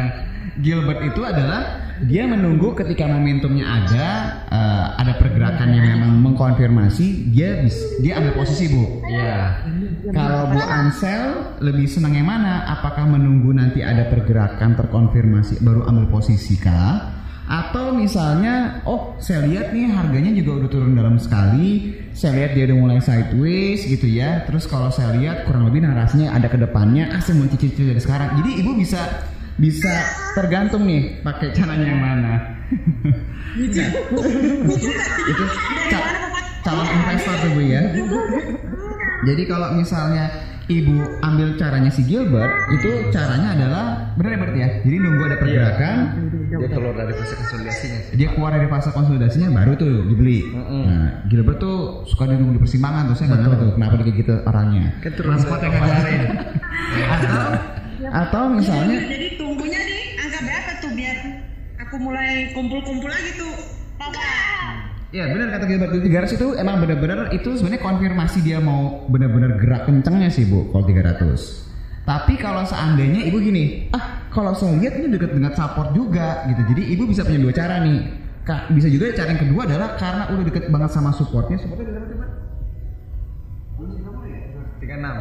Gilbert 0.62 1.02
itu 1.02 1.22
adalah 1.26 1.62
dia 2.06 2.30
menunggu 2.30 2.78
ketika 2.78 3.10
momentumnya 3.10 3.66
ada, 3.66 4.08
eh, 4.54 4.83
yang 5.72 5.86
memang 5.96 6.12
mengkonfirmasi, 6.20 7.32
dia 7.32 7.64
bis- 7.64 8.04
dia 8.04 8.20
ambil 8.20 8.44
posisi 8.44 8.68
bu. 8.68 9.06
Iya. 9.08 9.64
Kalau 10.12 10.52
Bu 10.52 10.60
Ansel 10.60 11.56
lebih 11.64 11.88
senang 11.88 12.18
yang 12.18 12.28
mana? 12.28 12.68
Apakah 12.68 13.08
menunggu 13.08 13.56
nanti 13.56 13.80
ada 13.80 14.12
pergerakan 14.12 14.76
terkonfirmasi 14.76 15.64
baru 15.64 15.88
ambil 15.88 16.12
posisi 16.12 16.60
kah? 16.60 17.24
Atau 17.44 17.92
misalnya, 17.92 18.80
oh 18.88 19.20
saya 19.20 19.44
lihat 19.44 19.76
nih 19.76 19.92
harganya 19.92 20.32
juga 20.32 20.64
udah 20.64 20.70
turun 20.72 20.96
dalam 20.96 21.20
sekali, 21.20 21.92
saya 22.16 22.40
lihat 22.40 22.52
dia 22.56 22.64
udah 22.72 22.78
mulai 22.80 23.00
sideways 23.04 23.84
gitu 23.84 24.08
ya. 24.08 24.48
Terus 24.48 24.64
kalau 24.64 24.88
saya 24.90 25.16
lihat 25.20 25.44
kurang 25.44 25.68
lebih 25.68 25.84
narasinya 25.84 26.32
ada 26.32 26.48
ke 26.48 26.56
depannya, 26.56 27.12
ah 27.12 27.20
saya 27.20 27.44
mau 27.44 27.52
cicil 27.52 27.92
dari 27.92 28.00
sekarang. 28.00 28.40
Jadi 28.40 28.64
ibu 28.64 28.72
bisa 28.80 29.28
bisa 29.60 29.92
tergantung 30.34 30.88
nih 30.88 31.20
pakai 31.22 31.52
caranya 31.54 31.86
yang 31.86 32.02
mana. 32.02 32.34
Itu 35.24 35.44
ca- 35.90 36.10
calon 36.64 36.88
investor 36.88 37.36
tuh 37.40 37.50
bu 37.54 37.62
ya. 37.62 37.82
Jadi 39.24 39.44
kalau 39.48 39.72
misalnya 39.74 40.26
ibu 40.66 40.96
ambil 41.20 41.56
caranya 41.56 41.92
si 41.92 42.04
Gilbert, 42.04 42.48
itu 42.72 42.90
caranya 43.10 43.52
adalah 43.54 43.86
benar 44.16 44.32
ya 44.32 44.40
berarti 44.40 44.60
ya. 44.60 44.70
Jadi 44.82 44.96
nunggu 44.98 45.24
ada 45.26 45.38
pergerakan, 45.38 45.96
Dia 46.54 46.70
keluar 46.70 46.94
dari 46.94 47.14
fase 47.14 47.34
konsolidasinya. 47.36 48.00
dia 48.14 48.28
keluar 48.32 48.52
dari 48.54 48.68
fase 48.68 48.90
konsolidasinya 48.92 49.50
baru 49.52 49.72
tuh 49.74 49.92
dibeli. 50.06 50.40
Nah, 50.54 51.26
Gilbert 51.28 51.60
tuh 51.60 51.78
suka 52.06 52.28
di 52.28 52.36
nunggu 52.36 52.58
di 52.58 52.62
persimpangan 52.62 53.10
tuh 53.10 53.16
saya 53.16 53.28
nggak 53.30 53.42
ngerti 53.42 53.58
tuh 53.60 53.72
kenapa 53.74 53.94
dia 53.98 54.14
gitu 54.14 54.34
orangnya. 54.44 54.86
Kan 55.00 55.12
turun 55.14 55.36
spot 55.38 55.60
yang 55.62 55.74
kemarin. 55.74 56.20
Atau 57.14 57.42
atau 58.04 58.44
misalnya 58.52 59.00
Jadi 59.02 59.40
tunggunya 59.40 59.80
di 59.82 59.98
angka 60.14 60.40
berapa 60.44 60.72
tuh 60.78 60.92
biar 60.94 61.18
aku 61.94 62.10
mulai 62.10 62.50
kumpul-kumpul 62.58 63.06
lagi 63.06 63.38
tuh. 63.38 63.54
Papa. 64.02 64.26
Ya 65.14 65.30
benar 65.30 65.54
kata 65.54 65.70
Gilbert 65.70 65.94
di 65.94 66.10
300 66.10 66.42
itu 66.42 66.48
emang 66.58 66.82
benar-benar 66.82 67.30
itu 67.38 67.54
sebenarnya 67.54 67.86
konfirmasi 67.86 68.42
dia 68.42 68.58
mau 68.58 69.06
benar-benar 69.14 69.62
gerak 69.62 69.86
kencengnya 69.86 70.34
sih 70.34 70.50
bu 70.50 70.74
kalau 70.74 70.90
300. 70.90 71.38
Tapi 72.10 72.34
kalau 72.42 72.66
seandainya 72.66 73.30
ibu 73.30 73.38
gini, 73.38 73.94
ah 73.94 74.26
kalau 74.34 74.58
saya 74.58 74.74
lihat 74.82 74.98
ini 74.98 75.14
dekat 75.14 75.38
dengan 75.38 75.54
support 75.54 75.94
juga 75.94 76.50
gitu. 76.50 76.66
Jadi 76.74 76.82
ibu 76.98 77.06
bisa 77.06 77.22
punya 77.22 77.46
dua 77.46 77.54
cara 77.54 77.86
nih. 77.86 78.26
Kak, 78.42 78.74
bisa 78.74 78.90
juga 78.90 79.14
cara 79.14 79.30
yang 79.30 79.42
kedua 79.46 79.62
adalah 79.70 79.90
karena 79.94 80.24
udah 80.34 80.44
deket 80.50 80.74
banget 80.74 80.90
sama 80.98 81.14
supportnya. 81.14 81.62
Supportnya 81.62 81.94
udah 81.94 82.02
berapa? 82.10 82.26
Tiga 84.82 84.98
enam. 84.98 85.16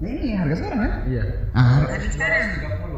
Ini 0.00 0.32
harga 0.32 0.54
sekarang 0.56 0.78
kan? 0.80 0.92
Iya. 1.04 1.22
Ah, 1.52 1.64
har- 1.76 1.92
Ada 1.92 2.08
sekarang. 2.08 2.40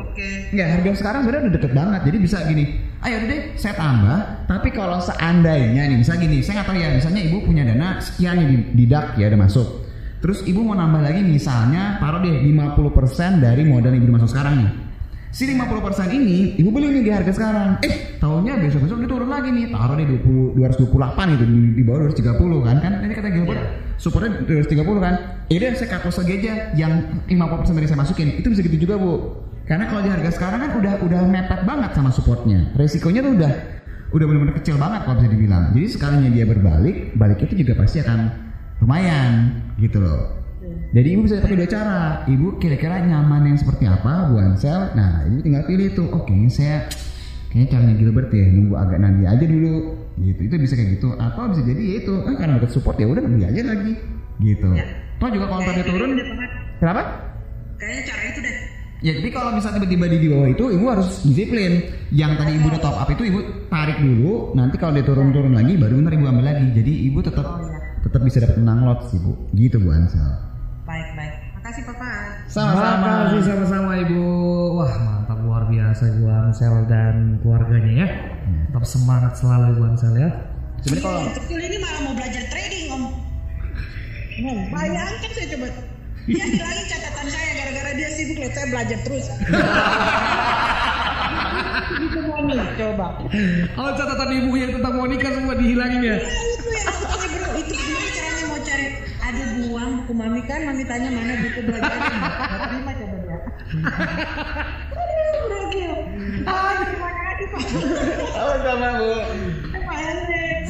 Oke. 0.06 0.28
Enggak, 0.54 0.68
harga 0.70 0.90
sekarang 0.94 1.20
sebenarnya 1.24 1.42
udah 1.42 1.54
deket 1.58 1.72
banget. 1.72 2.00
Jadi 2.06 2.16
bisa 2.20 2.36
gini, 2.46 2.64
ayo 3.00 3.14
udah 3.18 3.28
deh 3.28 3.40
saya 3.58 3.74
tambah. 3.74 4.18
Tapi 4.46 4.68
kalau 4.70 4.98
seandainya 5.02 5.82
nih, 5.88 5.98
bisa 5.98 6.14
gini, 6.14 6.38
saya 6.44 6.62
nggak 6.62 6.68
tahu 6.70 6.76
ya. 6.78 6.88
Misalnya 6.94 7.20
ibu 7.26 7.36
punya 7.42 7.62
dana 7.66 7.98
sekian 7.98 8.34
nih 8.38 8.46
di, 8.46 8.56
di 8.76 8.84
DAK 8.86 9.18
ya, 9.18 9.26
udah 9.26 9.40
masuk. 9.40 9.68
Terus 10.22 10.46
ibu 10.46 10.62
mau 10.62 10.78
nambah 10.78 11.02
lagi 11.02 11.26
misalnya 11.26 11.98
taruh 11.98 12.22
deh 12.22 12.30
50% 12.46 13.42
dari 13.42 13.66
modal 13.66 13.90
yang 13.90 14.06
ibu 14.06 14.12
masuk 14.14 14.30
sekarang 14.30 14.54
nih. 14.62 14.70
Si 15.32 15.48
50% 15.48 16.12
ini 16.12 16.60
ibu 16.60 16.68
beli 16.68 16.92
nih 16.92 17.02
di 17.08 17.10
harga 17.10 17.32
sekarang. 17.32 17.80
Eh, 17.80 18.20
tahunnya 18.20 18.52
besok-besok 18.68 19.00
dia 19.00 19.08
turun 19.08 19.32
lagi 19.32 19.48
nih. 19.48 19.72
Taruh 19.72 19.96
deh 19.96 20.06
20 20.20 20.60
228 20.60 21.34
itu 21.40 21.44
di, 21.48 21.58
di 21.80 21.82
bawah 21.88 22.12
230 22.12 22.68
kan. 22.68 22.76
Kan 22.84 22.92
ini 23.00 23.12
kata 23.16 23.28
Gilbert 23.32 23.62
supportnya 23.96 24.44
230 24.44 25.00
kan. 25.00 25.14
Ya 25.48 25.56
udah 25.56 25.70
saya 25.72 25.88
cut 25.88 26.02
loss 26.04 26.20
lagi 26.20 26.32
aja 26.36 26.52
yang 26.76 26.92
50% 27.32 27.72
dari 27.80 27.88
saya 27.88 27.98
masukin. 28.04 28.28
Itu 28.36 28.52
bisa 28.52 28.60
gitu 28.60 28.76
juga, 28.76 29.00
Bu. 29.00 29.12
Karena 29.64 29.88
kalau 29.88 30.04
di 30.04 30.12
harga 30.12 30.30
sekarang 30.36 30.60
kan 30.68 30.70
udah 30.76 30.94
udah 31.00 31.20
mepet 31.24 31.60
banget 31.64 31.90
sama 31.96 32.12
supportnya. 32.12 32.68
Resikonya 32.76 33.24
tuh 33.24 33.32
udah 33.40 33.52
udah 34.12 34.26
benar-benar 34.28 34.56
kecil 34.60 34.76
banget 34.76 35.00
kalau 35.08 35.16
bisa 35.16 35.30
dibilang. 35.32 35.64
Jadi 35.72 35.86
sekalinya 35.88 36.28
dia 36.28 36.44
berbalik, 36.44 37.16
balik 37.16 37.40
itu 37.48 37.64
juga 37.64 37.80
pasti 37.80 38.04
akan 38.04 38.18
lumayan 38.84 39.64
gitu 39.80 39.96
loh. 39.96 40.41
Jadi 40.92 41.08
ibu 41.08 41.20
bisa 41.24 41.40
pakai 41.40 41.56
dua 41.56 41.68
cara. 41.68 42.00
Ibu 42.28 42.46
kira-kira 42.60 43.00
nyaman 43.00 43.48
yang 43.48 43.58
seperti 43.58 43.88
apa, 43.88 44.28
Bu 44.28 44.36
Ansel? 44.38 44.92
Nah, 44.92 45.24
ibu 45.24 45.40
tinggal 45.40 45.64
pilih 45.64 45.88
tuh. 45.96 46.06
Oh, 46.12 46.22
kayaknya 46.28 46.50
saya 46.52 46.76
kayaknya 47.48 47.68
caranya 47.72 47.94
Gilbert 47.96 48.30
ya, 48.32 48.46
nunggu 48.52 48.74
agak 48.76 48.98
nanti 49.00 49.22
aja 49.24 49.44
dulu. 49.44 49.74
Gitu. 50.20 50.40
Itu 50.46 50.54
bisa 50.60 50.74
kayak 50.76 50.90
gitu. 51.00 51.08
Atau 51.16 51.42
bisa 51.52 51.62
jadi 51.64 51.82
ya 51.82 51.94
itu, 52.04 52.14
ah, 52.28 52.34
karena 52.36 52.52
deket 52.60 52.70
support 52.76 52.96
ya 53.00 53.06
udah 53.08 53.22
beli 53.24 53.44
aja 53.48 53.62
lagi. 53.64 53.92
Gitu. 54.40 54.68
Toh 55.16 55.28
juga 55.30 55.46
kalau 55.48 55.62
tadi 55.64 55.80
turun, 55.86 56.10
kenapa? 56.82 57.02
Kayaknya 57.80 58.02
cara 58.06 58.22
itu 58.28 58.40
deh. 58.42 58.56
Ya 59.02 59.18
tapi 59.18 59.34
kalau 59.34 59.50
misalnya 59.58 59.82
tiba-tiba 59.82 60.06
di 60.14 60.28
bawah 60.30 60.48
itu 60.54 60.64
ibu 60.78 60.84
harus 60.86 61.08
disiplin. 61.26 61.72
Yang 62.14 62.32
tadi 62.38 62.50
ibu 62.54 62.66
udah 62.70 62.78
top 62.78 62.96
up 63.02 63.08
itu 63.10 63.22
ibu 63.26 63.38
tarik 63.66 63.98
dulu. 63.98 64.54
Nanti 64.54 64.78
kalau 64.78 64.94
dia 64.94 65.02
turun-turun 65.02 65.58
lagi 65.58 65.74
baru 65.74 65.98
ntar 66.06 66.14
ibu 66.14 66.26
ambil 66.30 66.46
lagi. 66.46 66.70
Jadi 66.70 66.92
ibu 67.10 67.18
tetap 67.18 67.58
tetap 68.06 68.22
bisa 68.22 68.38
dapat 68.46 68.62
menang 68.62 68.86
lot 68.86 69.10
sih 69.10 69.18
bu. 69.18 69.34
Gitu 69.50 69.82
bu 69.82 69.90
Ansel. 69.90 70.51
Baik, 70.92 71.08
baik. 71.16 71.34
Makasih 71.56 71.82
Papa. 71.88 72.10
Makasih 72.52 73.40
sama-sama 73.48 73.96
Ibu. 74.04 74.24
Wah, 74.76 74.92
mantap 75.00 75.40
luar 75.40 75.64
biasa 75.64 76.04
Ibu 76.04 76.28
Ansel 76.28 76.84
dan 76.84 77.40
keluarganya 77.40 78.04
ya. 78.04 78.08
Tetap 78.68 78.84
semangat 78.84 79.32
selalu 79.40 79.72
Ibu 79.72 79.82
Ansel 79.88 80.12
ya. 80.20 80.28
Sebenarnya 80.84 81.00
kalau 81.08 81.32
Betul 81.32 81.60
ini 81.64 81.80
malah 81.80 82.00
mau 82.04 82.12
belajar 82.12 82.44
trading 82.52 82.92
om. 82.92 83.02
Nah, 84.44 84.58
bayangkan 84.68 85.30
saya 85.32 85.46
coba. 85.56 85.66
Dia 86.28 86.44
hilangin 86.44 86.84
catatan 86.86 87.26
saya 87.26 87.50
gara-gara 87.56 87.90
dia 87.98 88.08
sibuk 88.14 88.36
lihat 88.36 88.52
saya 88.52 88.66
belajar 88.68 88.98
terus. 89.02 89.26
Itu 92.04 92.18
mau 92.28 92.40
nih, 92.44 92.68
coba. 92.76 93.06
Oh 93.80 93.90
catatan 93.96 94.30
ibu 94.44 94.50
yang 94.60 94.70
tentang 94.76 94.94
Monica 95.00 95.28
semua 95.32 95.56
dihilangin 95.56 96.04
ya. 96.04 96.16
Nah, 96.20 96.44
itu 96.52 96.68
yang 96.68 96.86
aku 96.92 97.04
tanya 97.08 97.26
bro, 97.32 97.48
itu 97.58 97.74
Ada 99.22 99.44
buang 99.62 99.90
buku 100.02 100.12
mami 100.18 100.42
kan, 100.50 100.66
mami 100.66 100.82
tanya 100.82 101.08
mana 101.14 101.34
buku 101.38 101.60
belajar. 101.62 101.94
Terima 102.66 102.92
coba 102.98 103.16
dia. 103.22 103.38
Aduh, 106.42 106.84
terima 106.90 107.10
kasih 107.14 107.46
Pak. 107.54 107.62
Sama-sama 108.34 108.88
bu. 108.98 109.10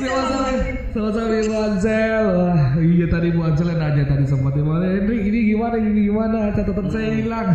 Hendrik. 0.03 0.77
Sama-sama, 0.93 1.13
sama-sama 1.15 1.35
Ibu 1.39 1.55
Ansel. 1.55 2.25
Wah, 2.27 2.63
iya 2.81 3.07
tadi 3.07 3.27
Ibu 3.31 3.41
Ansel 3.47 3.67
yang 3.73 3.81
nanya 3.81 4.05
tadi 4.05 4.25
sempat 4.27 4.53
Ibu 4.59 4.71
Hendrik 4.77 5.23
ini 5.29 5.39
gimana 5.55 5.77
ini 5.79 6.01
gimana 6.11 6.39
catatan 6.53 6.87
saya 6.91 7.09
hilang. 7.15 7.49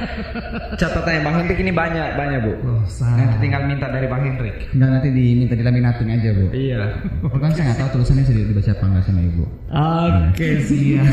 Catatannya 0.80 1.20
Bang 1.24 1.34
Hendrik 1.40 1.58
ini 1.60 1.72
banyak, 1.72 2.08
banyak 2.16 2.38
bu. 2.44 2.52
Oh, 2.64 2.80
Nanti 3.00 3.36
tinggal 3.40 3.62
minta 3.68 3.86
dari 3.88 4.06
Bang 4.08 4.22
Hendrik. 4.24 4.56
Enggak 4.72 4.90
nanti 4.98 5.08
diminta 5.12 5.54
dilaminating 5.54 6.08
aja 6.12 6.28
bu. 6.32 6.46
Iya. 6.52 6.80
Kan 7.26 7.50
saya 7.52 7.64
nggak 7.72 7.78
tahu 7.80 7.88
tulisannya 8.00 8.22
bisa 8.24 8.32
dibaca 8.34 8.70
apa 8.72 8.84
enggak 8.88 9.04
sama 9.04 9.20
ibu. 9.24 9.44
Oke 9.72 10.48
siap. 10.64 11.06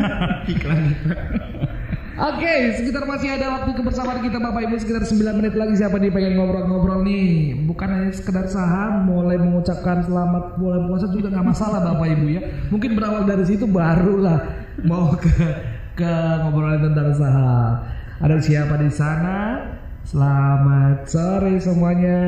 Iklan 0.52 0.82
Oke, 2.20 2.76
sekitar 2.76 3.08
masih 3.08 3.32
ada 3.32 3.48
waktu 3.48 3.80
kebersamaan 3.80 4.20
kita 4.20 4.36
Bapak 4.36 4.68
Ibu 4.68 4.76
sekitar 4.76 5.08
9 5.08 5.40
menit 5.40 5.56
lagi 5.56 5.80
siapa 5.80 5.96
nih 5.96 6.12
pengen 6.12 6.36
ngobrol-ngobrol 6.36 7.00
nih 7.00 7.56
Bukan 7.64 7.88
hanya 7.88 8.12
sekedar 8.12 8.44
saham, 8.44 9.08
mulai 9.08 9.40
mengucapkan 9.40 10.04
selamat 10.04 10.60
bulan 10.60 10.84
puasa 10.84 11.08
juga 11.08 11.32
nggak 11.32 11.48
masalah 11.48 11.80
Bapak 11.80 12.12
Ibu 12.12 12.26
ya 12.28 12.44
Mungkin 12.68 12.92
berawal 12.92 13.24
dari 13.24 13.48
situ 13.48 13.64
barulah 13.64 14.36
mau 14.84 15.16
ke 15.16 15.32
ke 15.96 16.12
tentang 16.84 17.08
saham 17.16 17.88
Ada 18.20 18.36
siapa 18.36 18.76
di 18.76 18.92
sana? 18.92 19.36
Selamat 20.04 21.08
sore 21.08 21.56
semuanya 21.56 22.20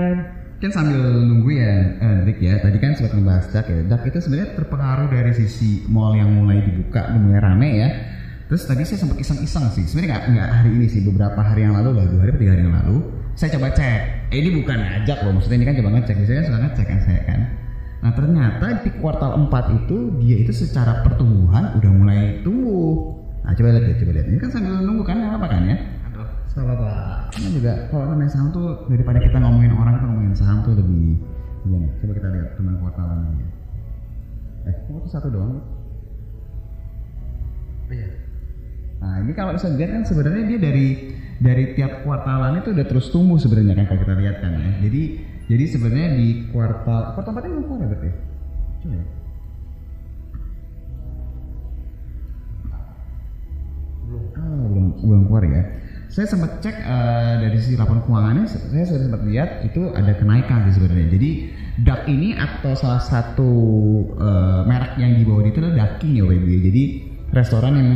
Kan 0.57 0.73
sambil 0.73 1.05
nunggu 1.05 1.59
ya, 1.59 1.75
Hendrik 2.01 2.39
ya. 2.39 2.55
Tadi 2.63 2.79
kan 2.79 2.95
sempat 2.95 3.19
ngebahas 3.19 3.51
DAK 3.51 3.67
ya. 3.67 3.81
DAK 3.93 4.03
itu 4.15 4.19
sebenarnya 4.23 4.55
terpengaruh 4.55 5.11
dari 5.11 5.33
sisi 5.35 5.83
mall 5.91 6.15
yang 6.15 6.31
mulai 6.39 6.63
dibuka, 6.63 7.11
mulai 7.19 7.43
rame 7.43 7.71
ya. 7.83 7.89
Terus 8.53 8.69
tadi 8.69 8.85
saya 8.85 9.01
sempat 9.01 9.17
iseng-iseng 9.17 9.65
sih. 9.73 9.89
Sebenarnya 9.89 10.29
nggak 10.29 10.49
hari 10.53 10.77
ini 10.77 10.85
sih, 10.85 11.01
beberapa 11.01 11.41
hari 11.41 11.65
yang 11.65 11.73
lalu 11.73 11.97
lah, 11.97 12.05
dua 12.05 12.21
hari 12.21 12.37
tiga 12.37 12.53
hari 12.53 12.69
yang 12.69 12.77
lalu. 12.85 13.01
Saya 13.33 13.57
coba 13.57 13.73
cek. 13.73 14.29
Eh, 14.29 14.45
ini 14.45 14.61
bukan 14.61 14.77
ngajak 14.77 15.25
loh, 15.25 15.33
maksudnya 15.41 15.57
ini 15.57 15.67
kan 15.73 15.75
coba 15.81 15.91
ngecek. 15.97 16.15
Biasanya 16.21 16.45
suka 16.45 16.59
ngecek 16.61 16.85
kan 16.85 16.99
saya 17.01 17.21
kan. 17.25 17.41
Nah 18.05 18.13
ternyata 18.13 18.67
di 18.85 18.91
kuartal 19.01 19.49
4 19.49 19.73
itu 19.73 19.97
dia 20.21 20.37
itu 20.45 20.53
secara 20.53 21.01
pertumbuhan 21.01 21.81
udah 21.81 21.91
mulai 21.97 22.45
tumbuh. 22.45 23.25
Nah 23.41 23.57
coba 23.57 23.73
lihat 23.73 23.89
ya, 23.89 23.95
coba 24.05 24.13
lihat. 24.21 24.27
Ini 24.29 24.37
kan 24.37 24.51
sambil 24.53 24.85
nunggu 24.85 25.05
kan, 25.09 25.19
apa 25.33 25.47
kan 25.49 25.63
ya? 25.73 25.77
Salah 26.53 26.77
Pak 26.77 27.33
Karena 27.33 27.49
juga 27.57 27.73
kalau 27.89 28.05
namanya 28.13 28.37
saham 28.37 28.53
tuh 28.53 28.85
daripada 28.93 29.17
kita 29.17 29.41
ngomongin 29.41 29.73
orang 29.73 29.97
kita 29.97 30.07
ngomongin 30.13 30.35
saham 30.37 30.61
tuh 30.61 30.77
lebih 30.77 31.25
gimana? 31.65 31.89
Coba 32.05 32.13
kita 32.21 32.29
lihat 32.37 32.49
tentang 32.61 32.77
kuartalan 32.85 33.19
ini. 33.33 33.47
Eh, 34.69 34.75
kok 34.77 34.97
itu 35.01 35.09
satu 35.09 35.33
doang? 35.33 35.57
Iya. 37.89 38.22
Nah 39.03 39.19
ini 39.19 39.33
kalau 39.35 39.59
bisa 39.59 39.67
kan 39.75 40.07
sebenarnya 40.07 40.45
dia 40.47 40.59
dari 40.63 40.89
dari 41.43 41.75
tiap 41.75 42.07
kuartalan 42.07 42.63
itu 42.63 42.71
udah 42.71 42.87
terus 42.87 43.11
tumbuh 43.11 43.35
sebenarnya 43.35 43.75
kan 43.83 43.91
kalau 43.91 44.01
kita 44.07 44.15
lihat 44.15 44.37
kan 44.39 44.55
ya. 44.55 44.71
Jadi 44.87 45.03
jadi 45.51 45.65
sebenarnya 45.67 46.09
di 46.15 46.29
kuartal 46.55 47.19
kuartal 47.19 47.33
empat 47.35 47.45
belum 47.51 47.65
keluar 47.67 47.81
ya 47.83 47.89
berarti? 47.91 48.11
Coba 48.83 48.95
ya. 48.95 49.07
Belum. 54.07 54.23
Oh, 54.39 54.67
belum 54.71 54.87
belum 55.03 55.23
keluar 55.27 55.45
ya. 55.51 55.63
Saya 56.13 56.29
sempat 56.29 56.61
cek 56.61 56.77
eh, 56.77 57.35
dari 57.41 57.57
sisi 57.57 57.73
laporan 57.73 58.05
keuangannya, 58.05 58.45
saya 58.45 58.85
sudah 58.85 59.01
sempat 59.09 59.25
lihat 59.25 59.65
itu 59.65 59.97
ada 59.97 60.13
kenaikan 60.13 60.69
sih 60.69 60.77
sebenarnya. 60.77 61.09
Jadi 61.09 61.31
DAK 61.89 62.03
ini 62.13 62.29
atau 62.37 62.77
salah 62.77 63.01
satu 63.01 63.51
eh, 64.21 64.61
merek 64.69 65.01
yang 65.01 65.17
dibawa 65.17 65.41
itu 65.49 65.59
adalah 65.65 65.89
Daking 65.89 66.21
ya 66.21 66.25
ya. 66.29 66.59
Jadi 66.69 66.83
restoran 67.33 67.73
yang 67.81 67.91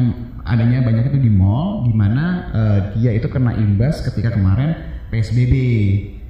adanya 0.46 0.80
banyak 0.86 1.10
itu 1.10 1.18
di 1.18 1.30
mall 1.30 1.84
di 1.84 1.92
mana 1.92 2.24
eh, 2.54 2.80
dia 2.98 3.10
itu 3.12 3.26
kena 3.26 3.58
imbas 3.58 4.00
ketika 4.06 4.32
kemarin 4.32 4.74
PSBB. 5.10 5.54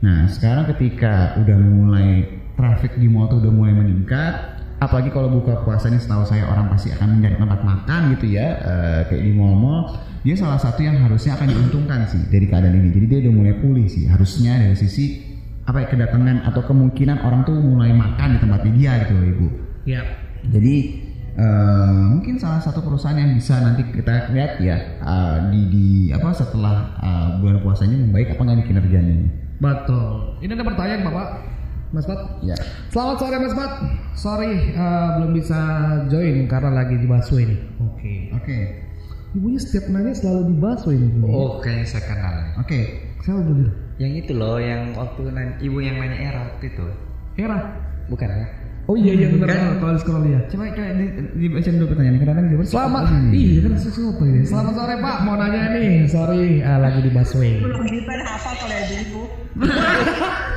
Nah, 0.00 0.28
sekarang 0.28 0.68
ketika 0.76 1.36
udah 1.40 1.56
mulai 1.56 2.24
traffic 2.56 2.96
di 2.96 3.08
mall 3.08 3.28
tuh 3.28 3.40
udah 3.40 3.52
mulai 3.52 3.72
meningkat, 3.76 4.60
apalagi 4.80 5.08
kalau 5.12 5.32
buka 5.32 5.64
puasa 5.64 5.88
ini 5.88 6.00
setahu 6.00 6.24
saya 6.24 6.48
orang 6.48 6.68
pasti 6.72 6.92
akan 6.92 7.16
mencari 7.20 7.36
tempat 7.36 7.60
makan 7.64 8.00
gitu 8.16 8.26
ya, 8.36 8.48
eh, 8.60 9.00
kayak 9.08 9.22
di 9.24 9.32
mall-mall. 9.32 9.96
Dia 10.26 10.34
salah 10.34 10.58
satu 10.58 10.82
yang 10.82 10.98
harusnya 11.06 11.38
akan 11.38 11.48
diuntungkan 11.54 12.10
sih 12.10 12.18
dari 12.26 12.50
keadaan 12.50 12.74
ini. 12.74 12.90
Jadi 12.90 13.06
dia 13.06 13.18
udah 13.28 13.32
mulai 13.36 13.54
pulih 13.62 13.86
sih. 13.86 14.10
Harusnya 14.10 14.58
dari 14.58 14.74
sisi 14.74 15.22
apa 15.66 15.82
ya 15.82 15.86
kedatangan 15.86 16.46
atau 16.46 16.62
kemungkinan 16.66 17.22
orang 17.22 17.42
tuh 17.46 17.58
mulai 17.58 17.94
makan 17.94 18.34
di 18.34 18.38
tempat 18.42 18.60
dia 18.74 18.92
gitu 19.06 19.12
loh 19.14 19.26
ibu. 19.26 19.48
Ya. 19.86 20.02
Jadi 20.50 21.05
eh, 21.36 21.92
mungkin 22.16 22.40
salah 22.40 22.60
satu 22.64 22.80
perusahaan 22.80 23.16
yang 23.16 23.36
bisa 23.36 23.60
nanti 23.60 23.84
kita 23.92 24.32
lihat 24.32 24.58
ya 24.58 24.76
eh, 25.00 25.36
di, 25.52 25.60
di 25.68 25.86
apa 26.10 26.32
setelah 26.32 26.96
eh, 27.00 27.28
bulan 27.40 27.60
puasanya 27.60 27.96
membaik 28.00 28.32
apa 28.32 28.40
nggak 28.42 28.66
kinerjanya 28.66 29.14
ini. 29.22 29.28
Betul. 29.56 30.36
Ini 30.44 30.52
ada 30.52 30.64
pertanyaan 30.64 31.02
Bapak. 31.04 31.28
Mas 31.94 32.02
Pat. 32.02 32.18
Ya. 32.42 32.58
Selamat 32.90 33.16
sore 33.22 33.36
Mas 33.38 33.54
Pat. 33.54 33.72
Sorry 34.18 34.52
eh, 34.74 35.08
belum 35.20 35.30
bisa 35.36 35.60
join 36.10 36.50
karena 36.50 36.70
lagi 36.72 36.98
di 36.98 37.06
busway 37.06 37.44
nih. 37.46 37.60
Oke. 37.84 38.14
Oke. 38.36 38.58
Ibunya 39.36 39.60
setiap 39.60 39.92
nanya 39.92 40.12
selalu 40.16 40.50
di 40.50 40.54
busway 40.56 40.96
nih. 40.98 41.10
Oh, 41.30 41.60
kayaknya 41.62 41.86
saya 41.86 42.04
kenal. 42.08 42.34
Oke. 42.58 42.80
Saya 43.22 43.38
udah 43.38 43.54
bilang. 43.54 43.76
Yang 43.96 44.12
itu 44.24 44.32
loh, 44.36 44.60
yang 44.60 44.92
waktu 44.92 45.20
ibu 45.64 45.78
yang 45.80 45.96
nanya 45.96 46.16
era 46.20 46.40
waktu 46.52 46.64
itu. 46.68 46.86
Era. 47.40 47.58
Bukan 48.12 48.28
ya? 48.28 48.65
Oh 48.86 48.94
iya 48.94 49.18
iya 49.18 49.26
benar 49.34 49.50
Kan? 49.50 49.82
kalau 49.82 49.92
di 49.98 50.00
scroll 50.00 50.24
ya. 50.30 50.40
Coba 50.46 50.70
coba 50.70 50.94
di, 50.94 51.06
dibaca 51.42 51.70
dulu 51.74 51.86
pertanyaan 51.90 52.16
kadang 52.22 52.46
jawab 52.54 52.66
Selamat. 52.70 53.02
Iya 53.34 53.58
kan 53.66 53.72
sesuatu 53.82 54.22
ini. 54.22 54.40
Selamat 54.46 54.72
sore 54.78 54.94
Pak. 55.02 55.16
Mau 55.26 55.34
nanya 55.34 55.74
nih. 55.74 56.06
Sorry 56.06 56.62
ah, 56.62 56.78
lagi 56.78 57.02
di 57.02 57.10
busway. 57.10 57.66
Belum 57.66 57.82
Gipan 57.82 58.20
hafal 58.22 58.54
kalau 58.54 58.76
ada 58.78 58.96
ibu. 59.02 59.22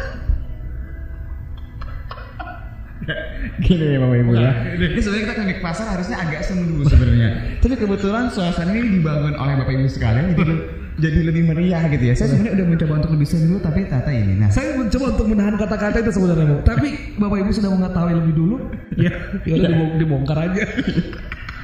Gini 3.66 3.98
ya 3.98 3.98
Bapak 3.98 4.18
Ibu 4.22 4.32
ya. 4.38 4.52
Ini 4.78 5.02
sebenarnya 5.02 5.24
kita 5.26 5.34
klinik 5.42 5.60
pasar 5.66 5.86
harusnya 5.90 6.18
agak 6.22 6.46
semu 6.46 6.86
sebenarnya. 6.86 7.30
Tapi 7.66 7.76
kebetulan 7.82 8.30
suasana 8.30 8.72
ini 8.78 9.02
dibangun 9.02 9.34
oleh 9.34 9.54
Bapak 9.58 9.74
Ibu 9.74 9.90
sekalian 9.90 10.38
jadi 10.38 10.54
jadi 11.00 11.20
lebih 11.24 11.44
meriah 11.48 11.82
gitu 11.88 12.04
ya. 12.04 12.14
Saya 12.14 12.28
sebenarnya 12.30 12.54
udah 12.60 12.68
mencoba 12.70 12.94
untuk 13.00 13.12
lebih 13.16 13.28
semu 13.28 13.44
dulu 13.48 13.60
tapi 13.60 13.80
tata 13.88 14.12
ini. 14.12 14.34
Nah, 14.36 14.50
Saya 14.50 14.76
mencoba 14.76 15.06
untuk 15.16 15.28
menahan 15.28 15.56
kata-kata 15.56 15.98
itu 16.00 16.12
sebenarnya 16.12 16.46
Bu. 16.46 16.56
Tapi 16.62 16.88
Bapak 17.16 17.38
Ibu 17.40 17.52
sudah 17.52 17.70
mengetahui 17.72 18.14
lebih 18.20 18.34
dulu. 18.36 18.56
Ya, 18.96 19.12
ya 19.44 19.54
udah 19.56 19.70
dibong- 19.72 19.96
dibongkar 19.98 20.38
aja. 20.46 20.64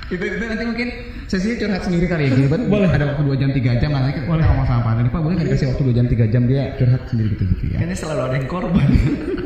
Itu, 0.05 0.21
itu 0.21 0.45
nanti 0.45 0.65
mungkin 0.69 0.87
sesinya 1.25 1.55
curhat 1.57 1.81
sendiri 1.81 2.05
kali 2.05 2.29
ya 2.29 2.37
gitu 2.37 2.49
kan 2.53 2.61
Boleh. 2.69 2.89
ada 2.93 3.05
waktu 3.09 3.23
2 3.25 3.41
jam 3.41 3.49
3 3.49 3.81
jam 3.81 3.89
nanti 3.89 4.11
kita 4.21 4.25
ngomong 4.29 4.67
sama 4.69 4.81
Pak 4.85 4.93
Pak 5.09 5.21
boleh 5.25 5.35
nggak 5.41 5.47
dikasih 5.49 5.67
waktu 5.73 5.83
2 5.89 5.97
jam 5.97 6.05
3 6.05 6.33
jam 6.33 6.43
dia 6.45 6.63
curhat 6.77 7.01
sendiri 7.09 7.27
gitu 7.33 7.43
gitu 7.57 7.63
ya 7.73 7.77
Kayaknya 7.81 7.97
selalu 7.97 8.21
ada 8.21 8.35
yang 8.37 8.47
korban. 8.49 8.87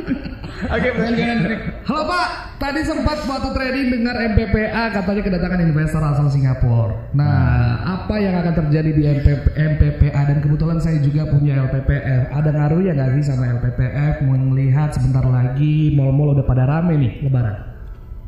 oke 0.75 0.87
pertanyaan 0.91 1.39
Halo 1.87 2.03
Pak, 2.05 2.27
tadi 2.59 2.81
sempat 2.83 3.17
waktu 3.23 3.49
trading 3.55 3.87
dengar 3.95 4.15
MPPA 4.35 4.83
katanya 4.91 5.21
kedatangan 5.23 5.59
investor 5.63 6.01
asal 6.03 6.27
Singapura. 6.27 6.93
Nah, 7.15 7.81
apa 7.81 8.19
yang 8.19 8.35
akan 8.37 8.53
terjadi 8.67 8.91
di 8.93 9.03
MPP, 9.07 9.45
MPPA 9.55 10.21
dan 10.27 10.37
kebetulan 10.43 10.77
saya 10.83 10.99
juga 10.99 11.25
punya 11.31 11.65
LPPF. 11.65 12.35
Ada 12.35 12.49
ngaruhnya 12.51 12.91
nggak 12.93 13.09
sih 13.17 13.25
sama 13.31 13.47
LPPF? 13.57 14.21
Mau 14.27 14.35
melihat 14.35 14.91
sebentar 14.93 15.23
lagi 15.23 15.95
mall-mall 15.95 16.35
udah 16.35 16.45
pada 16.45 16.67
rame 16.67 16.99
nih 16.99 17.13
Lebaran. 17.25 17.78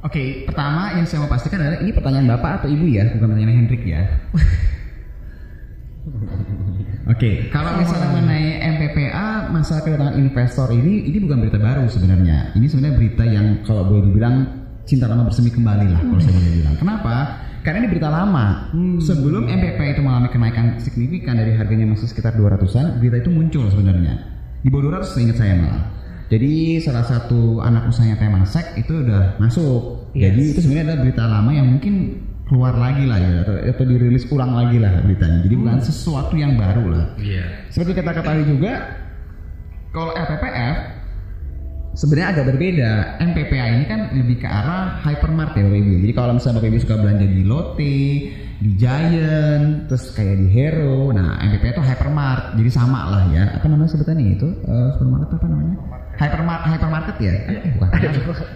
Oke, 0.01 0.49
pertama 0.49 0.97
yang 0.97 1.05
saya 1.05 1.21
mau 1.21 1.29
pastikan 1.29 1.61
adalah 1.61 1.79
ini 1.85 1.93
pertanyaan 1.93 2.25
Bapak 2.33 2.51
atau 2.65 2.67
Ibu 2.73 2.85
ya, 2.89 3.05
bukan 3.13 3.37
pertanyaan 3.37 3.57
Hendrik 3.61 3.83
ya. 3.85 4.01
Oke, 7.05 7.53
kalau 7.53 7.77
misalnya 7.77 8.09
mengenai 8.09 8.65
MPPA 8.65 9.53
masalah 9.53 9.85
kedatangan 9.85 10.17
investor 10.17 10.73
ini, 10.73 11.05
ini 11.05 11.21
bukan 11.21 11.45
berita 11.45 11.61
baru 11.61 11.85
sebenarnya. 11.85 12.57
Ini 12.57 12.65
sebenarnya 12.65 12.95
berita 12.97 13.23
yang 13.29 13.61
kalau 13.61 13.85
boleh 13.85 14.09
dibilang 14.09 14.35
cinta 14.89 15.05
lama 15.05 15.29
bersemi 15.29 15.53
kembali 15.53 15.93
lah, 15.93 16.01
kalau 16.01 16.17
saya 16.17 16.33
boleh 16.33 16.51
bilang. 16.57 16.75
Kenapa? 16.81 17.15
Karena 17.61 17.85
ini 17.85 17.89
berita 17.93 18.09
lama. 18.09 18.73
Sebelum 19.05 19.53
MPPA 19.53 19.93
itu 19.93 20.01
mengalami 20.01 20.33
kenaikan 20.33 20.81
signifikan 20.81 21.37
dari 21.37 21.53
harganya 21.53 21.85
masih 21.93 22.09
sekitar 22.09 22.33
200-an, 22.33 22.97
berita 22.97 23.21
itu 23.21 23.29
muncul 23.29 23.69
sebenarnya. 23.69 24.17
Di 24.65 24.73
bawah 24.73 24.97
200 24.97 25.13
seingat 25.13 25.37
saya 25.37 25.61
malah. 25.61 26.00
Jadi 26.31 26.79
salah 26.79 27.03
satu 27.03 27.59
anak 27.59 27.91
usahanya 27.91 28.15
Temasek 28.15 28.79
itu 28.79 29.03
udah 29.03 29.35
masuk. 29.35 30.07
Yes. 30.15 30.31
Jadi 30.31 30.41
itu 30.55 30.59
sebenarnya 30.63 30.85
adalah 30.87 30.99
berita 31.03 31.23
lama 31.27 31.51
yang 31.51 31.67
mungkin 31.67 31.93
keluar 32.47 32.75
lagi 32.75 33.03
lah 33.07 33.19
ya 33.19 33.31
atau, 33.43 33.55
atau 33.59 33.83
dirilis 33.87 34.23
ulang 34.31 34.55
lagi 34.55 34.79
lah 34.79 35.03
beritanya. 35.03 35.43
Jadi 35.43 35.55
bukan 35.59 35.77
sesuatu 35.83 36.35
yang 36.39 36.55
baru 36.55 36.83
lah. 36.87 37.05
Iya. 37.19 37.67
Seperti 37.67 37.99
kita 37.99 38.11
ketahui 38.15 38.47
juga 38.47 38.95
kalau 39.91 40.15
LPPF 40.15 40.77
sebenarnya 41.99 42.27
agak 42.31 42.45
berbeda. 42.55 42.91
MPPA 43.19 43.65
ini 43.75 43.85
kan 43.87 43.99
lebih 44.15 44.39
ke 44.39 44.47
arah 44.47 45.03
hypermart 45.03 45.51
ya 45.55 45.67
Bapak 45.67 45.79
Ibu. 45.83 45.93
Jadi 46.07 46.13
kalau 46.15 46.31
misalnya 46.39 46.55
Bapak 46.63 46.69
Ibu 46.71 46.79
suka 46.79 46.95
belanja 46.95 47.27
di 47.27 47.43
Lotte, 47.43 47.99
di 48.61 48.69
Giant, 48.79 49.91
terus 49.91 50.03
kayak 50.15 50.35
di 50.39 50.47
Hero, 50.47 51.11
nah 51.11 51.43
MPPA 51.43 51.75
itu 51.75 51.83
hypermart. 51.83 52.55
Jadi 52.55 52.69
sama 52.71 53.11
lah 53.11 53.23
ya. 53.35 53.43
Apa 53.59 53.67
namanya 53.67 53.91
sebutannya 53.91 54.27
itu? 54.31 54.47
Eh, 54.63 54.87
supermarket 54.95 55.35
apa 55.35 55.47
namanya? 55.51 55.75
Hypermart, 56.21 56.61
hypermarket 56.69 57.17
ya? 57.17 57.33
Eh, 57.49 57.61
bukan. 57.81 57.89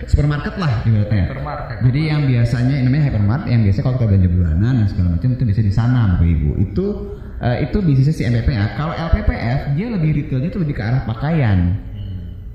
supermarket 0.06 0.54
lah 0.62 0.86
ibaratnya. 0.86 1.26
Supermarket. 1.34 1.78
Jadi 1.82 2.02
yang 2.06 2.22
biasanya 2.30 2.76
namanya 2.86 3.04
hypermart, 3.10 3.44
yang 3.50 3.62
biasa 3.66 3.80
kalau 3.82 3.96
kita 3.98 4.06
belanja 4.06 4.30
bulanan 4.30 4.74
dan 4.78 4.88
segala 4.94 5.08
macam 5.18 5.30
itu 5.34 5.44
biasa 5.50 5.62
di 5.66 5.74
sana 5.74 6.00
Bapak 6.14 6.28
Ibu. 6.30 6.50
Itu 6.62 6.86
eh, 7.42 7.58
itu 7.66 7.78
bisnisnya 7.82 8.14
si 8.14 8.24
MPPA. 8.30 8.78
Kalau 8.78 8.94
LPPF 8.94 9.60
dia 9.74 9.88
lebih 9.90 10.10
retailnya 10.14 10.50
itu 10.54 10.60
lebih 10.62 10.76
ke 10.78 10.84
arah 10.86 11.02
pakaian. 11.10 11.74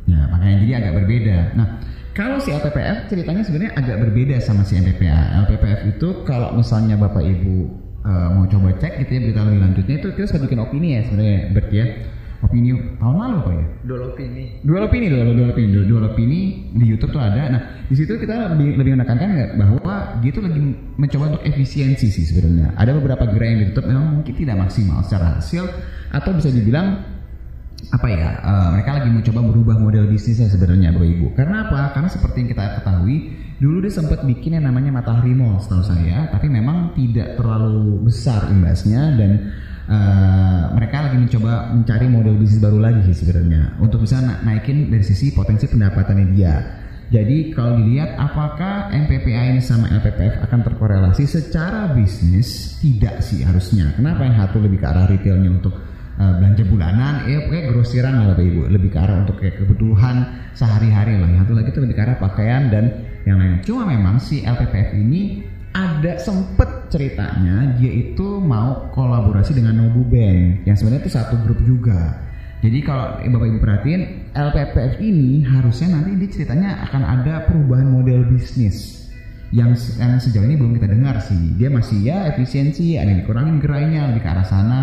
Ya, 0.06 0.20
makanya 0.30 0.56
jadi 0.62 0.72
agak 0.82 0.92
berbeda. 1.02 1.38
Nah, 1.54 1.66
kalau 2.14 2.38
si 2.38 2.54
LPPF 2.54 3.10
ceritanya 3.10 3.42
sebenarnya 3.42 3.72
agak 3.78 3.96
berbeda 4.06 4.36
sama 4.38 4.62
si 4.62 4.78
MPPA. 4.78 5.42
LPPF 5.46 5.80
itu 5.90 6.08
kalau 6.22 6.54
misalnya 6.54 6.94
Bapak 6.94 7.26
Ibu 7.26 7.56
eh, 8.06 8.28
mau 8.30 8.46
coba 8.46 8.78
cek 8.78 9.02
gitu 9.02 9.10
ya 9.10 9.20
berita 9.26 9.42
lebih 9.42 9.60
lanjutnya 9.66 9.94
itu 9.98 10.08
kita 10.14 10.26
sudah 10.30 10.42
bikin 10.46 10.58
opini 10.62 10.88
ya 10.94 11.00
sebenarnya 11.02 11.38
Bert 11.50 11.70
ya. 11.74 11.86
Opini 12.40 12.72
tahun 12.96 13.16
lalu 13.20 13.36
apa 13.36 13.50
ya? 13.52 13.66
Dulu 13.84 14.02
opini. 14.16 14.44
Dua 14.64 14.78
opini 14.88 15.06
dua, 15.12 15.22
dua 15.28 15.46
opini 15.52 15.68
dua, 15.76 15.84
dua 15.84 16.00
opini 16.08 16.40
di 16.72 16.84
YouTube 16.88 17.12
tuh 17.12 17.20
ada. 17.20 17.42
Nah 17.52 17.62
di 17.84 17.94
situ 17.94 18.16
kita 18.16 18.56
lebih 18.56 18.80
lebih 18.80 18.96
menekankan 18.96 19.28
nggak 19.28 19.50
bahwa 19.60 19.94
dia 20.24 20.30
tuh 20.32 20.42
lagi 20.48 20.60
mencoba 20.96 21.24
untuk 21.36 21.42
efisiensi 21.44 22.08
sih 22.08 22.24
sebenarnya. 22.24 22.72
Ada 22.80 22.96
beberapa 22.96 23.28
gerai 23.28 23.52
yang 23.52 23.60
ditutup 23.68 23.84
memang 23.92 24.20
mungkin 24.20 24.32
tidak 24.32 24.56
maksimal 24.56 25.04
secara 25.04 25.36
hasil 25.36 25.68
atau 26.16 26.30
bisa 26.32 26.48
dibilang 26.48 27.04
apa 27.90 28.06
ya 28.12 28.28
eh, 28.40 28.68
mereka 28.76 28.90
lagi 29.00 29.08
mencoba 29.08 29.40
merubah 29.40 29.76
model 29.80 30.04
bisnisnya 30.08 30.48
sebenarnya 30.48 30.96
Bapak 30.96 31.08
Ibu. 31.12 31.26
Karena 31.36 31.68
apa? 31.68 31.92
Karena 31.92 32.08
seperti 32.08 32.36
yang 32.44 32.48
kita 32.56 32.64
ketahui 32.80 33.16
dulu 33.60 33.84
dia 33.84 33.92
sempat 33.92 34.24
bikin 34.24 34.56
yang 34.56 34.64
namanya 34.64 34.88
Matahari 34.88 35.36
Mall 35.36 35.60
setahu 35.60 35.84
saya, 35.84 36.32
tapi 36.32 36.48
memang 36.48 36.96
tidak 36.96 37.36
terlalu 37.36 38.00
besar 38.08 38.48
imbasnya 38.48 39.12
dan 39.20 39.52
eh, 39.88 40.62
mereka 40.76 40.96
lagi 41.08 41.16
mencoba 41.16 41.72
mencari 41.72 42.06
model 42.10 42.34
bisnis 42.36 42.60
baru 42.60 42.78
lagi 42.82 43.00
sih 43.08 43.24
sebenarnya 43.24 43.80
untuk 43.80 44.04
bisa 44.04 44.20
na- 44.20 44.40
naikin 44.44 44.92
dari 44.92 45.04
sisi 45.06 45.32
potensi 45.32 45.64
pendapatannya 45.70 46.26
dia. 46.36 46.54
Jadi 47.10 47.50
kalau 47.50 47.74
dilihat 47.74 48.14
apakah 48.14 48.94
MPPA 48.94 49.50
ini 49.50 49.58
sama 49.58 49.90
LPPF 49.90 50.46
akan 50.46 50.60
terkorelasi 50.62 51.26
secara 51.26 51.90
bisnis 51.90 52.78
tidak 52.78 53.18
sih 53.18 53.42
harusnya. 53.42 53.90
Kenapa 53.98 54.22
yang 54.22 54.38
satu 54.38 54.62
lebih 54.62 54.78
ke 54.78 54.86
arah 54.86 55.10
retailnya 55.10 55.50
untuk 55.50 55.74
uh, 56.22 56.32
belanja 56.38 56.62
bulanan, 56.70 57.26
ya 57.26 57.42
pokoknya 57.50 57.64
grosiran 57.74 58.14
lah 58.14 58.26
Bapak 58.30 58.46
Ibu, 58.46 58.62
lebih 58.70 58.90
ke 58.94 58.98
arah 59.02 59.26
untuk 59.26 59.42
kayak 59.42 59.58
kebutuhan 59.58 60.16
sehari-hari 60.54 61.18
lah. 61.18 61.28
Yang 61.34 61.50
satu 61.50 61.52
lagi 61.58 61.68
itu 61.74 61.80
lebih 61.82 61.96
ke 61.98 62.02
arah 62.06 62.16
pakaian 62.22 62.62
dan 62.70 62.84
yang 63.26 63.36
lain. 63.42 63.58
Cuma 63.66 63.82
memang 63.90 64.22
si 64.22 64.46
LPPF 64.46 64.94
ini 64.94 65.49
ada 65.70 66.18
sempet 66.18 66.90
ceritanya 66.90 67.78
dia 67.78 67.92
itu 67.94 68.42
mau 68.42 68.90
kolaborasi 68.90 69.54
dengan 69.54 69.78
Nobu 69.78 70.02
Bank 70.10 70.66
yang 70.66 70.74
sebenarnya 70.74 71.06
itu 71.06 71.12
satu 71.14 71.34
grup 71.46 71.62
juga. 71.62 72.26
Jadi 72.60 72.78
kalau 72.84 73.16
Bapak 73.24 73.46
Ibu 73.48 73.58
perhatiin 73.62 74.02
LPPF 74.36 75.00
ini 75.00 75.46
harusnya 75.48 75.96
nanti 75.96 76.12
dia 76.20 76.28
ceritanya 76.28 76.84
akan 76.90 77.02
ada 77.06 77.34
perubahan 77.48 77.88
model 77.88 78.28
bisnis. 78.28 78.98
yang 79.50 79.74
yang 79.98 80.14
sejauh 80.14 80.46
ini 80.46 80.54
belum 80.54 80.78
kita 80.78 80.94
dengar 80.94 81.18
sih. 81.26 81.58
Dia 81.58 81.74
masih 81.74 82.06
ya 82.06 82.30
efisiensi, 82.30 82.94
ada 82.94 83.10
yang 83.10 83.26
dikurangin 83.26 83.58
gerainya 83.58 84.06
lebih 84.14 84.22
ke 84.22 84.30
arah 84.30 84.46
sana. 84.46 84.80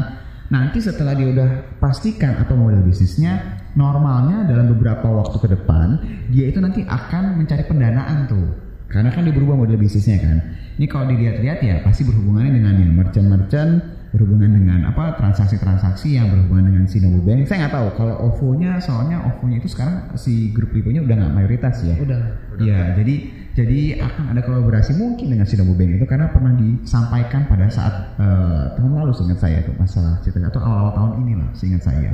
Nanti 0.51 0.83
setelah 0.83 1.15
dia 1.15 1.31
udah 1.31 1.79
pastikan 1.79 2.35
apa 2.35 2.51
model 2.51 2.83
bisnisnya, 2.83 3.63
normalnya 3.79 4.43
dalam 4.43 4.67
beberapa 4.75 5.07
waktu 5.07 5.39
ke 5.39 5.47
depan 5.55 5.87
dia 6.35 6.51
itu 6.51 6.59
nanti 6.59 6.83
akan 6.83 7.39
mencari 7.39 7.63
pendanaan 7.63 8.27
tuh. 8.27 8.66
Karena 8.87 9.11
kan 9.11 9.27
dia 9.27 9.35
berubah 9.35 9.59
model 9.59 9.77
bisnisnya 9.79 10.17
kan. 10.23 10.37
Ini 10.79 10.85
kalau 10.87 11.11
dilihat-lihat 11.11 11.59
ya 11.59 11.75
pasti 11.83 12.07
berhubungannya 12.07 12.55
dengan 12.55 12.73
yang 12.79 12.91
merchant-merchant 12.95 13.97
berhubungan 14.15 14.49
dengan 14.55 14.79
apa 14.87 15.19
transaksi-transaksi 15.19 16.15
yang 16.15 16.31
berhubungan 16.31 16.71
dengan 16.71 16.83
Shinobu 16.87 17.19
Bank. 17.27 17.43
Saya 17.45 17.67
nggak 17.67 17.73
tahu 17.75 17.87
kalau 17.99 18.15
OVO-nya 18.31 18.79
soalnya 18.79 19.19
OVO-nya 19.27 19.59
itu 19.59 19.69
sekarang 19.69 20.15
si 20.15 20.55
grup 20.55 20.71
Lipo-nya 20.71 21.03
udah 21.03 21.15
nggak 21.19 21.33
mayoritas 21.35 21.83
ya. 21.83 21.95
Udah. 21.99 22.21
Iya, 22.57 22.95
jadi 22.95 23.15
jadi 23.57 23.79
akan 23.99 24.23
ada 24.37 24.41
kolaborasi 24.45 24.95
mungkin 24.95 25.33
dengan 25.35 25.43
Shinobu 25.43 25.75
Bank 25.75 25.99
itu 25.99 26.05
karena 26.07 26.31
pernah 26.31 26.53
disampaikan 26.55 27.49
pada 27.51 27.67
saat 27.67 28.15
eh, 28.15 28.63
tahun 28.79 28.91
lalu 28.95 29.11
seingat 29.11 29.39
saya 29.43 29.59
tuh 29.67 29.75
masalah 29.75 30.23
cerita 30.23 30.47
atau 30.47 30.61
awal-awal 30.63 30.93
tahun 30.95 31.11
ini 31.27 31.33
lah 31.35 31.49
seingat 31.51 31.83
saya. 31.83 32.11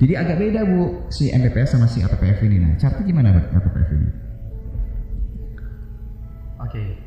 Jadi 0.00 0.12
agak 0.18 0.36
beda 0.42 0.60
bu 0.66 1.06
si 1.12 1.30
MPPS 1.30 1.78
sama 1.78 1.86
si 1.86 2.02
APPF 2.02 2.42
ini. 2.42 2.56
Nah, 2.58 2.72
caranya 2.80 3.04
gimana 3.06 3.28
bu 3.30 3.40
APPF 3.52 3.90
ini? 3.94 4.23
Oke. 6.74 6.98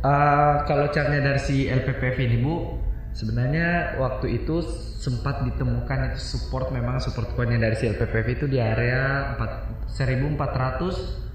Eh, 0.00 0.54
kalau 0.68 0.86
caranya 0.92 1.32
dari 1.32 1.40
si 1.40 1.68
LPPF 1.68 2.16
ini 2.20 2.36
bu, 2.40 2.76
sebenarnya 3.16 3.96
waktu 3.96 4.44
itu 4.44 4.60
sempat 5.00 5.44
ditemukan 5.44 6.12
itu 6.12 6.20
support 6.20 6.68
memang 6.72 7.00
support 7.00 7.32
coinnya 7.32 7.56
dari 7.56 7.76
si 7.76 7.88
LPPF 7.88 8.26
itu 8.28 8.44
di 8.44 8.60
area 8.60 9.32
4, 9.40 9.88
1400 9.96 11.28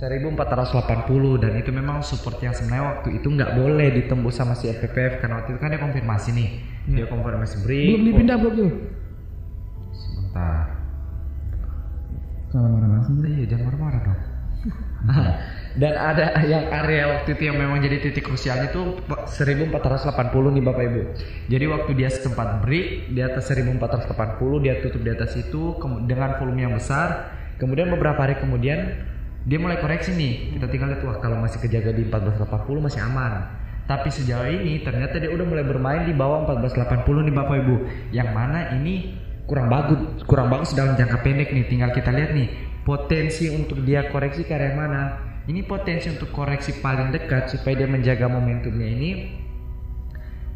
1480 0.00 1.44
dan 1.44 1.52
itu 1.60 1.70
memang 1.76 2.00
support 2.00 2.40
yang 2.40 2.56
sebenarnya 2.56 2.84
waktu 2.88 3.20
itu 3.20 3.28
nggak 3.28 3.52
boleh 3.52 3.88
ditembus 4.00 4.40
sama 4.40 4.56
si 4.56 4.72
LPPF 4.72 5.20
karena 5.20 5.44
waktu 5.44 5.52
itu 5.52 5.60
kan 5.60 5.68
dia 5.76 5.82
konfirmasi 5.82 6.32
nih 6.32 6.48
dia 6.88 7.04
konfirmasi 7.04 7.60
break 7.68 7.84
Belum 7.84 8.06
dipindah 8.08 8.36
belum 8.40 8.54
tuh. 8.56 8.72
sebentar 9.92 10.64
Kalau 12.50 12.66
marah-marah 12.66 13.04
sih. 13.06 13.14
Iya 13.28 13.44
jangan 13.46 13.64
marah-marah 13.68 14.00
dong. 14.02 14.20
Dan 15.70 15.94
ada 15.94 16.34
yang 16.42 16.66
area 16.66 17.14
waktu 17.14 17.38
itu 17.38 17.46
yang 17.46 17.54
memang 17.54 17.78
jadi 17.78 18.02
titik 18.02 18.26
krusialnya 18.26 18.74
itu 18.74 18.98
1480 19.06 20.56
nih 20.58 20.64
Bapak 20.66 20.82
Ibu. 20.82 21.02
Jadi 21.46 21.64
waktu 21.70 21.90
dia 21.94 22.10
sempat 22.10 22.66
break 22.66 23.14
di 23.14 23.20
atas 23.22 23.46
1480 23.54 24.64
dia 24.66 24.82
tutup 24.82 25.02
di 25.06 25.10
atas 25.14 25.38
itu 25.38 25.78
dengan 26.10 26.34
volume 26.42 26.66
yang 26.66 26.74
besar. 26.74 27.38
Kemudian 27.62 27.86
beberapa 27.94 28.18
hari 28.18 28.42
kemudian 28.42 28.98
dia 29.46 29.58
mulai 29.62 29.78
koreksi 29.78 30.10
nih. 30.10 30.58
Kita 30.58 30.66
tinggal 30.66 30.90
lihat 30.90 31.06
wah 31.06 31.16
kalau 31.22 31.38
masih 31.38 31.62
kejaga 31.62 31.94
di 31.94 32.02
1480 32.02 32.86
masih 32.90 33.00
aman. 33.06 33.32
Tapi 33.86 34.10
sejauh 34.10 34.50
ini 34.50 34.82
ternyata 34.82 35.22
dia 35.22 35.30
udah 35.30 35.46
mulai 35.46 35.62
bermain 35.62 36.02
di 36.02 36.14
bawah 36.14 36.50
1480 36.50 37.30
nih 37.30 37.34
Bapak 37.34 37.56
Ibu. 37.62 37.76
Yang 38.10 38.28
mana 38.34 38.74
ini 38.74 39.14
kurang 39.46 39.70
bagus, 39.70 39.98
kurang 40.26 40.50
bagus 40.50 40.74
dalam 40.74 40.98
jangka 40.98 41.22
pendek 41.22 41.54
nih. 41.54 41.64
Tinggal 41.70 41.94
kita 41.94 42.10
lihat 42.10 42.34
nih 42.34 42.48
potensi 42.82 43.46
untuk 43.54 43.86
dia 43.86 44.10
koreksi 44.10 44.42
ke 44.42 44.50
area 44.50 44.74
mana. 44.74 45.29
Ini 45.50 45.66
potensi 45.66 46.06
untuk 46.06 46.30
koreksi 46.30 46.78
paling 46.78 47.10
dekat 47.10 47.50
supaya 47.50 47.82
dia 47.82 47.90
menjaga 47.90 48.30
momentumnya 48.30 48.86
ini 48.86 49.10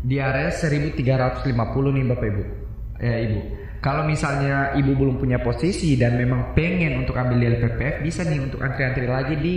di 0.07 0.23
area 0.23 0.55
1350 0.55 1.43
nih 1.51 2.05
Bapak 2.15 2.27
Ibu. 2.31 2.43
Ya 3.03 3.17
Ibu. 3.27 3.41
Kalau 3.83 4.07
misalnya 4.07 4.71
Ibu 4.79 4.95
belum 4.95 5.19
punya 5.19 5.43
posisi 5.43 5.99
dan 5.99 6.15
memang 6.15 6.55
pengen 6.55 7.03
untuk 7.03 7.19
ambil 7.19 7.43
di 7.43 7.47
LPPF 7.59 8.07
bisa 8.07 8.23
nih 8.23 8.39
untuk 8.39 8.63
antri-antri 8.63 9.11
lagi 9.11 9.35
di 9.35 9.55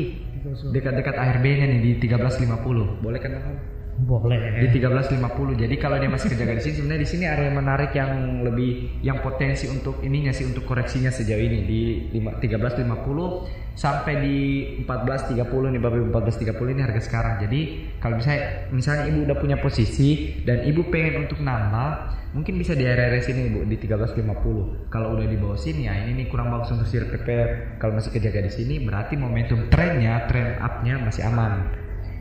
dekat-dekat 0.74 1.14
ARB-nya 1.14 1.70
nih 1.70 1.80
di 1.86 1.92
1350. 2.02 3.06
Boleh 3.06 3.20
kan 3.22 3.38
Bapak? 3.38 3.77
Boleh. 3.98 4.62
di 4.62 4.78
1350 4.78 5.58
jadi 5.58 5.76
kalau 5.82 5.98
dia 5.98 6.06
masih 6.06 6.30
kejaga 6.30 6.54
di 6.54 6.64
sini 6.70 6.76
sebenarnya 6.78 7.02
di 7.02 7.10
sini 7.10 7.24
area 7.26 7.50
menarik 7.50 7.98
yang 7.98 8.46
lebih 8.46 9.02
yang 9.02 9.26
potensi 9.26 9.66
untuk 9.66 10.06
ininya 10.06 10.30
sih 10.30 10.46
untuk 10.46 10.70
koreksinya 10.70 11.10
sejauh 11.10 11.42
ini. 11.42 11.60
Di 11.66 11.82
lima- 12.14 12.38
1350 12.38 13.50
sampai 13.74 14.14
di 14.22 14.38
1430 14.86 15.74
nih 15.74 15.82
Ibu 15.82 16.14
1430 16.14 16.78
ini 16.78 16.82
harga 16.86 17.02
sekarang. 17.02 17.36
Jadi 17.42 17.62
kalau 17.98 18.22
misalnya 18.22 18.70
misalnya 18.70 19.04
ibu 19.10 19.20
udah 19.26 19.38
punya 19.42 19.58
posisi 19.58 20.42
dan 20.46 20.62
ibu 20.70 20.86
pengen 20.94 21.26
untuk 21.26 21.42
nambah 21.42 21.90
mungkin 22.38 22.54
bisa 22.62 22.78
di 22.78 22.86
area-area 22.86 23.24
sini 23.26 23.50
ibu 23.50 23.66
di 23.66 23.82
1350 23.82 24.94
kalau 24.94 25.18
udah 25.18 25.26
di 25.26 25.38
bawah 25.42 25.58
sini 25.58 25.90
ya 25.90 26.06
ini 26.06 26.22
nih 26.22 26.26
kurang 26.30 26.54
bagus 26.54 26.70
untuk 26.70 26.86
si 26.86 27.02
PPF 27.02 27.82
kalau 27.82 27.98
masih 27.98 28.14
kejaga 28.14 28.46
di 28.46 28.52
sini 28.54 28.78
berarti 28.86 29.18
momentum 29.18 29.66
trennya 29.74 30.30
trend 30.30 30.62
up-nya 30.62 31.02
masih 31.02 31.26
aman. 31.26 31.66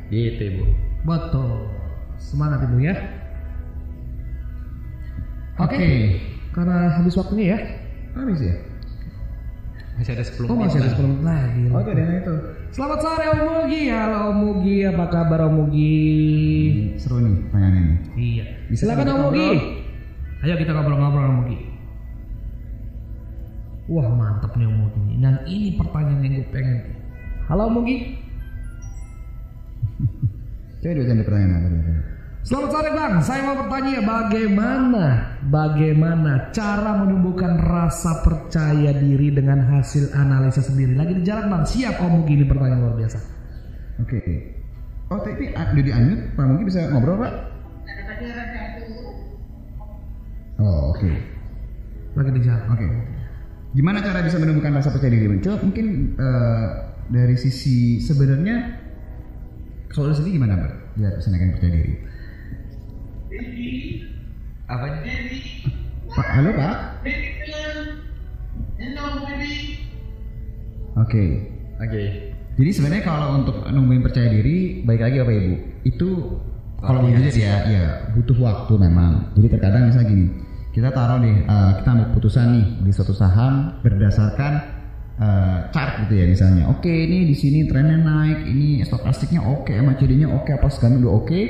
Gitu 0.08 0.40
ibu 0.40 0.95
Betul. 1.06 1.70
Semangat 2.18 2.66
ibu 2.66 2.82
ya. 2.82 2.94
Oke. 5.62 5.78
Oke. 5.78 5.90
Karena 6.50 6.98
habis 6.98 7.14
waktunya 7.14 7.54
ya. 7.54 7.58
Habis 8.18 8.40
ya? 8.42 8.56
masih 9.96 10.12
ada 10.12 10.24
10 10.28 10.44
Oh 10.44 10.60
menit 10.60 10.68
masih 10.68 10.80
ada 10.84 10.88
lah. 10.92 10.96
10 11.00 11.08
menit 11.08 11.24
lagi. 11.24 11.62
Oh 11.72 11.80
itu 11.80 11.90
ada 11.96 12.02
yang 12.04 12.16
itu. 12.20 12.34
Selamat 12.76 12.98
sore 13.00 13.24
Om 13.32 13.40
Mugi. 13.48 13.82
Halo 13.88 14.18
Om 14.28 14.36
Mugi, 14.44 14.76
apa 14.84 15.04
kabar 15.08 15.40
Om 15.48 15.54
Mugi? 15.56 15.96
Seru 17.00 17.16
nih 17.24 17.34
pertanyaannya 17.48 17.80
nih. 17.80 17.98
Iya. 18.12 18.44
Bisa 18.68 18.80
Silakan 18.84 19.08
Om 19.08 19.20
Mugi. 19.24 19.48
Ayo 20.44 20.54
kita 20.60 20.70
ngobrol-ngobrol 20.76 21.24
Om 21.24 21.36
Mugi. 21.40 21.58
Wah 23.88 24.08
mantap 24.12 24.52
nih 24.52 24.68
Om 24.68 24.76
Mugi. 24.84 25.02
Dan 25.16 25.34
ini 25.48 25.68
pertanyaan 25.80 26.20
yang 26.20 26.32
gue 26.44 26.48
pengen. 26.52 26.78
Halo 27.48 27.72
Om 27.72 27.80
Mugi. 27.80 27.96
Apa 30.86 31.66
dulu. 31.66 31.94
Selamat 32.46 32.70
sore 32.70 32.90
Bang, 32.94 33.18
saya 33.18 33.42
mau 33.42 33.58
bertanya 33.58 34.06
bagaimana 34.06 35.04
bagaimana 35.50 36.54
cara 36.54 37.02
menumbuhkan 37.02 37.58
rasa 37.58 38.22
percaya 38.22 38.94
diri 38.94 39.34
dengan 39.34 39.66
hasil 39.66 40.14
analisa 40.14 40.62
sendiri. 40.62 40.94
Lagi 40.94 41.18
di 41.18 41.26
jalan 41.26 41.50
Bang, 41.50 41.66
siap 41.66 41.98
Om 41.98 42.22
Mugi 42.22 42.38
ini 42.38 42.46
pertanyaan 42.46 42.86
luar 42.86 42.94
biasa. 43.02 43.18
Oke. 43.98 44.22
Oh 45.10 45.18
tapi 45.18 45.50
ah, 45.58 45.74
udah 45.74 45.82
di 45.82 45.90
unmute, 45.90 46.22
Pak 46.38 46.44
Mugi 46.46 46.62
bisa 46.70 46.80
ngobrol 46.86 47.18
Pak? 47.18 47.32
Oh 50.62 50.94
oke. 50.94 51.10
Lagi 52.14 52.30
di 52.30 52.40
jalan. 52.46 52.62
Oke. 52.70 52.86
Gimana 53.74 53.98
cara 54.06 54.22
bisa 54.22 54.38
menumbuhkan 54.38 54.70
rasa 54.70 54.94
percaya 54.94 55.10
diri? 55.10 55.42
Coba 55.42 55.66
mungkin 55.66 56.14
eh, 56.14 56.66
dari 57.10 57.34
sisi 57.34 57.98
sebenarnya 57.98 58.85
kalau 59.92 60.10
lu 60.10 60.14
sendiri 60.14 60.38
gimana? 60.38 60.54
Biar 60.96 61.12
bisa 61.18 61.28
naikin 61.30 61.54
percaya 61.56 61.72
diri. 61.72 61.92
Apanya? 64.66 64.98
Pak, 66.06 66.28
halo 66.38 66.50
Pak. 66.54 66.76
Oke. 70.96 71.24
Oke. 71.76 72.02
Jadi 72.56 72.70
sebenarnya 72.72 73.04
kalau 73.04 73.28
untuk 73.36 73.56
numbuhin 73.68 74.00
percaya 74.00 74.32
diri, 74.32 74.80
baik 74.80 75.00
lagi 75.04 75.16
Bapak 75.20 75.34
Ibu, 75.36 75.54
itu 75.84 76.10
kalau 76.80 77.04
Latihan 77.04 77.20
boleh 77.20 77.36
ya, 77.36 77.56
ya 77.68 77.86
butuh 78.16 78.38
waktu 78.40 78.74
memang. 78.80 79.12
Jadi 79.36 79.46
terkadang 79.52 79.92
misalnya 79.92 80.08
gini, 80.08 80.26
kita 80.72 80.88
taruh 80.92 81.20
deh, 81.20 81.36
eh, 81.44 81.70
kita 81.80 81.88
ambil 81.88 82.06
keputusan 82.12 82.46
nih 82.52 82.66
di 82.84 82.90
suatu 82.96 83.12
saham 83.12 83.76
berdasarkan 83.84 84.75
eh, 85.16 85.58
chart 85.72 86.06
gitu 86.06 86.14
ya 86.16 86.24
misalnya. 86.28 86.64
Oke, 86.72 86.90
ini 86.90 87.28
di 87.28 87.36
sini 87.36 87.64
trennya 87.68 87.98
naik, 88.00 88.46
ini 88.48 88.80
stokastiknya 88.84 89.44
oke, 89.44 89.72
MACD-nya 89.72 90.28
oke, 90.30 90.50
apa 90.52 90.68
segala 90.68 91.00
udah 91.00 91.12
oke. 91.24 91.40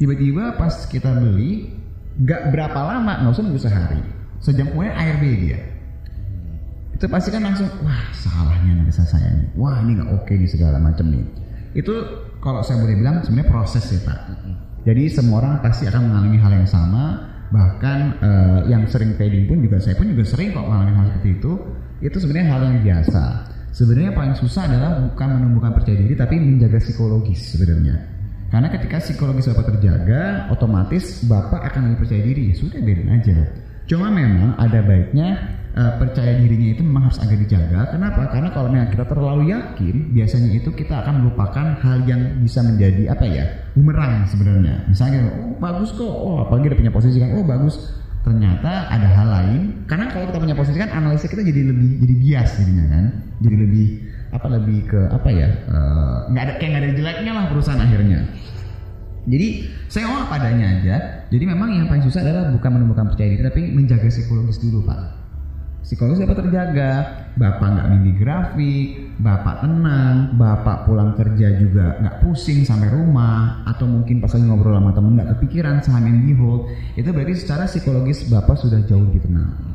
Tiba-tiba 0.00 0.56
pas 0.56 0.88
kita 0.88 1.12
beli, 1.12 1.68
nggak 2.16 2.52
berapa 2.52 2.80
lama, 2.80 3.20
nggak 3.20 3.32
usah 3.36 3.44
nunggu 3.44 3.60
sehari, 3.60 4.00
sejam 4.40 4.72
kemudian 4.72 4.96
ARB 4.96 5.24
dia 5.36 5.60
itu 7.00 7.08
pasti 7.08 7.32
kan 7.32 7.40
langsung 7.40 7.64
wah 7.80 8.12
salahnya 8.12 8.76
analisa 8.76 9.00
saya 9.08 9.32
nih 9.32 9.48
wah 9.56 9.80
ini 9.80 9.96
nggak 9.96 10.20
oke 10.20 10.36
nih 10.36 10.44
segala 10.44 10.76
macam 10.76 11.08
nih. 11.08 11.24
Itu 11.72 11.96
kalau 12.44 12.60
saya 12.60 12.76
boleh 12.84 12.92
bilang 13.00 13.24
sebenarnya 13.24 13.48
proses 13.48 13.88
ya 13.88 14.04
pak. 14.04 14.36
Jadi 14.84 15.08
semua 15.08 15.40
orang 15.40 15.64
pasti 15.64 15.88
akan 15.88 16.12
mengalami 16.12 16.36
hal 16.36 16.52
yang 16.60 16.68
sama. 16.68 17.24
Bahkan 17.48 17.98
eh, 18.20 18.60
yang 18.68 18.84
sering 18.84 19.16
trading 19.16 19.48
pun 19.48 19.64
juga 19.64 19.80
saya 19.80 19.96
pun 19.96 20.12
juga 20.12 20.28
sering 20.28 20.52
kok 20.52 20.60
mengalami 20.60 20.92
hal 20.92 21.04
seperti 21.08 21.30
itu 21.40 21.52
itu 22.00 22.16
sebenarnya 22.16 22.48
hal 22.52 22.60
yang 22.66 22.78
biasa 22.84 23.24
sebenarnya 23.70 24.12
paling 24.12 24.34
susah 24.36 24.66
adalah 24.66 24.90
bukan 25.04 25.28
menumbuhkan 25.40 25.72
percaya 25.76 25.96
diri 26.00 26.14
tapi 26.16 26.36
menjaga 26.40 26.80
psikologis 26.82 27.56
sebenarnya 27.56 27.96
karena 28.50 28.68
ketika 28.72 28.98
psikologis 28.98 29.46
bapak 29.52 29.76
terjaga 29.76 30.50
otomatis 30.50 31.22
bapak 31.24 31.70
akan 31.70 31.92
lebih 31.92 31.98
percaya 32.04 32.22
diri 32.24 32.42
ya 32.50 32.54
sudah 32.58 32.80
biarin 32.82 33.10
aja 33.14 33.38
Cuma 33.90 34.06
memang 34.06 34.54
ada 34.54 34.86
baiknya 34.86 35.34
eh, 35.74 35.92
percaya 35.98 36.38
dirinya 36.38 36.78
itu 36.78 36.82
memang 36.86 37.10
harus 37.10 37.18
agak 37.18 37.42
dijaga. 37.42 37.90
Kenapa? 37.90 38.30
Karena 38.30 38.54
kalau 38.54 38.70
memang 38.70 38.86
kita 38.94 39.02
terlalu 39.02 39.50
yakin, 39.50 40.14
biasanya 40.14 40.46
itu 40.54 40.70
kita 40.70 41.02
akan 41.02 41.26
melupakan 41.26 41.74
hal 41.82 42.06
yang 42.06 42.38
bisa 42.38 42.62
menjadi 42.62 43.10
apa 43.10 43.26
ya 43.26 43.50
bumerang 43.74 44.30
sebenarnya. 44.30 44.86
Misalnya, 44.86 45.26
oh 45.26 45.58
bagus 45.58 45.90
kok, 45.90 46.06
oh 46.06 46.46
apalagi 46.46 46.70
dia 46.70 46.78
punya 46.86 46.94
posisi 46.94 47.18
kan, 47.18 47.34
oh 47.34 47.42
bagus. 47.42 47.90
Ternyata 48.30 48.72
ada 48.86 49.08
hal 49.10 49.26
lain. 49.26 49.62
Karena 49.90 50.06
kalau 50.14 50.30
kita 50.30 50.38
punya 50.38 50.54
posisi 50.54 50.78
kan 50.78 50.94
analisa 50.94 51.26
kita 51.26 51.42
jadi 51.42 51.66
lebih 51.66 51.98
jadi 51.98 52.14
bias 52.14 52.50
jadinya 52.62 52.86
kan, 52.86 53.04
jadi 53.42 53.56
lebih 53.58 53.86
apa 54.30 54.46
lebih 54.46 54.78
ke 54.86 55.00
apa 55.10 55.28
ya 55.34 55.48
eh, 55.50 56.18
nggak 56.30 56.42
ada 56.46 56.52
kayak 56.62 56.70
nggak 56.70 56.82
ada 56.86 56.92
jeleknya 56.94 57.32
lah 57.34 57.44
perusahaan 57.50 57.82
akhirnya. 57.82 58.20
Jadi 59.26 59.48
saya 59.90 60.06
ngomong 60.06 60.22
apa 60.30 60.34
adanya 60.38 60.66
aja. 60.78 60.96
Jadi 61.28 61.44
memang 61.44 61.68
yang 61.74 61.86
paling 61.90 62.06
susah 62.06 62.22
adalah 62.22 62.54
bukan 62.54 62.70
menemukan 62.70 63.04
percaya 63.10 63.34
diri 63.34 63.42
tapi 63.42 63.60
menjaga 63.74 64.06
psikologis 64.06 64.62
dulu 64.62 64.86
pak 64.86 65.19
psikologis 65.84 66.22
dapat 66.22 66.46
terjaga? 66.46 66.92
Bapak 67.38 67.68
nggak 67.72 67.88
mimpi 67.94 68.12
grafik 68.18 68.86
bapak 69.20 69.62
tenang 69.62 70.34
bapak 70.34 70.88
pulang 70.88 71.12
kerja 71.14 71.60
juga 71.60 72.00
nggak 72.00 72.24
pusing 72.24 72.64
sampai 72.64 72.88
rumah 72.88 73.62
atau 73.68 73.84
mungkin 73.84 74.18
pas 74.18 74.32
lagi 74.32 74.44
ngobrol 74.48 74.74
sama 74.80 74.90
temen 74.96 75.12
nggak 75.14 75.30
kepikiran 75.36 75.76
saham 75.84 76.08
yang 76.08 76.18
di 76.24 76.32
hold. 76.34 76.66
Itu 76.96 77.12
berarti 77.12 77.34
secara 77.36 77.68
psikologis 77.68 78.26
bapak 78.26 78.56
sudah 78.58 78.80
jauh 78.88 79.04
lebih 79.04 79.28
tenang. 79.28 79.70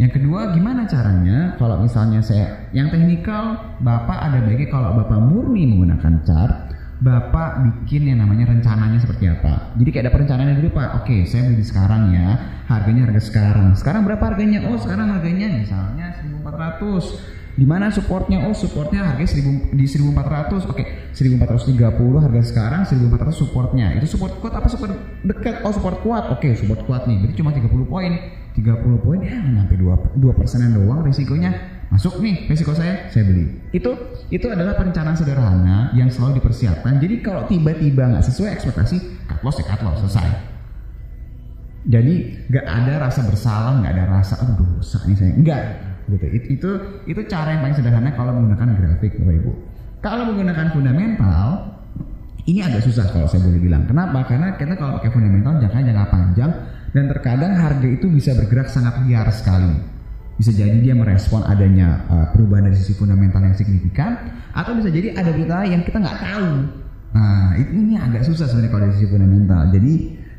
Yang 0.00 0.16
kedua, 0.16 0.56
gimana 0.56 0.88
caranya 0.88 1.60
kalau 1.60 1.76
misalnya 1.84 2.24
saya 2.24 2.72
yang 2.72 2.88
teknikal, 2.88 3.76
Bapak 3.84 4.16
ada 4.16 4.40
baiknya 4.40 4.72
kalau 4.72 4.96
Bapak 4.96 5.20
murni 5.20 5.68
menggunakan 5.68 6.24
chart, 6.24 6.69
Bapak 7.00 7.64
bikin 7.64 8.12
yang 8.12 8.20
namanya 8.20 8.52
rencananya 8.52 9.00
seperti 9.00 9.24
apa. 9.32 9.72
Jadi 9.80 9.88
kayak 9.88 10.04
ada 10.04 10.12
perencanaannya 10.12 10.56
dulu 10.60 10.70
Pak. 10.76 10.88
Oke, 11.00 11.24
saya 11.24 11.48
beli 11.48 11.64
sekarang 11.64 12.12
ya. 12.12 12.28
Harganya 12.68 13.08
harga 13.08 13.22
sekarang. 13.24 13.72
Sekarang 13.72 14.04
berapa 14.04 14.20
harganya? 14.20 14.68
Oh, 14.68 14.76
sekarang 14.76 15.08
harganya 15.08 15.48
misalnya 15.48 16.12
1400. 16.44 17.56
Di 17.56 17.64
mana 17.64 17.88
supportnya? 17.88 18.44
Oh, 18.44 18.52
supportnya 18.52 19.00
harganya 19.00 19.32
1000 19.32 19.72
di 19.72 19.84
1400. 19.88 20.68
Oke, 20.68 20.84
1430 21.16 22.20
harga 22.20 22.42
sekarang, 22.44 22.80
1400 22.84 23.32
supportnya. 23.32 23.96
Itu 23.96 24.04
support 24.16 24.36
kuat 24.44 24.52
apa 24.60 24.68
support 24.68 24.92
dekat? 25.24 25.64
Oh, 25.64 25.72
support 25.72 26.04
kuat. 26.04 26.28
Oke, 26.36 26.52
support 26.52 26.84
kuat 26.84 27.08
nih. 27.08 27.16
Berarti 27.24 27.34
cuma 27.40 27.56
30 27.56 27.88
poin. 27.88 28.12
30 28.60 28.98
poin 29.00 29.22
ya 29.22 29.38
nyampe 29.40 29.78
2 29.78 30.18
2 30.18 30.34
persenan 30.34 30.74
doang 30.74 31.06
risikonya 31.06 31.79
masuk 31.90 32.22
nih 32.22 32.46
risiko 32.46 32.70
saya 32.70 33.10
saya 33.10 33.26
beli. 33.26 33.50
Itu 33.74 33.90
itu 34.30 34.46
adalah 34.46 34.78
perencanaan 34.78 35.18
sederhana 35.18 35.90
yang 35.98 36.06
selalu 36.06 36.38
dipersiapkan. 36.38 37.02
Jadi 37.02 37.18
kalau 37.18 37.50
tiba-tiba 37.50 38.14
nggak 38.14 38.24
sesuai 38.30 38.54
ekspektasi 38.54 39.26
cut 39.26 39.42
loss 39.42 39.58
ya 39.58 39.66
cut 39.66 39.82
loss 39.82 39.98
selesai. 40.06 40.28
Jadi 41.90 42.46
nggak 42.46 42.66
ada 42.66 42.94
rasa 43.02 43.26
bersalah 43.26 43.82
nggak 43.82 43.92
ada 43.98 44.04
rasa 44.06 44.38
aduh 44.38 44.54
dosa 44.78 45.02
nih 45.10 45.16
saya. 45.18 45.32
Enggak 45.34 45.62
gitu. 46.06 46.26
Itu, 46.30 46.46
itu 46.54 46.70
itu 47.10 47.20
cara 47.26 47.58
yang 47.58 47.60
paling 47.66 47.76
sederhana 47.76 48.10
kalau 48.14 48.32
menggunakan 48.38 48.66
grafik 48.78 49.18
bapak 49.18 49.34
ibu. 49.42 49.52
Kalau 50.00 50.24
menggunakan 50.30 50.66
fundamental 50.70 51.46
ini 52.46 52.62
agak 52.62 52.86
susah 52.86 53.10
kalau 53.10 53.26
saya 53.26 53.42
boleh 53.42 53.58
bilang. 53.58 53.82
Kenapa? 53.90 54.24
Karena 54.30 54.54
kita 54.54 54.78
kalau 54.78 55.02
pakai 55.02 55.10
fundamental 55.10 55.58
jangka 55.58 55.78
jangka 55.82 56.06
panjang 56.06 56.50
dan 56.94 57.04
terkadang 57.10 57.52
harga 57.58 57.88
itu 57.90 58.06
bisa 58.06 58.30
bergerak 58.38 58.70
sangat 58.70 59.02
liar 59.06 59.26
sekali 59.34 59.99
bisa 60.40 60.56
jadi 60.56 60.80
dia 60.80 60.96
merespon 60.96 61.44
adanya 61.44 62.00
uh, 62.08 62.26
perubahan 62.32 62.72
dari 62.72 62.76
sisi 62.80 62.96
fundamental 62.96 63.44
yang 63.44 63.52
signifikan 63.52 64.16
atau 64.56 64.72
bisa 64.72 64.88
jadi 64.88 65.12
ada 65.12 65.36
berita 65.36 65.68
yang 65.68 65.84
kita 65.84 66.00
nggak 66.00 66.16
tahu 66.16 66.48
nah 67.12 67.52
itu 67.60 67.70
ini 67.76 67.94
agak 68.00 68.24
susah 68.24 68.48
sebenarnya 68.48 68.70
kalau 68.72 68.82
dari 68.88 68.94
sisi 68.96 69.08
fundamental 69.12 69.62
jadi 69.68 69.92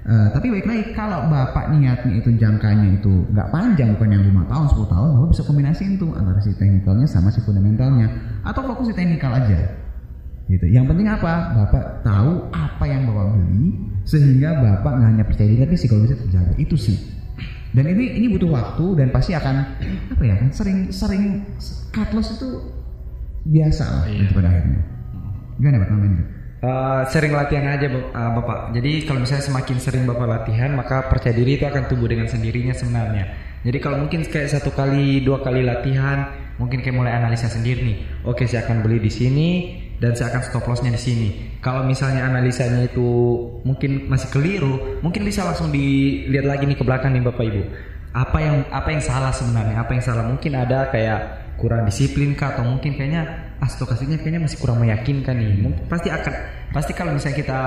uh, 0.10 0.28
tapi 0.34 0.48
baik 0.50 0.66
lagi 0.66 0.84
kalau 0.98 1.30
bapak 1.30 1.70
niatnya 1.70 2.18
itu 2.18 2.34
jangkanya 2.34 2.98
itu 2.98 3.14
nggak 3.30 3.48
panjang 3.54 3.94
bukan 3.94 4.10
yang 4.10 4.24
lima 4.26 4.44
tahun 4.50 4.66
10 4.74 4.90
tahun 4.90 5.10
bapak 5.14 5.30
bisa 5.38 5.44
kombinasiin 5.46 5.94
tuh 6.02 6.10
antara 6.18 6.40
si 6.42 6.50
teknikalnya 6.58 7.06
sama 7.06 7.30
si 7.30 7.40
fundamentalnya 7.46 8.10
atau 8.42 8.66
fokus 8.66 8.90
di 8.90 8.96
teknikal 8.98 9.38
aja 9.38 9.82
gitu. 10.52 10.66
Yang 10.68 10.86
penting 10.92 11.08
apa? 11.08 11.34
Bapak 11.56 11.84
tahu 12.04 12.32
apa 12.52 12.84
yang 12.84 13.08
bapak 13.08 13.26
beli 13.40 13.72
sehingga 14.04 14.60
bapak 14.60 14.92
nggak 15.00 15.10
hanya 15.16 15.24
percaya 15.24 15.48
diri 15.48 15.62
tapi 15.64 15.76
psikologisnya 15.80 16.20
terjaga. 16.28 16.54
Itu 16.60 16.76
sih. 16.76 17.00
Dan 17.72 17.88
ini 17.88 18.20
ini 18.20 18.28
butuh 18.36 18.52
waktu 18.52 18.86
dan 19.00 19.08
pasti 19.16 19.32
akan 19.32 19.56
apa 20.12 20.24
ya? 20.24 20.36
Kan 20.36 20.50
sering 20.52 20.78
sering 20.92 21.48
cut 21.96 22.12
loss 22.12 22.36
itu 22.36 22.50
biasa 23.48 23.84
lah 23.88 24.04
nanti 24.12 24.34
pada 24.36 24.48
akhirnya. 24.52 24.82
Gimana 25.56 25.78
Pak 25.80 25.90
namanya? 25.90 26.24
Eh, 26.62 27.02
sering 27.10 27.34
latihan 27.34 27.74
aja 27.74 27.90
uh, 27.90 28.32
Bapak. 28.38 28.70
Jadi 28.78 29.10
kalau 29.10 29.26
misalnya 29.26 29.50
semakin 29.50 29.78
sering 29.82 30.04
Bapak 30.06 30.30
latihan, 30.30 30.70
maka 30.78 31.10
percaya 31.10 31.34
diri 31.34 31.58
itu 31.58 31.66
akan 31.66 31.90
tumbuh 31.90 32.06
dengan 32.06 32.30
sendirinya 32.30 32.78
sebenarnya. 32.78 33.34
Jadi 33.66 33.78
kalau 33.82 34.06
mungkin 34.06 34.22
kayak 34.22 34.54
satu 34.54 34.70
kali, 34.70 35.26
dua 35.26 35.42
kali 35.42 35.66
latihan, 35.66 36.30
mungkin 36.62 36.86
kayak 36.86 36.94
mulai 36.94 37.18
analisa 37.18 37.50
sendiri 37.50 37.82
nih. 37.82 37.98
Oke, 38.30 38.46
saya 38.46 38.70
akan 38.70 38.86
beli 38.86 39.02
di 39.02 39.10
sini 39.10 39.50
dan 40.02 40.18
saya 40.18 40.34
akan 40.34 40.42
stop 40.42 40.66
lossnya 40.66 40.90
di 40.90 40.98
sini. 40.98 41.30
Kalau 41.62 41.86
misalnya 41.86 42.26
analisanya 42.26 42.90
itu 42.90 43.06
mungkin 43.62 44.10
masih 44.10 44.34
keliru, 44.34 44.98
mungkin 45.06 45.22
bisa 45.22 45.46
langsung 45.46 45.70
dilihat 45.70 46.50
lagi 46.50 46.66
nih 46.66 46.74
ke 46.74 46.82
belakang 46.82 47.14
nih 47.14 47.22
Bapak 47.22 47.46
Ibu. 47.46 47.62
Apa 48.18 48.38
yang 48.42 48.66
apa 48.74 48.90
yang 48.90 49.00
salah 49.06 49.30
sebenarnya? 49.30 49.78
Apa 49.78 49.94
yang 49.94 50.04
salah? 50.04 50.26
Mungkin 50.26 50.58
ada 50.58 50.90
kayak 50.90 51.54
kurang 51.62 51.86
disiplin 51.86 52.34
kah 52.34 52.58
atau 52.58 52.66
mungkin 52.66 52.98
kayaknya 52.98 53.51
stokastiknya 53.70 54.18
kayaknya 54.18 54.42
masih 54.42 54.58
kurang 54.58 54.82
meyakinkan 54.82 55.38
nih. 55.38 55.54
Mungkin 55.62 55.86
pasti 55.86 56.10
akan 56.10 56.34
pasti 56.72 56.92
kalau 56.98 57.14
misalnya 57.14 57.38
kita 57.38 57.60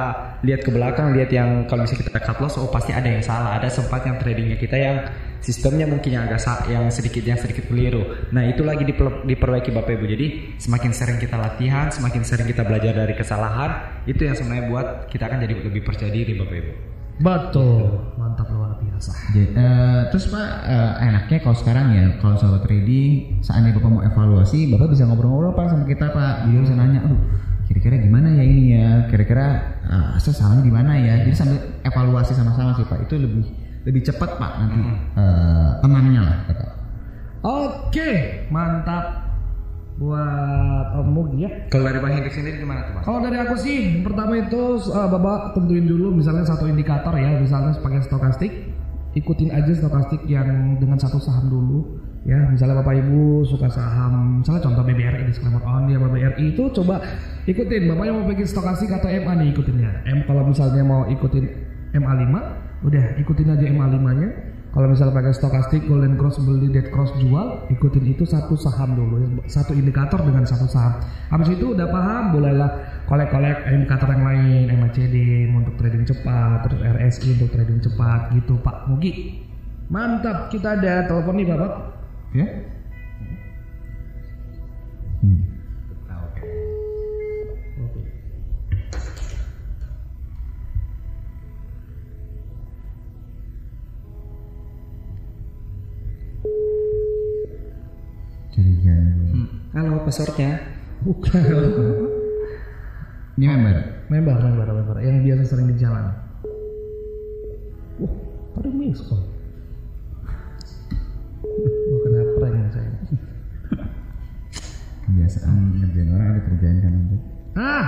lihat 0.43 0.61
ke 0.67 0.71
belakang 0.75 1.15
lihat 1.15 1.31
yang 1.31 1.71
kalau 1.71 1.87
misalnya 1.87 2.09
kita 2.11 2.21
cut 2.23 2.39
loss 2.43 2.59
oh 2.59 2.67
pasti 2.73 2.91
ada 2.91 3.07
yang 3.07 3.23
salah. 3.23 3.59
Ada 3.63 3.71
sempat 3.71 4.03
yang 4.03 4.19
tradingnya 4.19 4.59
kita 4.59 4.75
yang 4.75 4.97
sistemnya 5.39 5.87
mungkin 5.87 6.11
yang 6.11 6.25
agak 6.27 6.67
yang 6.67 6.91
sedikit 6.91 7.23
yang 7.23 7.39
sedikit 7.39 7.71
keliru. 7.71 8.27
Nah 8.35 8.43
itu 8.49 8.67
lagi 8.67 8.83
diper- 8.83 9.23
diperbaiki 9.23 9.71
bapak 9.71 9.99
ibu. 10.01 10.05
Jadi 10.11 10.27
semakin 10.59 10.91
sering 10.91 11.19
kita 11.21 11.37
latihan 11.37 11.93
semakin 11.93 12.23
sering 12.25 12.49
kita 12.49 12.65
belajar 12.67 12.97
dari 12.97 13.15
kesalahan 13.15 14.03
itu 14.09 14.25
yang 14.25 14.35
sebenarnya 14.35 14.65
buat 14.71 14.87
kita 15.11 15.31
akan 15.31 15.39
jadi 15.47 15.55
lebih 15.63 15.83
percaya 15.85 16.11
diri 16.11 16.35
bapak 16.35 16.57
ibu 16.59 16.94
Betul. 17.21 18.11
Mantap 18.19 18.51
luar 18.51 18.75
biasa. 18.83 19.15
Jadi, 19.31 19.55
eh, 19.55 20.01
terus 20.11 20.27
Pak 20.31 20.49
eh, 20.67 20.93
enaknya 21.07 21.39
kalau 21.47 21.57
sekarang 21.57 21.87
ya 21.95 22.05
kalau 22.19 22.35
soal 22.35 22.59
trading 22.63 23.39
saatnya 23.39 23.71
Bapak 23.77 23.91
mau 23.91 24.03
evaluasi 24.03 24.71
Bapak 24.75 24.91
bisa 24.91 25.07
ngobrol-ngobrol 25.07 25.55
Pak 25.55 25.71
sama 25.71 25.85
kita 25.87 26.11
Pak. 26.11 26.51
Jadi 26.51 26.59
bisa 26.59 26.75
nanya 26.75 27.01
aduh 27.07 27.21
kira-kira 27.65 27.97
gimana 28.03 28.29
ya 28.35 28.45
ini 28.45 28.63
ya? 28.75 28.91
Kira-kira 29.07 29.47
eh, 29.87 30.11
saya 30.19 30.35
salahnya 30.35 30.65
di 30.67 30.75
mana 30.75 30.93
ya? 30.99 31.15
Jadi 31.23 31.37
sambil 31.39 31.59
evaluasi 31.87 32.33
sama-sama 32.35 32.75
sih 32.75 32.87
Pak. 32.87 33.07
Itu 33.07 33.15
lebih 33.21 33.47
lebih 33.85 34.03
cepat 34.03 34.41
Pak 34.41 34.53
nanti 34.59 34.81
eh, 35.15 35.71
tenangnya 35.85 36.21
lah 36.27 36.37
kata. 36.51 36.67
Oke, 37.45 38.11
mantap 38.49 39.24
buat 39.95 40.87
Om 40.99 41.09
Mugi 41.15 41.47
ya. 41.47 41.51
kalau 41.71 41.87
dari 41.87 42.03
bang 42.03 42.13
Hendrik 42.19 42.35
sendiri 42.35 42.57
gimana 42.59 42.83
tuh 42.91 42.99
bang 42.99 43.05
Kalau 43.07 43.21
dari 43.23 43.37
aku 43.39 43.55
sih, 43.55 44.03
pertama 44.03 44.33
itu 44.43 44.63
uh, 44.91 45.07
Bapak 45.07 45.55
tentuin 45.55 45.87
dulu 45.87 46.11
misalnya 46.11 46.43
satu 46.43 46.67
indikator 46.67 47.15
ya, 47.15 47.39
misalnya 47.39 47.79
pakai 47.79 48.03
stokastik, 48.03 48.53
ikutin 49.15 49.55
aja 49.55 49.71
stokastik 49.71 50.27
yang 50.27 50.79
dengan 50.83 50.99
satu 50.99 51.23
saham 51.23 51.47
dulu. 51.47 52.03
Ya, 52.25 52.41
misalnya 52.49 52.81
Bapak 52.81 53.05
Ibu 53.05 53.45
suka 53.45 53.69
saham, 53.69 54.41
misalnya 54.41 54.65
contoh 54.65 54.83
BBRI 54.83 55.29
disclaimer 55.29 55.61
on 55.61 55.93
ya 55.93 56.01
BBRI 56.01 56.57
itu 56.57 56.73
coba 56.73 56.99
ikutin. 57.45 57.85
Bapak 57.87 58.05
yang 58.09 58.17
mau 58.19 58.27
bikin 58.27 58.49
stokastik 58.49 58.91
atau 58.91 59.13
MA 59.13 59.33
nih 59.45 59.49
ikutinnya. 59.53 59.93
M 60.09 60.25
kalau 60.25 60.49
misalnya 60.49 60.83
mau 60.83 61.05
ikutin 61.07 61.45
MA5, 61.95 62.35
udah 62.83 63.05
ikutin 63.21 63.53
aja 63.53 63.65
MA5-nya. 63.71 64.54
Kalau 64.75 64.91
misalnya 64.91 65.15
pakai 65.15 65.31
stokastik, 65.39 65.87
golden 65.87 66.19
cross 66.19 66.43
beli, 66.43 66.67
dead 66.67 66.91
cross 66.91 67.15
jual, 67.23 67.71
ikutin 67.71 68.11
itu 68.11 68.27
satu 68.27 68.59
saham 68.59 68.99
dulu, 68.99 69.47
satu 69.47 69.71
indikator 69.71 70.19
dengan 70.19 70.43
satu 70.43 70.67
saham. 70.67 70.99
Habis 71.31 71.55
itu 71.55 71.79
udah 71.79 71.87
paham, 71.95 72.35
bolehlah 72.35 72.83
kolek-kolek 73.07 73.71
indikator 73.71 74.11
yang 74.11 74.27
lain, 74.27 74.75
MACD 74.75 75.47
untuk 75.55 75.79
trading 75.79 76.03
cepat, 76.03 76.67
terus 76.67 76.83
RSI 76.83 77.39
untuk 77.39 77.55
trading 77.55 77.79
cepat 77.87 78.35
gitu 78.35 78.59
Pak 78.67 78.91
Mugi. 78.91 79.47
Mantap, 79.95 80.51
kita 80.51 80.75
ada 80.75 81.07
telepon 81.07 81.39
nih 81.39 81.47
Bapak. 81.55 81.73
Ya? 82.35 82.74
Passwordnya 100.15 100.63
Bukan. 101.03 101.43
Ini 103.35 103.45
member. 103.51 103.77
member, 104.09 104.37
member, 104.41 104.69
member 104.71 104.97
yang 105.03 105.21
biasa 105.27 105.43
sering 105.43 105.69
di 105.69 105.77
jalan. 105.77 106.07
Wah, 107.99 108.71
miss 108.73 109.03
call. 109.05 109.21
Wah, 111.45 111.99
kena 112.07 112.21
prank 112.39 112.55
ya 112.57 112.69
saya. 112.73 112.91
Kebiasaan 115.05 115.83
ngerjain 115.83 116.09
orang 116.15 116.29
ada 116.31 116.41
kerjain 116.47 116.79
kan 116.79 116.93
nanti. 116.95 117.17
Ah, 117.59 117.87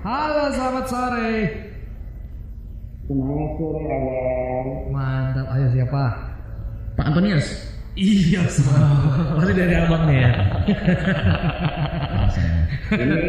halo 0.00 0.44
selamat 0.56 0.84
sore. 0.90 1.30
Semangat 3.04 3.50
sore. 3.60 3.84
Mantap, 4.90 5.46
ayo 5.54 5.66
siapa? 5.70 6.04
Pak 6.98 7.04
Antonius. 7.04 7.75
Iya, 7.96 8.44
Masih 9.40 9.54
dari 9.56 9.72
abang 9.72 10.04
nih 10.04 10.18
ya. 10.20 10.30
Ini 12.92 13.20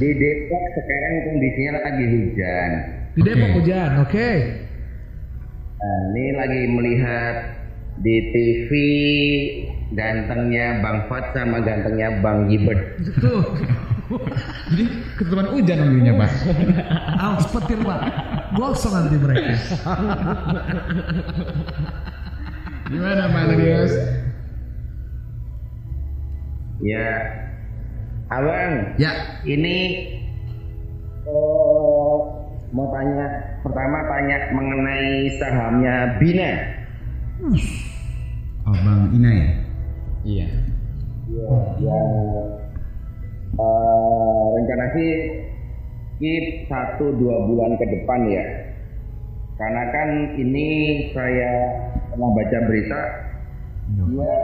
di 0.00 0.08
Depok 0.16 0.64
sekarang 0.80 1.12
kondisinya 1.28 1.72
lagi 1.84 2.04
hujan. 2.08 2.70
Di 3.12 3.20
Depok 3.20 3.48
Oke. 3.52 3.56
hujan, 3.60 3.90
oke. 4.00 4.30
Nah, 5.76 6.00
ini 6.16 6.24
lagi 6.32 6.62
melihat 6.72 7.34
di 8.00 8.16
TV 8.32 8.70
gantengnya 9.92 10.80
Bang 10.80 11.04
Fat 11.12 11.36
sama 11.36 11.60
gantengnya 11.60 12.16
Bang 12.24 12.48
Gibert. 12.48 12.96
Tuh. 13.20 13.44
Jadi 14.72 14.84
keturunan 15.20 15.52
hujan 15.52 15.76
namanya 15.84 16.12
pak. 16.24 16.30
Awas 17.20 17.44
petir 17.48 17.80
pak. 17.84 18.00
Gosong 18.56 18.92
nanti 18.96 19.16
mereka. 19.20 19.52
Gimana 22.90 23.30
Pak 23.30 23.42
Nadius? 23.54 23.94
Ya, 26.82 27.10
abang, 28.26 28.98
Ya, 28.98 29.38
ini 29.46 29.78
eh, 31.22 32.16
mau 32.74 32.86
tanya 32.90 33.26
pertama 33.62 34.02
tanya 34.10 34.50
mengenai 34.50 35.30
sahamnya 35.38 36.18
Bina. 36.18 36.52
oh 38.66 38.76
Bang 38.82 39.14
Ina 39.14 39.30
ya. 39.30 39.48
Iya. 40.26 40.46
Ya, 41.30 41.54
yang 41.86 42.10
eh, 43.62 44.44
rencana 44.58 44.86
sih 44.98 45.10
skip 46.18 46.46
satu 46.66 47.14
dua 47.14 47.46
bulan 47.46 47.78
ke 47.78 47.86
depan 47.86 48.26
ya. 48.26 48.44
Karena 49.54 49.82
kan 49.94 50.08
ini 50.34 50.68
saya 51.14 51.52
pernah 52.12 52.30
baca 52.36 52.58
berita 52.68 53.00
dia 53.92 54.34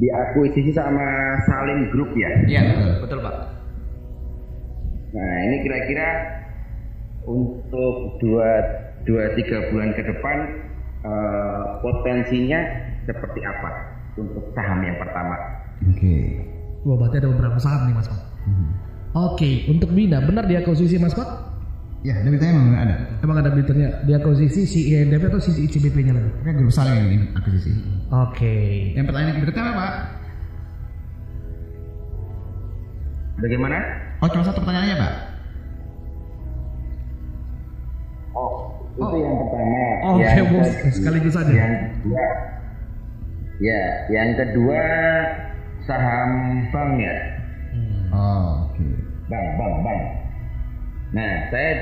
diakuisisi 0.00 0.72
sama 0.72 1.36
Salim 1.44 1.90
Group 1.92 2.14
ya. 2.16 2.30
Iya, 2.46 2.62
betul, 2.72 2.92
betul 3.04 3.18
Pak. 3.26 3.34
Nah 5.10 5.34
ini 5.50 5.56
kira-kira 5.66 6.08
untuk 7.26 8.16
dua 8.22 8.48
dua 9.04 9.34
tiga 9.34 9.68
bulan 9.74 9.90
ke 9.98 10.02
depan 10.06 10.36
eh, 11.04 11.64
potensinya 11.82 12.60
seperti 13.04 13.40
apa 13.42 13.70
untuk 14.16 14.54
saham 14.54 14.80
yang 14.86 14.96
pertama? 14.96 15.36
Oke. 15.90 16.46
Wah 16.86 16.96
berarti 16.96 17.16
ada 17.20 17.28
beberapa 17.28 17.58
saham 17.60 17.90
nih 17.90 17.94
Mas 17.98 18.08
Pat. 18.08 18.22
Oke, 19.10 19.66
untuk 19.66 19.90
Bina 19.90 20.22
benar 20.22 20.46
dia 20.46 20.62
akuisisi 20.62 20.96
Mas 20.96 21.12
Pat? 21.18 21.49
Ya, 22.00 22.16
ada 22.16 22.28
beritanya 22.28 22.52
emang 22.56 22.66
nggak 22.70 22.82
ada. 22.82 22.96
Emang 23.20 23.36
ada 23.36 23.50
beritanya 23.50 23.88
dia 24.02 24.16
akuisisi 24.16 24.64
si 24.64 24.80
INDP 24.88 25.20
atau 25.22 25.36
si 25.36 25.52
ICBP-nya 25.52 26.16
lagi? 26.16 26.30
Oke, 26.32 26.50
grup 26.54 26.72
saling 26.72 26.96
ini 26.96 27.16
akuisisi. 27.34 27.70
Oke. 28.08 28.56
Yang 28.96 29.04
pertanyaan 29.04 29.36
berikutnya 29.36 29.62
apa 29.62 29.72
Pak? 29.76 29.92
Bagaimana? 33.38 33.76
Oh, 34.18 34.28
cuma 34.28 34.44
satu 34.44 34.60
pertanyaannya 34.60 34.96
Pak. 34.96 35.12
Oh 38.30 38.52
itu 38.96 39.16
yang 39.18 39.36
pertama. 39.38 39.82
Oh, 40.02 40.14
yang 40.16 40.32
oke, 40.38 40.52
bos. 40.56 40.70
ke- 40.70 40.92
Sekaligus 40.92 41.34
aja. 41.34 41.52
Yang 41.52 41.72
kedua, 42.00 42.24
ya 43.60 43.80
yang 44.08 44.30
kedua 44.36 44.82
saham 45.82 46.30
bank 46.68 46.92
ya, 46.96 47.16
Oh, 48.10 48.68
oke. 48.68 48.84
bank 49.26 49.46
bank 49.56 49.74
bank. 49.82 50.00
Nah 51.10 51.50
saya 51.50 51.72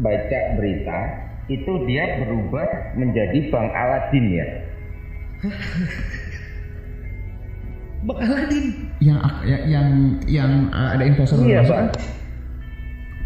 baca 0.00 0.38
berita 0.56 1.00
itu 1.46 1.72
dia 1.86 2.20
berubah 2.24 2.96
menjadi 2.98 3.38
bank 3.52 3.70
Aladin 3.70 4.26
ya. 4.32 4.46
Bang 8.06 8.18
Aladin. 8.22 8.64
Yang 9.02 9.18
ya- 9.44 9.64
yang 9.66 9.88
yang 10.30 10.50
uh, 10.70 10.94
ada 10.94 11.04
investor 11.04 11.42
Iya, 11.42 11.64
masuk 11.64 11.74
Pak. 11.74 11.82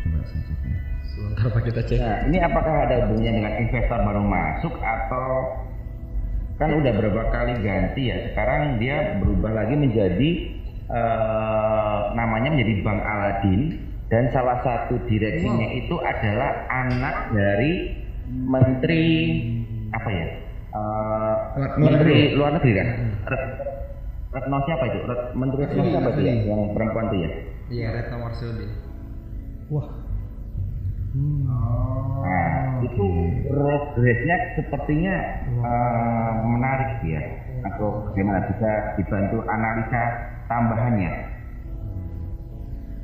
Coba 0.01 0.18
saya 0.24 0.41
cek 0.47 0.59
ya. 0.64 0.76
Sebentar 1.05 1.47
Pak 1.53 1.62
kita 1.68 1.81
cek. 1.85 1.99
Nah, 2.01 2.16
ini 2.31 2.39
apakah 2.41 2.74
ada 2.89 2.97
hubungannya 3.07 3.33
dengan 3.37 3.55
investor 3.61 3.99
baru 4.01 4.22
masuk 4.24 4.74
atau 4.81 5.28
kan 6.57 6.70
udah 6.76 6.93
berapa 6.93 7.22
kali 7.28 7.55
ganti 7.61 8.03
ya? 8.09 8.16
Sekarang 8.33 8.81
dia 8.81 9.20
berubah 9.20 9.53
lagi 9.53 9.74
menjadi 9.76 10.31
eh, 10.89 11.99
namanya 12.16 12.49
menjadi 12.53 12.74
Bank 12.81 13.01
Aladin 13.05 13.61
dan 14.11 14.27
salah 14.29 14.59
satu 14.61 14.99
direksinya 15.07 15.69
itu 15.71 15.95
adalah 15.97 16.67
anak 16.69 17.31
dari 17.31 17.73
Menteri 18.27 19.05
apa 19.91 20.11
ya? 20.11 20.27
Luar- 20.71 21.57
luar 21.57 21.71
Menteri 21.79 22.15
negeri. 22.15 22.37
luar 22.37 22.51
negeri 22.55 22.73
kan? 22.75 22.87
Ret- 23.25 23.55
Retno 24.31 24.59
siapa 24.63 24.85
itu? 24.87 24.99
Ret- 25.05 25.31
Menteri 25.35 25.61
Retno 25.65 25.83
siapa 25.85 26.09
itu 26.11 26.21
ya? 26.21 26.35
Yang 26.45 26.63
perempuan 26.75 27.05
tuh 27.07 27.19
ya? 27.19 27.31
Iya, 27.71 27.87
Retno 27.93 28.17
Marsudi. 28.21 28.67
Wah. 29.71 29.87
Nah, 32.21 32.51
itu 32.87 33.07
progresnya 33.47 34.37
sepertinya 34.55 35.15
eh, 35.45 36.33
menarik 36.45 36.93
ya. 37.03 37.23
Atau 37.61 38.09
bagaimana 38.09 38.47
bisa 38.47 38.71
dibantu 38.95 39.43
analisa 39.45 40.03
tambahannya? 40.47 41.11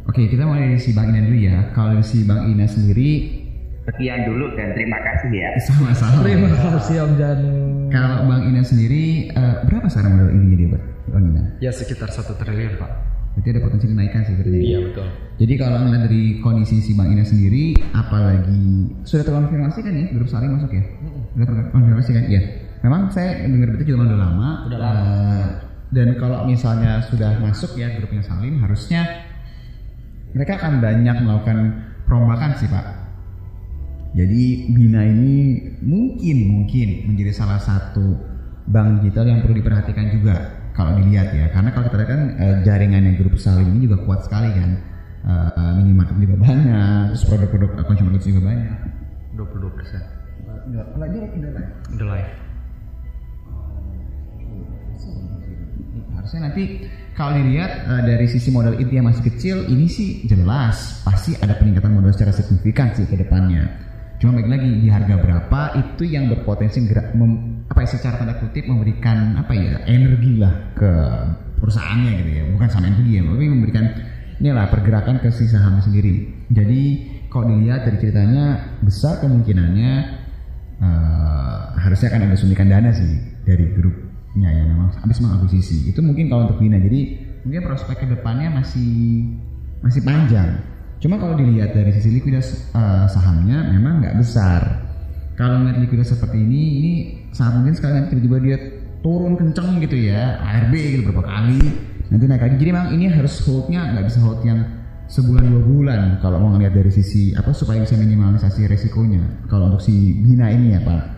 Oke, 0.07 0.31
kita 0.31 0.47
mulai 0.47 0.71
dari 0.71 0.79
si 0.79 0.95
Bang 0.95 1.11
Ina 1.11 1.27
dulu 1.27 1.39
ya. 1.43 1.75
Kalau 1.75 1.99
dari 1.99 2.07
si 2.07 2.23
Bang 2.23 2.47
Ina 2.47 2.67
sendiri 2.71 3.43
Sekian 3.87 4.27
dulu 4.27 4.51
dan 4.59 4.75
terima 4.75 4.99
kasih 5.03 5.31
ya. 5.31 5.51
sama-sama. 5.63 6.23
Terima 6.27 6.51
kasih 6.51 7.07
Om 7.07 7.13
Janu. 7.19 7.55
Kalau 7.91 8.27
Bang 8.31 8.43
Ina 8.47 8.63
sendiri 8.63 9.31
eh, 9.35 9.55
berapa 9.67 9.87
sekarang 9.91 10.19
modal 10.19 10.31
ininya 10.31 10.57
dia, 10.59 10.69
Bang? 10.75 10.85
Bang 11.11 11.25
Ina? 11.35 11.43
Ya 11.59 11.71
sekitar 11.75 12.11
satu 12.11 12.39
triliun 12.39 12.79
Pak. 12.79 12.91
Berarti 13.35 13.49
ada 13.51 13.61
potensi 13.67 13.87
kenaikan 13.91 14.23
sih 14.27 14.35
berarti. 14.39 14.59
Iya 14.63 14.79
betul. 14.91 15.07
Jadi 15.43 15.55
kalau 15.59 15.79
ngeliat 15.83 16.03
dari 16.07 16.23
kondisi 16.39 16.77
si 16.83 16.93
Bang 16.95 17.11
Ina 17.11 17.27
sendiri, 17.27 17.75
apalagi 17.91 18.63
sudah 19.03 19.23
terkonfirmasi 19.27 19.79
kan 19.83 19.93
ya 19.95 20.07
grup 20.15 20.31
saling 20.31 20.51
masuk 20.55 20.71
ya? 20.71 20.83
Sudah 21.35 21.47
terkonfirmasi 21.51 22.11
kan? 22.15 22.25
Iya. 22.31 22.43
Memang 22.87 23.11
saya 23.11 23.43
dengar 23.43 23.75
berita 23.75 23.85
juga 23.91 24.07
udah 24.07 24.19
lama. 24.23 24.49
Udah 24.71 24.79
lama. 24.79 25.03
Eh, 25.03 25.47
dan 25.95 26.19
kalau 26.19 26.43
misalnya 26.47 26.99
sudah 27.07 27.39
masuk 27.39 27.79
ya 27.79 27.95
grupnya 27.95 28.23
Salim, 28.27 28.59
harusnya 28.59 29.26
mereka 30.37 30.61
akan 30.61 30.85
banyak 30.85 31.17
melakukan 31.25 31.59
perombakan 32.05 32.53
sih 32.61 32.69
Pak. 32.69 32.87
Jadi 34.13 34.69
Bina 34.73 35.01
ini 35.05 35.61
mungkin 35.81 36.37
mungkin 36.53 36.89
menjadi 37.09 37.33
salah 37.33 37.57
satu 37.57 38.21
bank 38.69 39.01
digital 39.01 39.33
yang 39.33 39.41
perlu 39.41 39.57
diperhatikan 39.57 40.13
juga 40.13 40.37
kalau 40.77 41.01
dilihat 41.01 41.33
ya. 41.33 41.49
Karena 41.49 41.73
kalau 41.73 41.89
kita 41.89 41.97
lihat 42.05 42.11
kan 42.13 42.23
eh, 42.37 42.57
jaringannya 42.69 43.17
grup 43.17 43.41
Salim 43.41 43.73
ini 43.73 43.89
juga 43.89 44.05
kuat 44.05 44.29
sekali 44.29 44.53
kan. 44.53 44.71
Eh, 45.27 45.73
minimarket 45.83 46.23
juga 46.23 46.39
banyak, 46.39 47.11
terus 47.11 47.27
produk-produk 47.27 47.83
consumer 47.83 48.15
goods 48.15 48.31
juga 48.31 48.47
banyak. 48.47 48.79
22 49.35 49.75
persen. 49.75 50.03
Kalau 50.71 51.07
dia 51.11 51.27
tidak 51.35 51.51
lah. 51.51 51.67
The 51.99 52.07
life. 52.07 52.33
Harusnya 56.27 56.51
nanti 56.51 56.83
kalau 57.15 57.39
dilihat 57.39 57.87
eh, 57.87 58.03
dari 58.03 58.27
sisi 58.27 58.51
modal 58.51 58.75
inti 58.83 58.99
yang 58.99 59.07
masih 59.07 59.31
kecil, 59.31 59.63
ini 59.71 59.87
sih 59.87 60.27
jelas 60.27 60.99
pasti 61.07 61.39
ada 61.39 61.55
peningkatan 61.55 61.95
modal 61.95 62.11
secara 62.11 62.35
signifikan 62.35 62.91
sih 62.99 63.07
ke 63.07 63.15
depannya. 63.15 63.71
Cuma 64.19 64.35
baik 64.35 64.51
lagi 64.51 64.71
di 64.83 64.91
harga 64.91 65.23
berapa 65.23 65.79
itu 65.79 66.03
yang 66.03 66.27
berpotensi 66.27 66.83
gerak 66.83 67.15
mem- 67.15 67.63
apa 67.71 67.79
ya 67.87 67.89
secara 67.95 68.19
tanda 68.19 68.35
kutip 68.43 68.67
memberikan 68.67 69.39
apa 69.39 69.55
ya 69.55 69.87
energi 69.87 70.43
lah 70.43 70.51
ke 70.75 70.91
perusahaannya 71.63 72.11
gitu 72.19 72.31
ya, 72.43 72.45
bukan 72.59 72.69
sama 72.75 72.91
energi 72.91 73.11
ya, 73.15 73.23
tapi 73.23 73.47
memberikan 73.47 73.85
inilah 74.43 74.67
pergerakan 74.67 75.23
ke 75.23 75.31
si 75.31 75.47
sahamnya 75.47 75.87
sendiri. 75.87 76.43
Jadi 76.51 76.83
kalau 77.31 77.55
dilihat 77.55 77.87
dari 77.87 78.03
ceritanya 78.03 78.75
besar 78.83 79.23
kemungkinannya 79.23 79.93
eh, 80.83 81.59
harusnya 81.87 82.11
akan 82.11 82.21
ada 82.27 82.35
suntikan 82.35 82.67
dana 82.67 82.91
sih 82.91 83.15
dari 83.47 83.79
grupnya 84.37 84.53
yang 84.53 84.69
memang 84.69 84.93
habis 85.01 85.17
mengakuisisi. 85.25 85.89
Itu 85.89 86.05
mungkin 86.05 86.29
kalau 86.29 86.53
untuk 86.53 86.61
Bina. 86.61 86.77
Jadi 86.77 87.01
mungkin 87.49 87.65
prospek 87.65 88.05
ke 88.05 88.07
depannya 88.13 88.53
masih 88.53 89.25
masih 89.81 90.05
panjang. 90.05 90.61
Cuma 91.01 91.17
kalau 91.17 91.41
dilihat 91.41 91.73
dari 91.73 91.89
sisi 91.97 92.21
likuiditas 92.21 92.69
eh, 92.77 93.07
sahamnya 93.09 93.73
memang 93.73 94.05
nggak 94.05 94.21
besar. 94.21 94.61
Kalau 95.41 95.65
ngeliat 95.65 95.81
likuiditas 95.81 96.21
seperti 96.21 96.37
ini, 96.37 96.63
ini 96.81 96.93
sangat 97.33 97.65
mungkin 97.65 97.75
sekali 97.77 97.93
nanti 97.97 98.13
tiba-tiba 98.17 98.37
dia 98.45 98.59
turun 99.01 99.37
kenceng 99.41 99.81
gitu 99.81 99.97
ya, 99.97 100.41
ARB 100.41 100.73
gitu 100.73 101.13
berapa 101.13 101.25
kali, 101.29 101.61
nanti 102.13 102.25
naik 102.25 102.43
lagi. 102.45 102.57
Jadi 102.61 102.71
memang 102.73 102.89
ini 102.93 103.05
harus 103.09 103.41
holdnya 103.45 103.81
nggak 103.97 104.05
bisa 104.09 104.21
hold 104.21 104.41
yang 104.45 104.65
sebulan 105.07 105.45
dua 105.49 105.63
bulan 105.63 106.03
kalau 106.19 106.41
mau 106.41 106.57
ngeliat 106.57 106.75
dari 106.75 106.89
sisi 106.91 107.37
apa 107.37 107.53
supaya 107.53 107.85
bisa 107.85 108.01
minimalisasi 108.01 108.65
resikonya. 108.65 109.49
Kalau 109.49 109.73
untuk 109.73 109.85
si 109.85 110.17
Bina 110.25 110.49
ini 110.53 110.73
ya 110.73 110.81
Pak. 110.81 111.16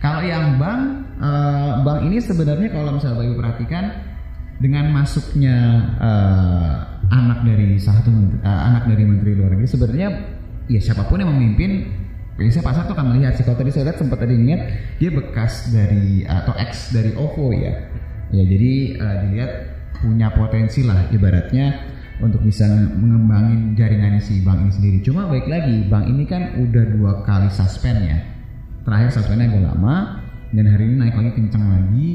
Kalau 0.00 0.24
yang 0.24 0.56
bank, 0.56 0.82
eh, 1.20 1.72
bank 1.84 2.00
ini 2.08 2.16
sebenarnya 2.24 2.72
kalau 2.72 2.96
misalnya 2.96 3.20
bagi 3.20 3.36
perhatikan 3.36 3.84
dengan 4.56 4.88
masuknya 4.96 5.56
eh, 6.00 6.72
anak 7.12 7.44
dari 7.44 7.76
satu 7.76 8.08
menteri- 8.08 8.40
eh, 8.40 8.60
anak 8.72 8.88
dari 8.88 9.04
menteri 9.04 9.36
luar 9.36 9.52
negeri 9.52 9.68
sebenarnya 9.68 10.08
ya 10.72 10.80
siapa 10.80 11.04
pun 11.04 11.20
yang 11.20 11.28
memimpin 11.28 11.84
biasanya 12.40 12.64
pasar 12.64 12.82
tuh 12.88 12.96
akan 12.96 13.12
melihat 13.12 13.36
sih. 13.36 13.44
Kalau 13.44 13.60
tadi 13.60 13.68
saya 13.76 13.92
lihat 13.92 14.00
sempat 14.00 14.24
tadi 14.24 14.32
ingat 14.40 14.60
dia 14.96 15.10
bekas 15.12 15.68
dari 15.68 16.24
atau 16.24 16.56
ex 16.56 16.96
dari 16.96 17.12
OVO 17.12 17.52
ya. 17.52 17.72
Ya 18.32 18.42
jadi 18.48 18.72
eh, 18.96 19.16
dilihat 19.28 19.52
punya 20.00 20.32
potensi 20.32 20.80
lah 20.80 21.12
ibaratnya 21.12 21.76
untuk 22.24 22.40
bisa 22.40 22.64
mengembangin 22.96 23.76
jaringannya 23.76 24.24
si 24.24 24.40
bank 24.40 24.64
ini 24.64 24.72
sendiri. 24.72 24.98
Cuma 25.04 25.28
baik 25.28 25.44
lagi 25.44 25.84
bank 25.92 26.08
ini 26.08 26.24
kan 26.24 26.56
udah 26.56 26.84
dua 26.88 27.12
kali 27.28 27.52
suspend 27.52 28.00
ya 28.08 28.39
terakhir 28.84 29.08
suspendnya 29.12 29.52
agak 29.52 29.64
lama 29.74 29.96
dan 30.50 30.64
hari 30.66 30.82
ini 30.90 30.96
naik 30.98 31.16
lagi 31.16 31.32
kencang 31.36 31.64
lagi. 31.66 32.08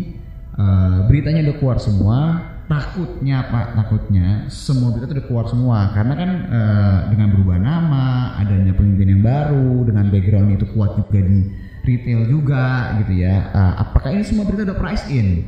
Eh, 0.56 0.98
beritanya 1.12 1.52
udah 1.52 1.56
keluar 1.60 1.78
semua. 1.80 2.20
Takutnya 2.66 3.46
pak, 3.46 3.78
takutnya 3.78 4.50
semua 4.50 4.90
berita 4.90 5.14
udah 5.14 5.26
keluar 5.30 5.46
semua 5.46 5.94
karena 5.94 6.14
kan 6.18 6.30
eh, 6.50 6.98
dengan 7.14 7.28
berubah 7.38 7.58
nama, 7.62 8.34
adanya 8.42 8.74
pemimpin 8.74 9.14
yang 9.14 9.22
baru, 9.22 9.86
dengan 9.86 10.10
background 10.10 10.50
itu 10.58 10.66
kuat 10.74 10.98
juga 10.98 11.20
di 11.22 11.40
retail 11.86 12.26
juga 12.26 12.98
gitu 13.04 13.14
ya. 13.22 13.54
Eh, 13.54 13.74
apakah 13.86 14.10
ini 14.18 14.26
semua 14.26 14.50
berita 14.50 14.66
udah 14.66 14.80
price 14.82 15.06
in? 15.14 15.46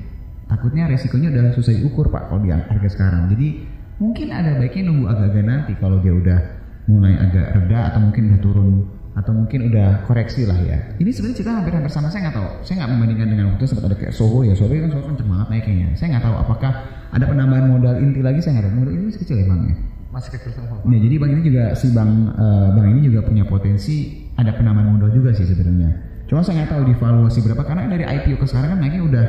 Takutnya 0.47 0.87
resikonya 0.87 1.33
udah 1.33 1.43
susah 1.57 1.75
diukur 1.75 2.07
pak 2.07 2.31
kalau 2.31 2.39
di 2.39 2.53
harga 2.53 2.87
sekarang. 2.87 3.27
Jadi 3.33 3.65
mungkin 3.97 4.29
ada 4.29 4.55
baiknya 4.61 4.83
nunggu 4.87 5.05
agak-agak 5.09 5.43
nanti 5.43 5.73
kalau 5.81 5.97
dia 5.99 6.13
udah 6.13 6.39
mulai 6.87 7.19
agak 7.19 7.51
reda 7.51 7.91
atau 7.91 7.99
mungkin 7.99 8.31
udah 8.31 8.39
turun 8.39 8.69
atau 9.17 9.33
mungkin 9.33 9.73
udah 9.73 10.05
koreksi 10.05 10.45
lah 10.45 10.61
ya. 10.61 10.77
Ini 11.01 11.09
sebenarnya 11.09 11.37
cerita 11.41 11.57
hampir-hampir 11.57 11.89
sama 11.89 12.13
saya 12.13 12.29
nggak 12.29 12.37
tahu. 12.37 12.49
Saya 12.61 12.85
nggak 12.85 12.91
membandingkan 12.93 13.27
dengan 13.33 13.45
waktu 13.53 13.65
sempat 13.65 13.89
ada 13.89 13.97
kayak 13.97 14.13
Soho 14.13 14.45
ya. 14.45 14.53
Soho 14.53 14.69
kan 14.69 14.89
Soho 14.93 15.03
kenceng 15.09 15.29
banget 15.33 15.47
naiknya. 15.49 15.87
Saya 15.97 16.07
nggak 16.13 16.23
tahu 16.29 16.35
apakah 16.37 16.71
ada 17.09 17.25
penambahan 17.25 17.65
modal 17.65 17.97
inti 17.97 18.21
lagi 18.21 18.39
saya 18.45 18.61
nggak 18.61 18.65
tahu. 18.69 18.73
Modal 18.77 18.93
ini 18.93 19.03
masih 19.09 19.19
kecil 19.25 19.35
ya 19.41 19.45
bang 19.49 19.61
ya. 19.65 19.75
Masih 20.13 20.29
kecil 20.37 20.51
sama. 20.53 20.75
Nah, 20.85 20.99
jadi 21.01 21.15
bang 21.17 21.31
ini 21.33 21.41
juga 21.49 21.63
si 21.73 21.87
bang 21.89 22.11
eh, 22.29 22.67
bang 22.77 22.87
ini 22.93 22.99
juga 23.09 23.19
punya 23.25 23.43
potensi 23.49 23.95
ada 24.37 24.51
penambahan 24.53 24.89
modal 24.93 25.09
juga 25.09 25.33
sih 25.33 25.49
sebenarnya. 25.49 25.89
Cuma 26.29 26.45
saya 26.45 26.61
nggak 26.61 26.77
tahu 26.77 26.81
di 26.85 26.93
valuasi 26.93 27.39
berapa 27.41 27.63
karena 27.65 27.89
dari 27.89 28.05
IPO 28.05 28.37
ke 28.37 28.45
sekarang 28.45 28.77
kan 28.77 28.79
naiknya 28.85 29.01
udah 29.01 29.25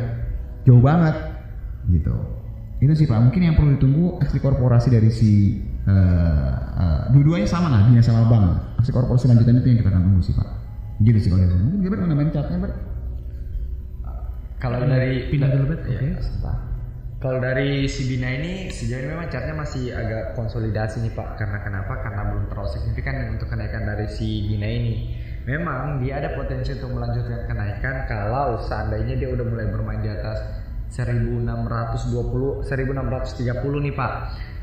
jauh 0.68 0.82
banget 0.84 1.16
gitu. 1.88 2.12
Itu 2.84 2.92
sih 2.92 3.08
pak. 3.08 3.24
Mungkin 3.24 3.40
yang 3.40 3.56
perlu 3.56 3.80
ditunggu 3.80 4.20
aksi 4.20 4.36
korporasi 4.36 4.92
dari 4.92 5.08
si 5.08 5.64
eh, 5.88 6.52
eh, 6.76 7.00
dua-duanya 7.16 7.48
sama 7.48 7.72
lah, 7.72 7.88
dia 7.88 8.04
sama 8.04 8.28
bang. 8.28 8.67
Aksi 8.78 8.90
korporasi 8.94 9.26
lanjutan 9.26 9.58
itu 9.58 9.68
yang 9.74 9.78
kita 9.82 9.90
akan 9.90 10.02
tunggu 10.06 10.22
sih 10.22 10.34
pak. 10.34 10.48
Gitu 11.02 11.18
sih 11.18 11.28
kalau 11.30 11.42
saya. 11.42 11.58
Mungkin 11.58 11.78
Gilbert 11.82 12.00
mau 12.02 12.08
nambahin 12.10 12.30
chartnya 12.34 12.58
Bert? 12.62 12.74
Kalau 14.58 14.82
dari 14.82 15.30
pindah 15.30 15.54
dulu, 15.54 15.64
Bet. 15.70 15.80
Oke. 15.86 16.18
sebentar. 16.18 16.56
Kalau 17.18 17.42
dari 17.42 17.90
si 17.90 18.06
Bina 18.06 18.30
ini 18.30 18.70
sejauh 18.70 19.02
ini 19.02 19.10
memang 19.10 19.26
chartnya 19.26 19.54
masih 19.58 19.90
agak 19.90 20.38
konsolidasi 20.38 21.02
nih 21.02 21.14
Pak. 21.14 21.38
Karena 21.38 21.58
kenapa? 21.66 21.98
Karena 21.98 22.30
belum 22.30 22.46
terlalu 22.46 22.70
signifikan 22.78 23.34
untuk 23.34 23.50
kenaikan 23.50 23.86
dari 23.86 24.06
si 24.06 24.46
Bina 24.46 24.66
ini. 24.66 25.18
Memang 25.42 25.98
dia 25.98 26.22
ada 26.22 26.38
potensi 26.38 26.74
untuk 26.78 26.94
melanjutkan 26.94 27.50
kenaikan 27.50 28.06
kalau 28.06 28.62
seandainya 28.62 29.18
dia 29.18 29.34
udah 29.34 29.46
mulai 29.46 29.66
bermain 29.66 29.98
di 29.98 30.10
atas 30.14 30.38
1620 30.94 32.62
1630 32.66 33.86
nih 33.86 33.94
Pak. 33.98 34.12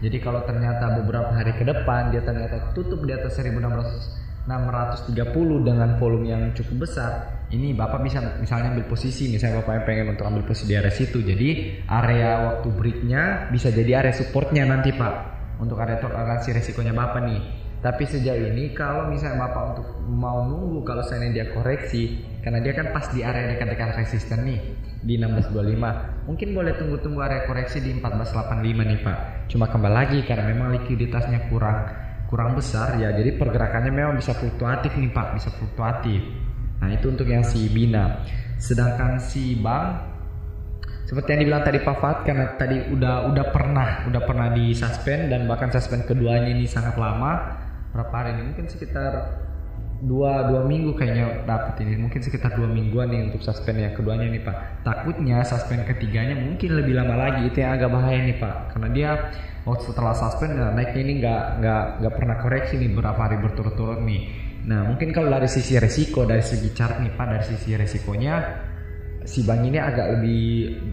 Jadi 0.05 0.21
kalau 0.21 0.45
ternyata 0.45 1.01
beberapa 1.01 1.33
hari 1.33 1.57
ke 1.57 1.65
depan 1.65 2.13
dia 2.13 2.21
ternyata 2.21 2.69
tutup 2.77 3.01
di 3.01 3.17
atas 3.17 3.33
1600 3.41 4.25
630 4.45 5.65
dengan 5.65 5.97
volume 5.97 6.29
yang 6.29 6.53
cukup 6.53 6.85
besar 6.85 7.41
ini 7.49 7.73
bapak 7.73 8.05
bisa 8.05 8.21
misalnya 8.37 8.77
ambil 8.77 8.85
posisi 8.85 9.33
misalnya 9.33 9.65
bapak 9.65 9.89
pengen 9.89 10.13
untuk 10.13 10.29
ambil 10.29 10.45
posisi 10.45 10.69
di 10.69 10.75
area 10.77 10.93
situ. 10.93 11.25
Jadi 11.25 11.81
area 11.89 12.53
waktu 12.53 12.67
breaknya 12.69 13.49
bisa 13.49 13.73
jadi 13.73 14.05
area 14.05 14.13
supportnya 14.13 14.69
nanti 14.69 14.93
pak 14.93 15.13
untuk 15.57 15.81
area 15.81 15.97
toleransi 15.97 16.53
resikonya 16.53 16.93
bapak 16.93 17.25
nih. 17.25 17.41
Tapi 17.81 18.03
sejauh 18.05 18.49
ini 18.49 18.73
kalau 18.73 19.09
misalnya 19.09 19.49
bapak 19.49 19.63
untuk 19.73 19.87
mau 20.09 20.45
nunggu 20.45 20.85
kalau 20.85 21.01
seandainya 21.01 21.33
dia 21.33 21.45
koreksi 21.53 22.21
karena 22.45 22.61
dia 22.61 22.73
kan 22.77 22.93
pas 22.93 23.09
di 23.09 23.25
area 23.25 23.49
dekat-dekat 23.49 23.97
resisten 23.97 24.45
nih 24.45 24.59
di 25.05 25.21
1625 25.21 26.25
mungkin 26.25 26.47
boleh 26.57 26.73
tunggu-tunggu 26.81 27.19
area 27.21 27.45
koreksi 27.45 27.77
di 27.77 27.93
1485 28.01 28.89
nih 28.89 28.99
pak. 29.05 29.17
Cuma 29.53 29.69
kembali 29.69 29.93
lagi 29.93 30.19
karena 30.25 30.49
memang 30.49 30.73
likuiditasnya 30.81 31.45
kurang 31.53 31.85
kurang 32.25 32.57
besar 32.57 32.97
ya. 32.97 33.13
Jadi 33.13 33.37
pergerakannya 33.37 33.93
memang 33.93 34.17
bisa 34.17 34.33
fluktuatif 34.33 34.97
nih 34.97 35.13
pak. 35.13 35.37
Bisa 35.37 35.53
fluktuatif. 35.53 36.25
Nah 36.81 36.89
itu 36.89 37.05
untuk 37.13 37.29
yang 37.29 37.45
si 37.45 37.69
Bina. 37.69 38.25
Sedangkan 38.57 39.21
si 39.21 39.53
Bang 39.61 40.15
seperti 41.05 41.37
yang 41.37 41.41
dibilang 41.45 41.61
tadi 41.61 41.79
Pak 41.85 41.97
Fat 42.01 42.17
karena 42.25 42.57
tadi 42.57 42.81
udah 42.89 43.29
udah 43.29 43.45
pernah 43.53 44.09
udah 44.09 44.21
pernah 44.25 44.49
di 44.57 44.73
suspend 44.73 45.29
dan 45.29 45.45
bahkan 45.45 45.69
suspend 45.69 46.09
keduanya 46.09 46.49
ini 46.49 46.65
sangat 46.65 46.97
lama 46.97 47.61
berapa 47.93 48.09
hari 48.09 48.33
ini? 48.33 48.41
Mungkin 48.49 48.65
sekitar 48.65 49.44
dua 50.03 50.51
dua 50.51 50.67
minggu 50.67 50.97
kayaknya 50.97 51.47
dapat 51.47 51.79
ini. 51.85 51.95
Mungkin 52.01 52.19
sekitar 52.19 52.57
dua 52.57 52.67
mingguan 52.67 53.07
nih 53.13 53.31
untuk 53.31 53.39
suspend 53.45 53.79
yang 53.79 53.95
keduanya 53.95 54.27
nih 54.27 54.41
pak. 54.43 54.83
Takutnya 54.83 55.45
suspend 55.47 55.87
ketiganya 55.87 56.35
mungkin 56.35 56.75
lebih 56.75 56.97
lama 56.97 57.15
lagi. 57.15 57.47
Itu 57.47 57.63
yang 57.63 57.79
agak 57.79 57.89
bahaya 57.93 58.19
nih 58.25 58.37
pak. 58.41 58.75
Karena 58.75 58.89
dia 58.91 59.09
waktu 59.63 59.83
setelah 59.87 60.13
suspend 60.13 60.51
nah, 60.59 60.71
naiknya 60.75 61.01
ini 61.01 61.13
nggak 61.23 61.43
nggak 61.61 61.83
nggak 62.03 62.13
pernah 62.13 62.35
koreksi 62.43 62.73
nih 62.77 62.91
berapa 62.91 63.19
hari 63.19 63.37
berturut-turut 63.39 63.99
nih. 64.03 64.21
Nah 64.65 64.81
mungkin 64.89 65.13
kalau 65.13 65.29
dari 65.29 65.47
sisi 65.47 65.77
resiko 65.77 66.25
dari 66.25 66.41
segi 66.41 66.69
chart 66.73 66.99
nih 66.99 67.13
pak 67.13 67.27
dari 67.29 67.45
sisi 67.45 67.77
resikonya 67.77 68.35
si 69.25 69.41
bank 69.41 69.65
ini 69.65 69.81
agak 69.81 70.17
lebih 70.17 70.43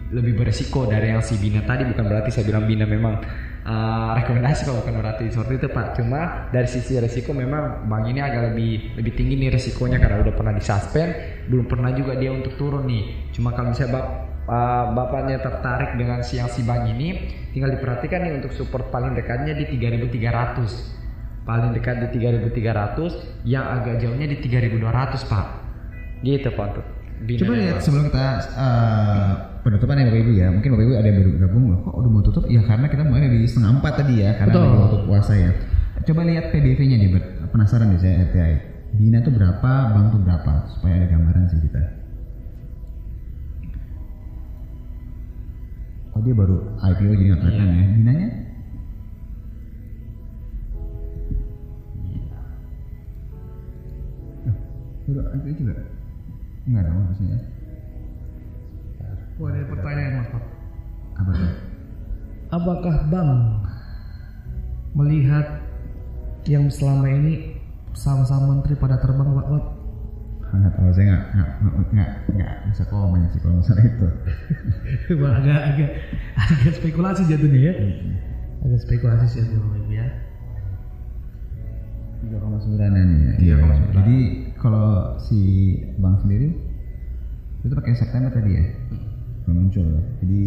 lebih 0.09 0.33
beresiko 0.41 0.89
dari 0.89 1.13
yang 1.13 1.21
si 1.21 1.37
Bina 1.37 1.61
tadi. 1.61 1.85
Bukan 1.85 2.05
berarti 2.05 2.29
saya 2.33 2.45
bilang 2.49 2.65
Bina 2.65 2.85
memang 2.89 3.21
uh, 3.63 4.11
rekomendasi 4.19 4.67
kok 4.67 4.75
bukan 4.83 4.95
berarti 4.99 5.23
seperti 5.31 5.53
itu 5.59 5.67
Pak. 5.71 5.85
Cuma 5.99 6.51
dari 6.51 6.67
sisi 6.67 6.99
resiko 6.99 7.31
memang 7.31 7.87
bank 7.87 8.03
ini 8.07 8.19
agak 8.19 8.53
lebih 8.53 8.99
lebih 8.99 9.13
tinggi 9.15 9.33
nih 9.39 9.49
resikonya 9.51 9.97
karena 9.99 10.23
udah 10.23 10.33
pernah 10.35 10.53
disuspend. 10.55 11.11
Belum 11.47 11.65
pernah 11.67 11.91
juga 11.95 12.15
dia 12.19 12.31
untuk 12.31 12.55
turun 12.59 12.87
nih. 12.87 13.33
Cuma 13.35 13.55
kalau 13.55 13.71
misalnya 13.71 13.91
bap, 13.99 14.07
uh, 14.47 14.85
bapaknya 14.91 15.37
tertarik 15.39 15.95
dengan 15.95 16.19
si 16.23 16.39
yang 16.39 16.51
si 16.51 16.61
bank 16.63 16.87
ini 16.91 17.31
tinggal 17.55 17.71
diperhatikan 17.71 18.23
nih 18.27 18.33
untuk 18.43 18.51
support 18.55 18.91
paling 18.91 19.15
dekatnya 19.15 19.55
di 19.55 19.65
3300 19.67 21.03
paling 21.43 21.75
dekat 21.75 22.07
di 22.07 22.23
3300 22.23 23.43
yang 23.43 23.67
agak 23.67 23.99
jauhnya 23.99 24.27
di 24.31 24.37
3200 24.39 24.79
Pak. 25.27 25.47
Gitu 26.23 26.49
Pak 26.55 26.65
untuk 26.71 26.87
Bina 27.23 27.39
Coba 27.43 27.55
lihat 27.55 27.79
sebelum 27.83 28.11
kita 28.11 28.27
uh, 28.55 29.52
penutupan 29.63 29.95
ya 29.95 30.05
Bapak 30.11 30.19
Ibu 30.19 30.31
ya. 30.35 30.47
Mungkin 30.51 30.69
Bapak 30.75 30.83
Ibu 30.83 30.93
ada 30.99 31.07
yang 31.07 31.17
baru 31.23 31.31
gabung 31.39 31.65
loh. 31.71 31.79
Kok 31.87 31.95
udah 31.95 32.11
mau 32.11 32.21
tutup? 32.21 32.43
Ya 32.51 32.61
karena 32.67 32.87
kita 32.91 33.03
mulai 33.07 33.31
dari 33.31 33.47
setengah 33.47 33.71
empat 33.79 33.93
tadi 34.03 34.13
ya. 34.19 34.35
Karena 34.35 34.51
Betul. 34.51 34.63
lagi 34.67 34.77
waktu 34.83 34.99
puasa 35.07 35.33
ya. 35.39 35.51
Coba 36.03 36.21
lihat 36.27 36.45
PBV-nya 36.51 36.97
nih, 36.99 37.09
Bert. 37.15 37.25
Penasaran 37.47 37.95
deh 37.95 37.99
saya 38.03 38.27
RTI. 38.27 38.53
Bina 38.93 39.23
tuh 39.23 39.33
berapa, 39.33 39.71
Bang 39.95 40.11
tuh 40.11 40.19
berapa? 40.21 40.67
Supaya 40.67 40.93
ada 40.99 41.07
gambaran 41.07 41.47
sih 41.49 41.59
kita. 41.63 41.81
Oh 46.13 46.21
dia 46.21 46.35
baru 46.37 46.77
IPO 46.77 47.09
jadi 47.15 47.23
nggak 47.25 47.39
kelihatan 47.41 47.69
ya. 47.73 47.85
Binanya? 47.97 48.29
Oh, 54.45 54.55
baru 55.09 55.29
IPO 55.39 55.51
juga? 55.57 55.75
Enggak 56.69 56.83
dong 56.85 56.97
harusnya 57.01 57.27
ya. 57.33 57.39
Wah, 59.41 59.49
ada 59.49 59.65
pertanyaan 59.65 60.13
Mas 60.21 60.29
Pak. 60.29 60.43
Apa? 61.17 61.31
Apakah 62.53 62.95
Bang 63.09 63.31
melihat 64.93 65.45
yang 66.45 66.69
selama 66.69 67.09
ini 67.09 67.57
sama-sama 67.97 68.57
menteri 68.57 68.77
pada 68.77 69.01
terbang 69.01 69.33
Pak 69.33 69.47
Pak? 69.49 69.63
nggak 70.53 70.69
tahu 70.77 70.89
saya 70.93 71.05
nggak 71.09 71.23
nggak 71.33 71.51
nggak- 71.97 72.13
nggak 72.37 72.53
bisa 72.69 72.83
komen 72.85 73.25
sih 73.33 73.41
kalau 73.41 73.57
masalah 73.57 73.83
itu 73.89 74.07
Wah, 75.17 75.33
agak 75.41 75.59
agak 75.73 75.89
agak 76.37 76.73
spekulasi 76.77 77.25
jatuhnya 77.25 77.59
ya. 77.59 77.73
Agak 78.61 78.79
spekulasi 78.85 79.25
sih 79.33 79.49
jatuhnya 79.49 79.81
ya. 79.97 80.05
tiga 82.21 82.37
koma 82.37 82.61
sembilanan 82.61 83.07
ya 83.17 83.33
iya 83.41 83.55
jadi 83.97 84.17
kalau 84.55 85.17
si 85.19 85.39
bang 85.99 86.15
sendiri 86.21 86.47
itu 87.65 87.73
pakai 87.73 87.97
September 87.97 88.31
tadi 88.31 88.51
ya 88.53 88.63
belum 89.45 89.57
muncul. 89.67 89.87
Jadi 90.23 90.41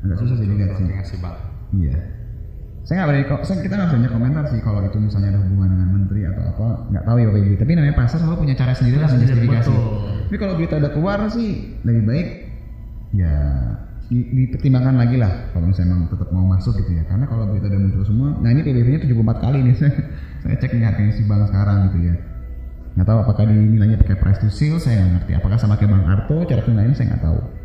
agak 0.00 0.16
susah 0.24 0.36
sih 0.38 0.46
dilihat 0.48 0.70
sih. 0.78 0.86
Iya. 1.76 1.96
Saya 2.80 3.04
nggak 3.04 3.08
berani 3.12 3.24
kok 3.28 3.40
saya 3.44 3.60
kita 3.60 3.74
nggak 3.76 3.90
punya 3.92 4.10
komentar 4.10 4.44
sih 4.48 4.60
kalau 4.64 4.80
itu 4.82 4.98
misalnya 4.98 5.36
ada 5.36 5.40
hubungan 5.44 5.68
dengan 5.76 5.88
menteri 5.92 6.20
atau 6.26 6.42
apa. 6.42 6.68
Nggak 6.90 7.04
tahu 7.04 7.16
ya 7.20 7.24
bapak 7.28 7.40
ibu. 7.44 7.54
Tapi 7.60 7.72
namanya 7.76 7.96
pasar 8.00 8.18
selalu 8.18 8.36
punya 8.42 8.54
cara 8.56 8.72
sendiri 8.72 8.96
lah 8.98 9.08
menjustifikasi. 9.12 9.74
tapi 10.30 10.38
kalau 10.38 10.54
berita 10.54 10.74
udah 10.78 10.92
keluar 10.94 11.18
sih 11.26 11.74
lebih 11.82 12.02
baik 12.06 12.28
ya 13.18 13.34
di- 14.08 14.30
dipertimbangkan 14.32 14.94
lagi 14.96 15.16
lah. 15.20 15.52
Kalau 15.52 15.66
misalnya 15.68 15.90
memang 15.94 16.08
tetap 16.08 16.28
mau 16.32 16.46
masuk 16.48 16.74
gitu 16.80 16.90
ya. 16.96 17.04
Karena 17.04 17.28
kalau 17.28 17.44
berita 17.52 17.66
udah 17.68 17.80
muncul 17.84 18.02
semua 18.06 18.28
nah 18.40 18.48
ini 18.50 18.60
PBB 18.64 18.88
nya 18.96 19.00
74 19.04 19.44
kali 19.44 19.58
nih. 19.66 19.74
Saya 19.80 19.92
saya 20.40 20.56
cek 20.56 20.72
nih 20.72 20.88
harganya 20.88 21.12
si 21.12 21.22
bang 21.28 21.44
sekarang 21.44 21.78
gitu 21.92 21.98
ya. 22.10 22.14
Nggak 22.96 23.06
tahu 23.06 23.18
apakah 23.22 23.44
dinilainya 23.44 24.00
pakai 24.00 24.16
price 24.16 24.40
to 24.40 24.48
sale 24.48 24.80
saya 24.80 25.04
nggak 25.04 25.10
ngerti. 25.20 25.32
Apakah 25.36 25.58
sama 25.60 25.76
kayak 25.76 25.92
bang 25.92 26.04
Arto 26.08 26.36
cara 26.48 26.64
penilaiannya 26.64 26.96
saya 26.96 27.06
nggak 27.12 27.22
tahu 27.28 27.59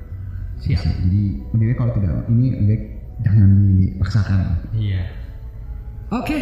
Siap. 0.64 0.82
jadi 0.82 1.24
lebih 1.56 1.66
baik 1.72 1.78
kalau 1.78 1.92
tidak 1.96 2.14
ini 2.32 2.48
lebih 2.56 2.68
baik 2.68 2.84
jangan 3.24 3.50
dipaksakan 3.80 4.40
Iya. 4.76 5.02
Oke, 6.14 6.38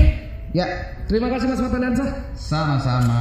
ya 0.51 0.65
terima 1.07 1.31
kasih 1.31 1.47
Mas 1.47 1.61
Mata 1.63 1.79
Dansa. 1.79 2.05
sama-sama 2.35 3.19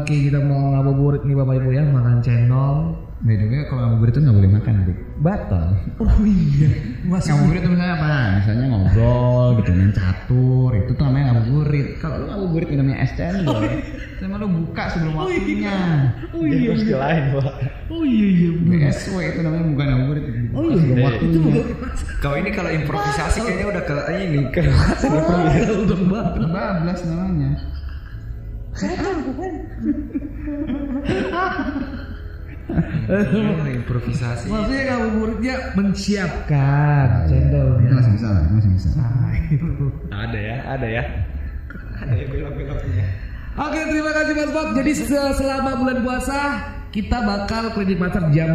Oke, 0.00 0.14
kita 0.30 0.40
mau 0.40 0.72
ngabuburit 0.72 1.22
nih 1.22 1.36
Bapak 1.36 1.60
Ibu 1.60 1.68
ya, 1.68 1.82
makan 1.84 2.24
cendol. 2.24 2.96
By 3.22 3.34
the 3.34 3.46
way 3.46 3.62
kalau 3.70 3.80
ngabuburit 3.86 4.12
itu 4.12 4.20
nggak 4.20 4.34
boleh 4.34 4.50
makan 4.50 4.74
adik 4.82 4.98
batal 5.22 5.66
Oh 6.02 6.10
iya, 6.26 6.68
Mas 7.06 7.22
ngabuburit 7.24 7.62
itu 7.62 7.70
misalnya 7.70 7.94
apa 7.94 8.10
misalnya 8.42 8.66
ngobrol 8.66 9.48
gitu 9.62 9.70
main 9.70 9.92
catur 9.94 10.70
itu 10.74 10.90
tuh 10.90 11.04
namanya 11.06 11.24
ngabuburit 11.30 11.86
kalau 12.02 12.18
lu 12.18 12.26
ngabuburit 12.26 12.66
minumnya 12.66 12.98
es 12.98 13.14
cendol 13.14 13.62
sama 14.18 14.38
lu 14.38 14.46
buka 14.50 14.84
sebelum 14.90 15.14
waktunya 15.18 15.74
Oh 16.34 16.42
iya. 16.46 16.74
Terus 16.74 16.82
iya. 16.82 16.98
lain 16.98 17.22
pak. 17.34 17.46
Oh 17.90 18.02
iya 18.02 18.26
iya. 18.26 18.50
BSW 18.90 19.16
itu 19.22 19.38
namanya 19.42 19.64
bukan 19.70 19.86
ngabuburit 19.86 20.24
Oh 20.50 20.62
iya. 20.66 20.74
sebelum 20.78 20.98
Itu 20.98 21.06
waktunya 21.06 21.38
bukan 21.38 21.64
Kau 22.18 22.34
ini 22.34 22.50
kalau 22.50 22.70
improvisasi 22.70 23.38
kayaknya 23.38 23.66
udah 23.70 23.82
ke 23.82 23.94
ini 24.14 24.38
ke 24.50 24.60
udah 24.66 25.98
banget. 26.10 26.50
bablas 26.50 27.00
namanya 27.06 27.50
Setan 28.72 29.16
bukan? 29.30 29.52
Oh, 32.68 33.66
improvisasi. 33.66 34.46
Maksudnya 34.46 34.82
ngabuburitnya 34.88 35.54
mensiapkan 35.74 37.26
cendol. 37.26 37.78
itu 37.78 37.92
masih 37.92 38.12
bisa 38.14 38.28
lah 38.28 38.42
masih 38.48 38.70
bisa 38.72 38.88
Nah, 38.94 39.32
itu. 39.46 39.86
Ada 40.08 40.38
ya, 40.38 40.56
ada 40.68 40.86
ya. 40.88 41.04
Ada 41.98 42.14
ya 42.14 42.26
belok-beloknya. 42.26 43.06
Oke 43.52 43.80
terima 43.84 44.10
kasih 44.10 44.32
Mas 44.32 44.50
Bob 44.50 44.68
Jadi 44.72 44.92
se- 44.94 45.34
selama 45.36 45.76
bulan 45.76 45.98
puasa 46.00 46.38
kita 46.92 47.24
bakal 47.24 47.72
klinik 47.72 47.96
masak 47.96 48.28
jam 48.36 48.52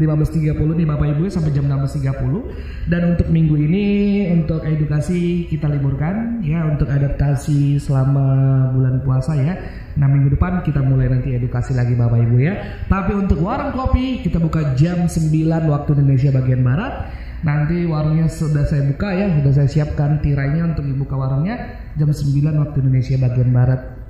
15.30 0.00 0.56
nih 0.56 0.88
Bapak 0.88 1.06
Ibu 1.12 1.28
sampai 1.28 1.52
jam 1.52 1.68
16.30 1.68 2.88
dan 2.88 3.12
untuk 3.12 3.28
minggu 3.28 3.60
ini 3.60 3.84
untuk 4.32 4.64
edukasi 4.64 5.44
kita 5.52 5.68
liburkan 5.68 6.40
ya 6.40 6.64
untuk 6.64 6.88
adaptasi 6.88 7.76
selama 7.76 8.24
bulan 8.72 9.04
puasa 9.04 9.36
ya. 9.36 9.60
Nah 10.00 10.08
minggu 10.08 10.32
depan 10.32 10.64
kita 10.64 10.80
mulai 10.80 11.12
nanti 11.12 11.36
edukasi 11.36 11.76
lagi 11.76 11.92
Bapak 11.92 12.24
Ibu 12.24 12.36
ya. 12.40 12.54
Tapi 12.88 13.12
untuk 13.20 13.44
warung 13.44 13.76
kopi 13.76 14.24
kita 14.24 14.40
buka 14.40 14.72
jam 14.80 15.04
9 15.04 15.28
waktu 15.68 15.90
Indonesia 15.92 16.32
bagian 16.32 16.64
Barat. 16.64 17.12
Nanti 17.44 17.84
warungnya 17.84 18.24
sudah 18.32 18.64
saya 18.64 18.88
buka 18.88 19.12
ya, 19.12 19.28
sudah 19.28 19.52
saya 19.52 19.68
siapkan 19.68 20.16
tirainya 20.24 20.72
untuk 20.72 20.88
dibuka 20.88 21.12
warungnya 21.12 21.76
jam 22.00 22.08
9 22.08 22.32
waktu 22.40 22.76
Indonesia 22.80 23.20
bagian 23.20 23.52
barat. 23.52 24.03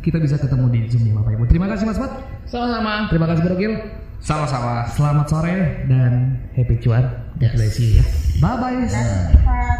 Kita 0.00 0.16
bisa 0.16 0.40
ketemu 0.40 0.66
di 0.72 0.80
Zoom 0.88 1.04
ya 1.08 1.12
Bapak 1.20 1.32
Ibu. 1.36 1.44
Terima 1.48 1.66
kasih 1.68 1.84
Mas 1.84 1.98
Mat. 2.00 2.12
sama-sama 2.48 3.06
Terima 3.12 3.26
kasih 3.28 3.42
Bro 3.44 3.56
Gil. 3.60 3.74
Sama-sama. 4.20 4.84
Selamat 4.92 5.26
sore 5.32 5.56
dan 5.88 6.40
happy 6.56 6.76
cuan. 6.80 7.04
God 7.40 7.52
bless 7.56 7.76
you 7.80 8.00
ya. 8.00 8.04
Bye 8.40 8.56
bye. 8.60 8.84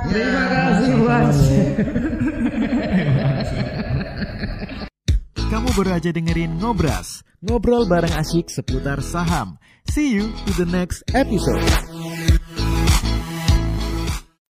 Terima 0.09 0.45
kasih 0.49 0.93
Mas. 1.01 1.39
Kamu 5.51 5.69
baru 5.75 5.99
aja 5.99 6.15
dengerin 6.15 6.63
Ngobras, 6.63 7.27
ngobrol 7.43 7.83
bareng 7.91 8.15
asyik 8.15 8.47
seputar 8.55 9.03
saham. 9.03 9.59
See 9.91 10.15
you 10.15 10.31
to 10.47 10.55
the 10.55 10.69
next 10.71 11.03
episode. 11.11 11.59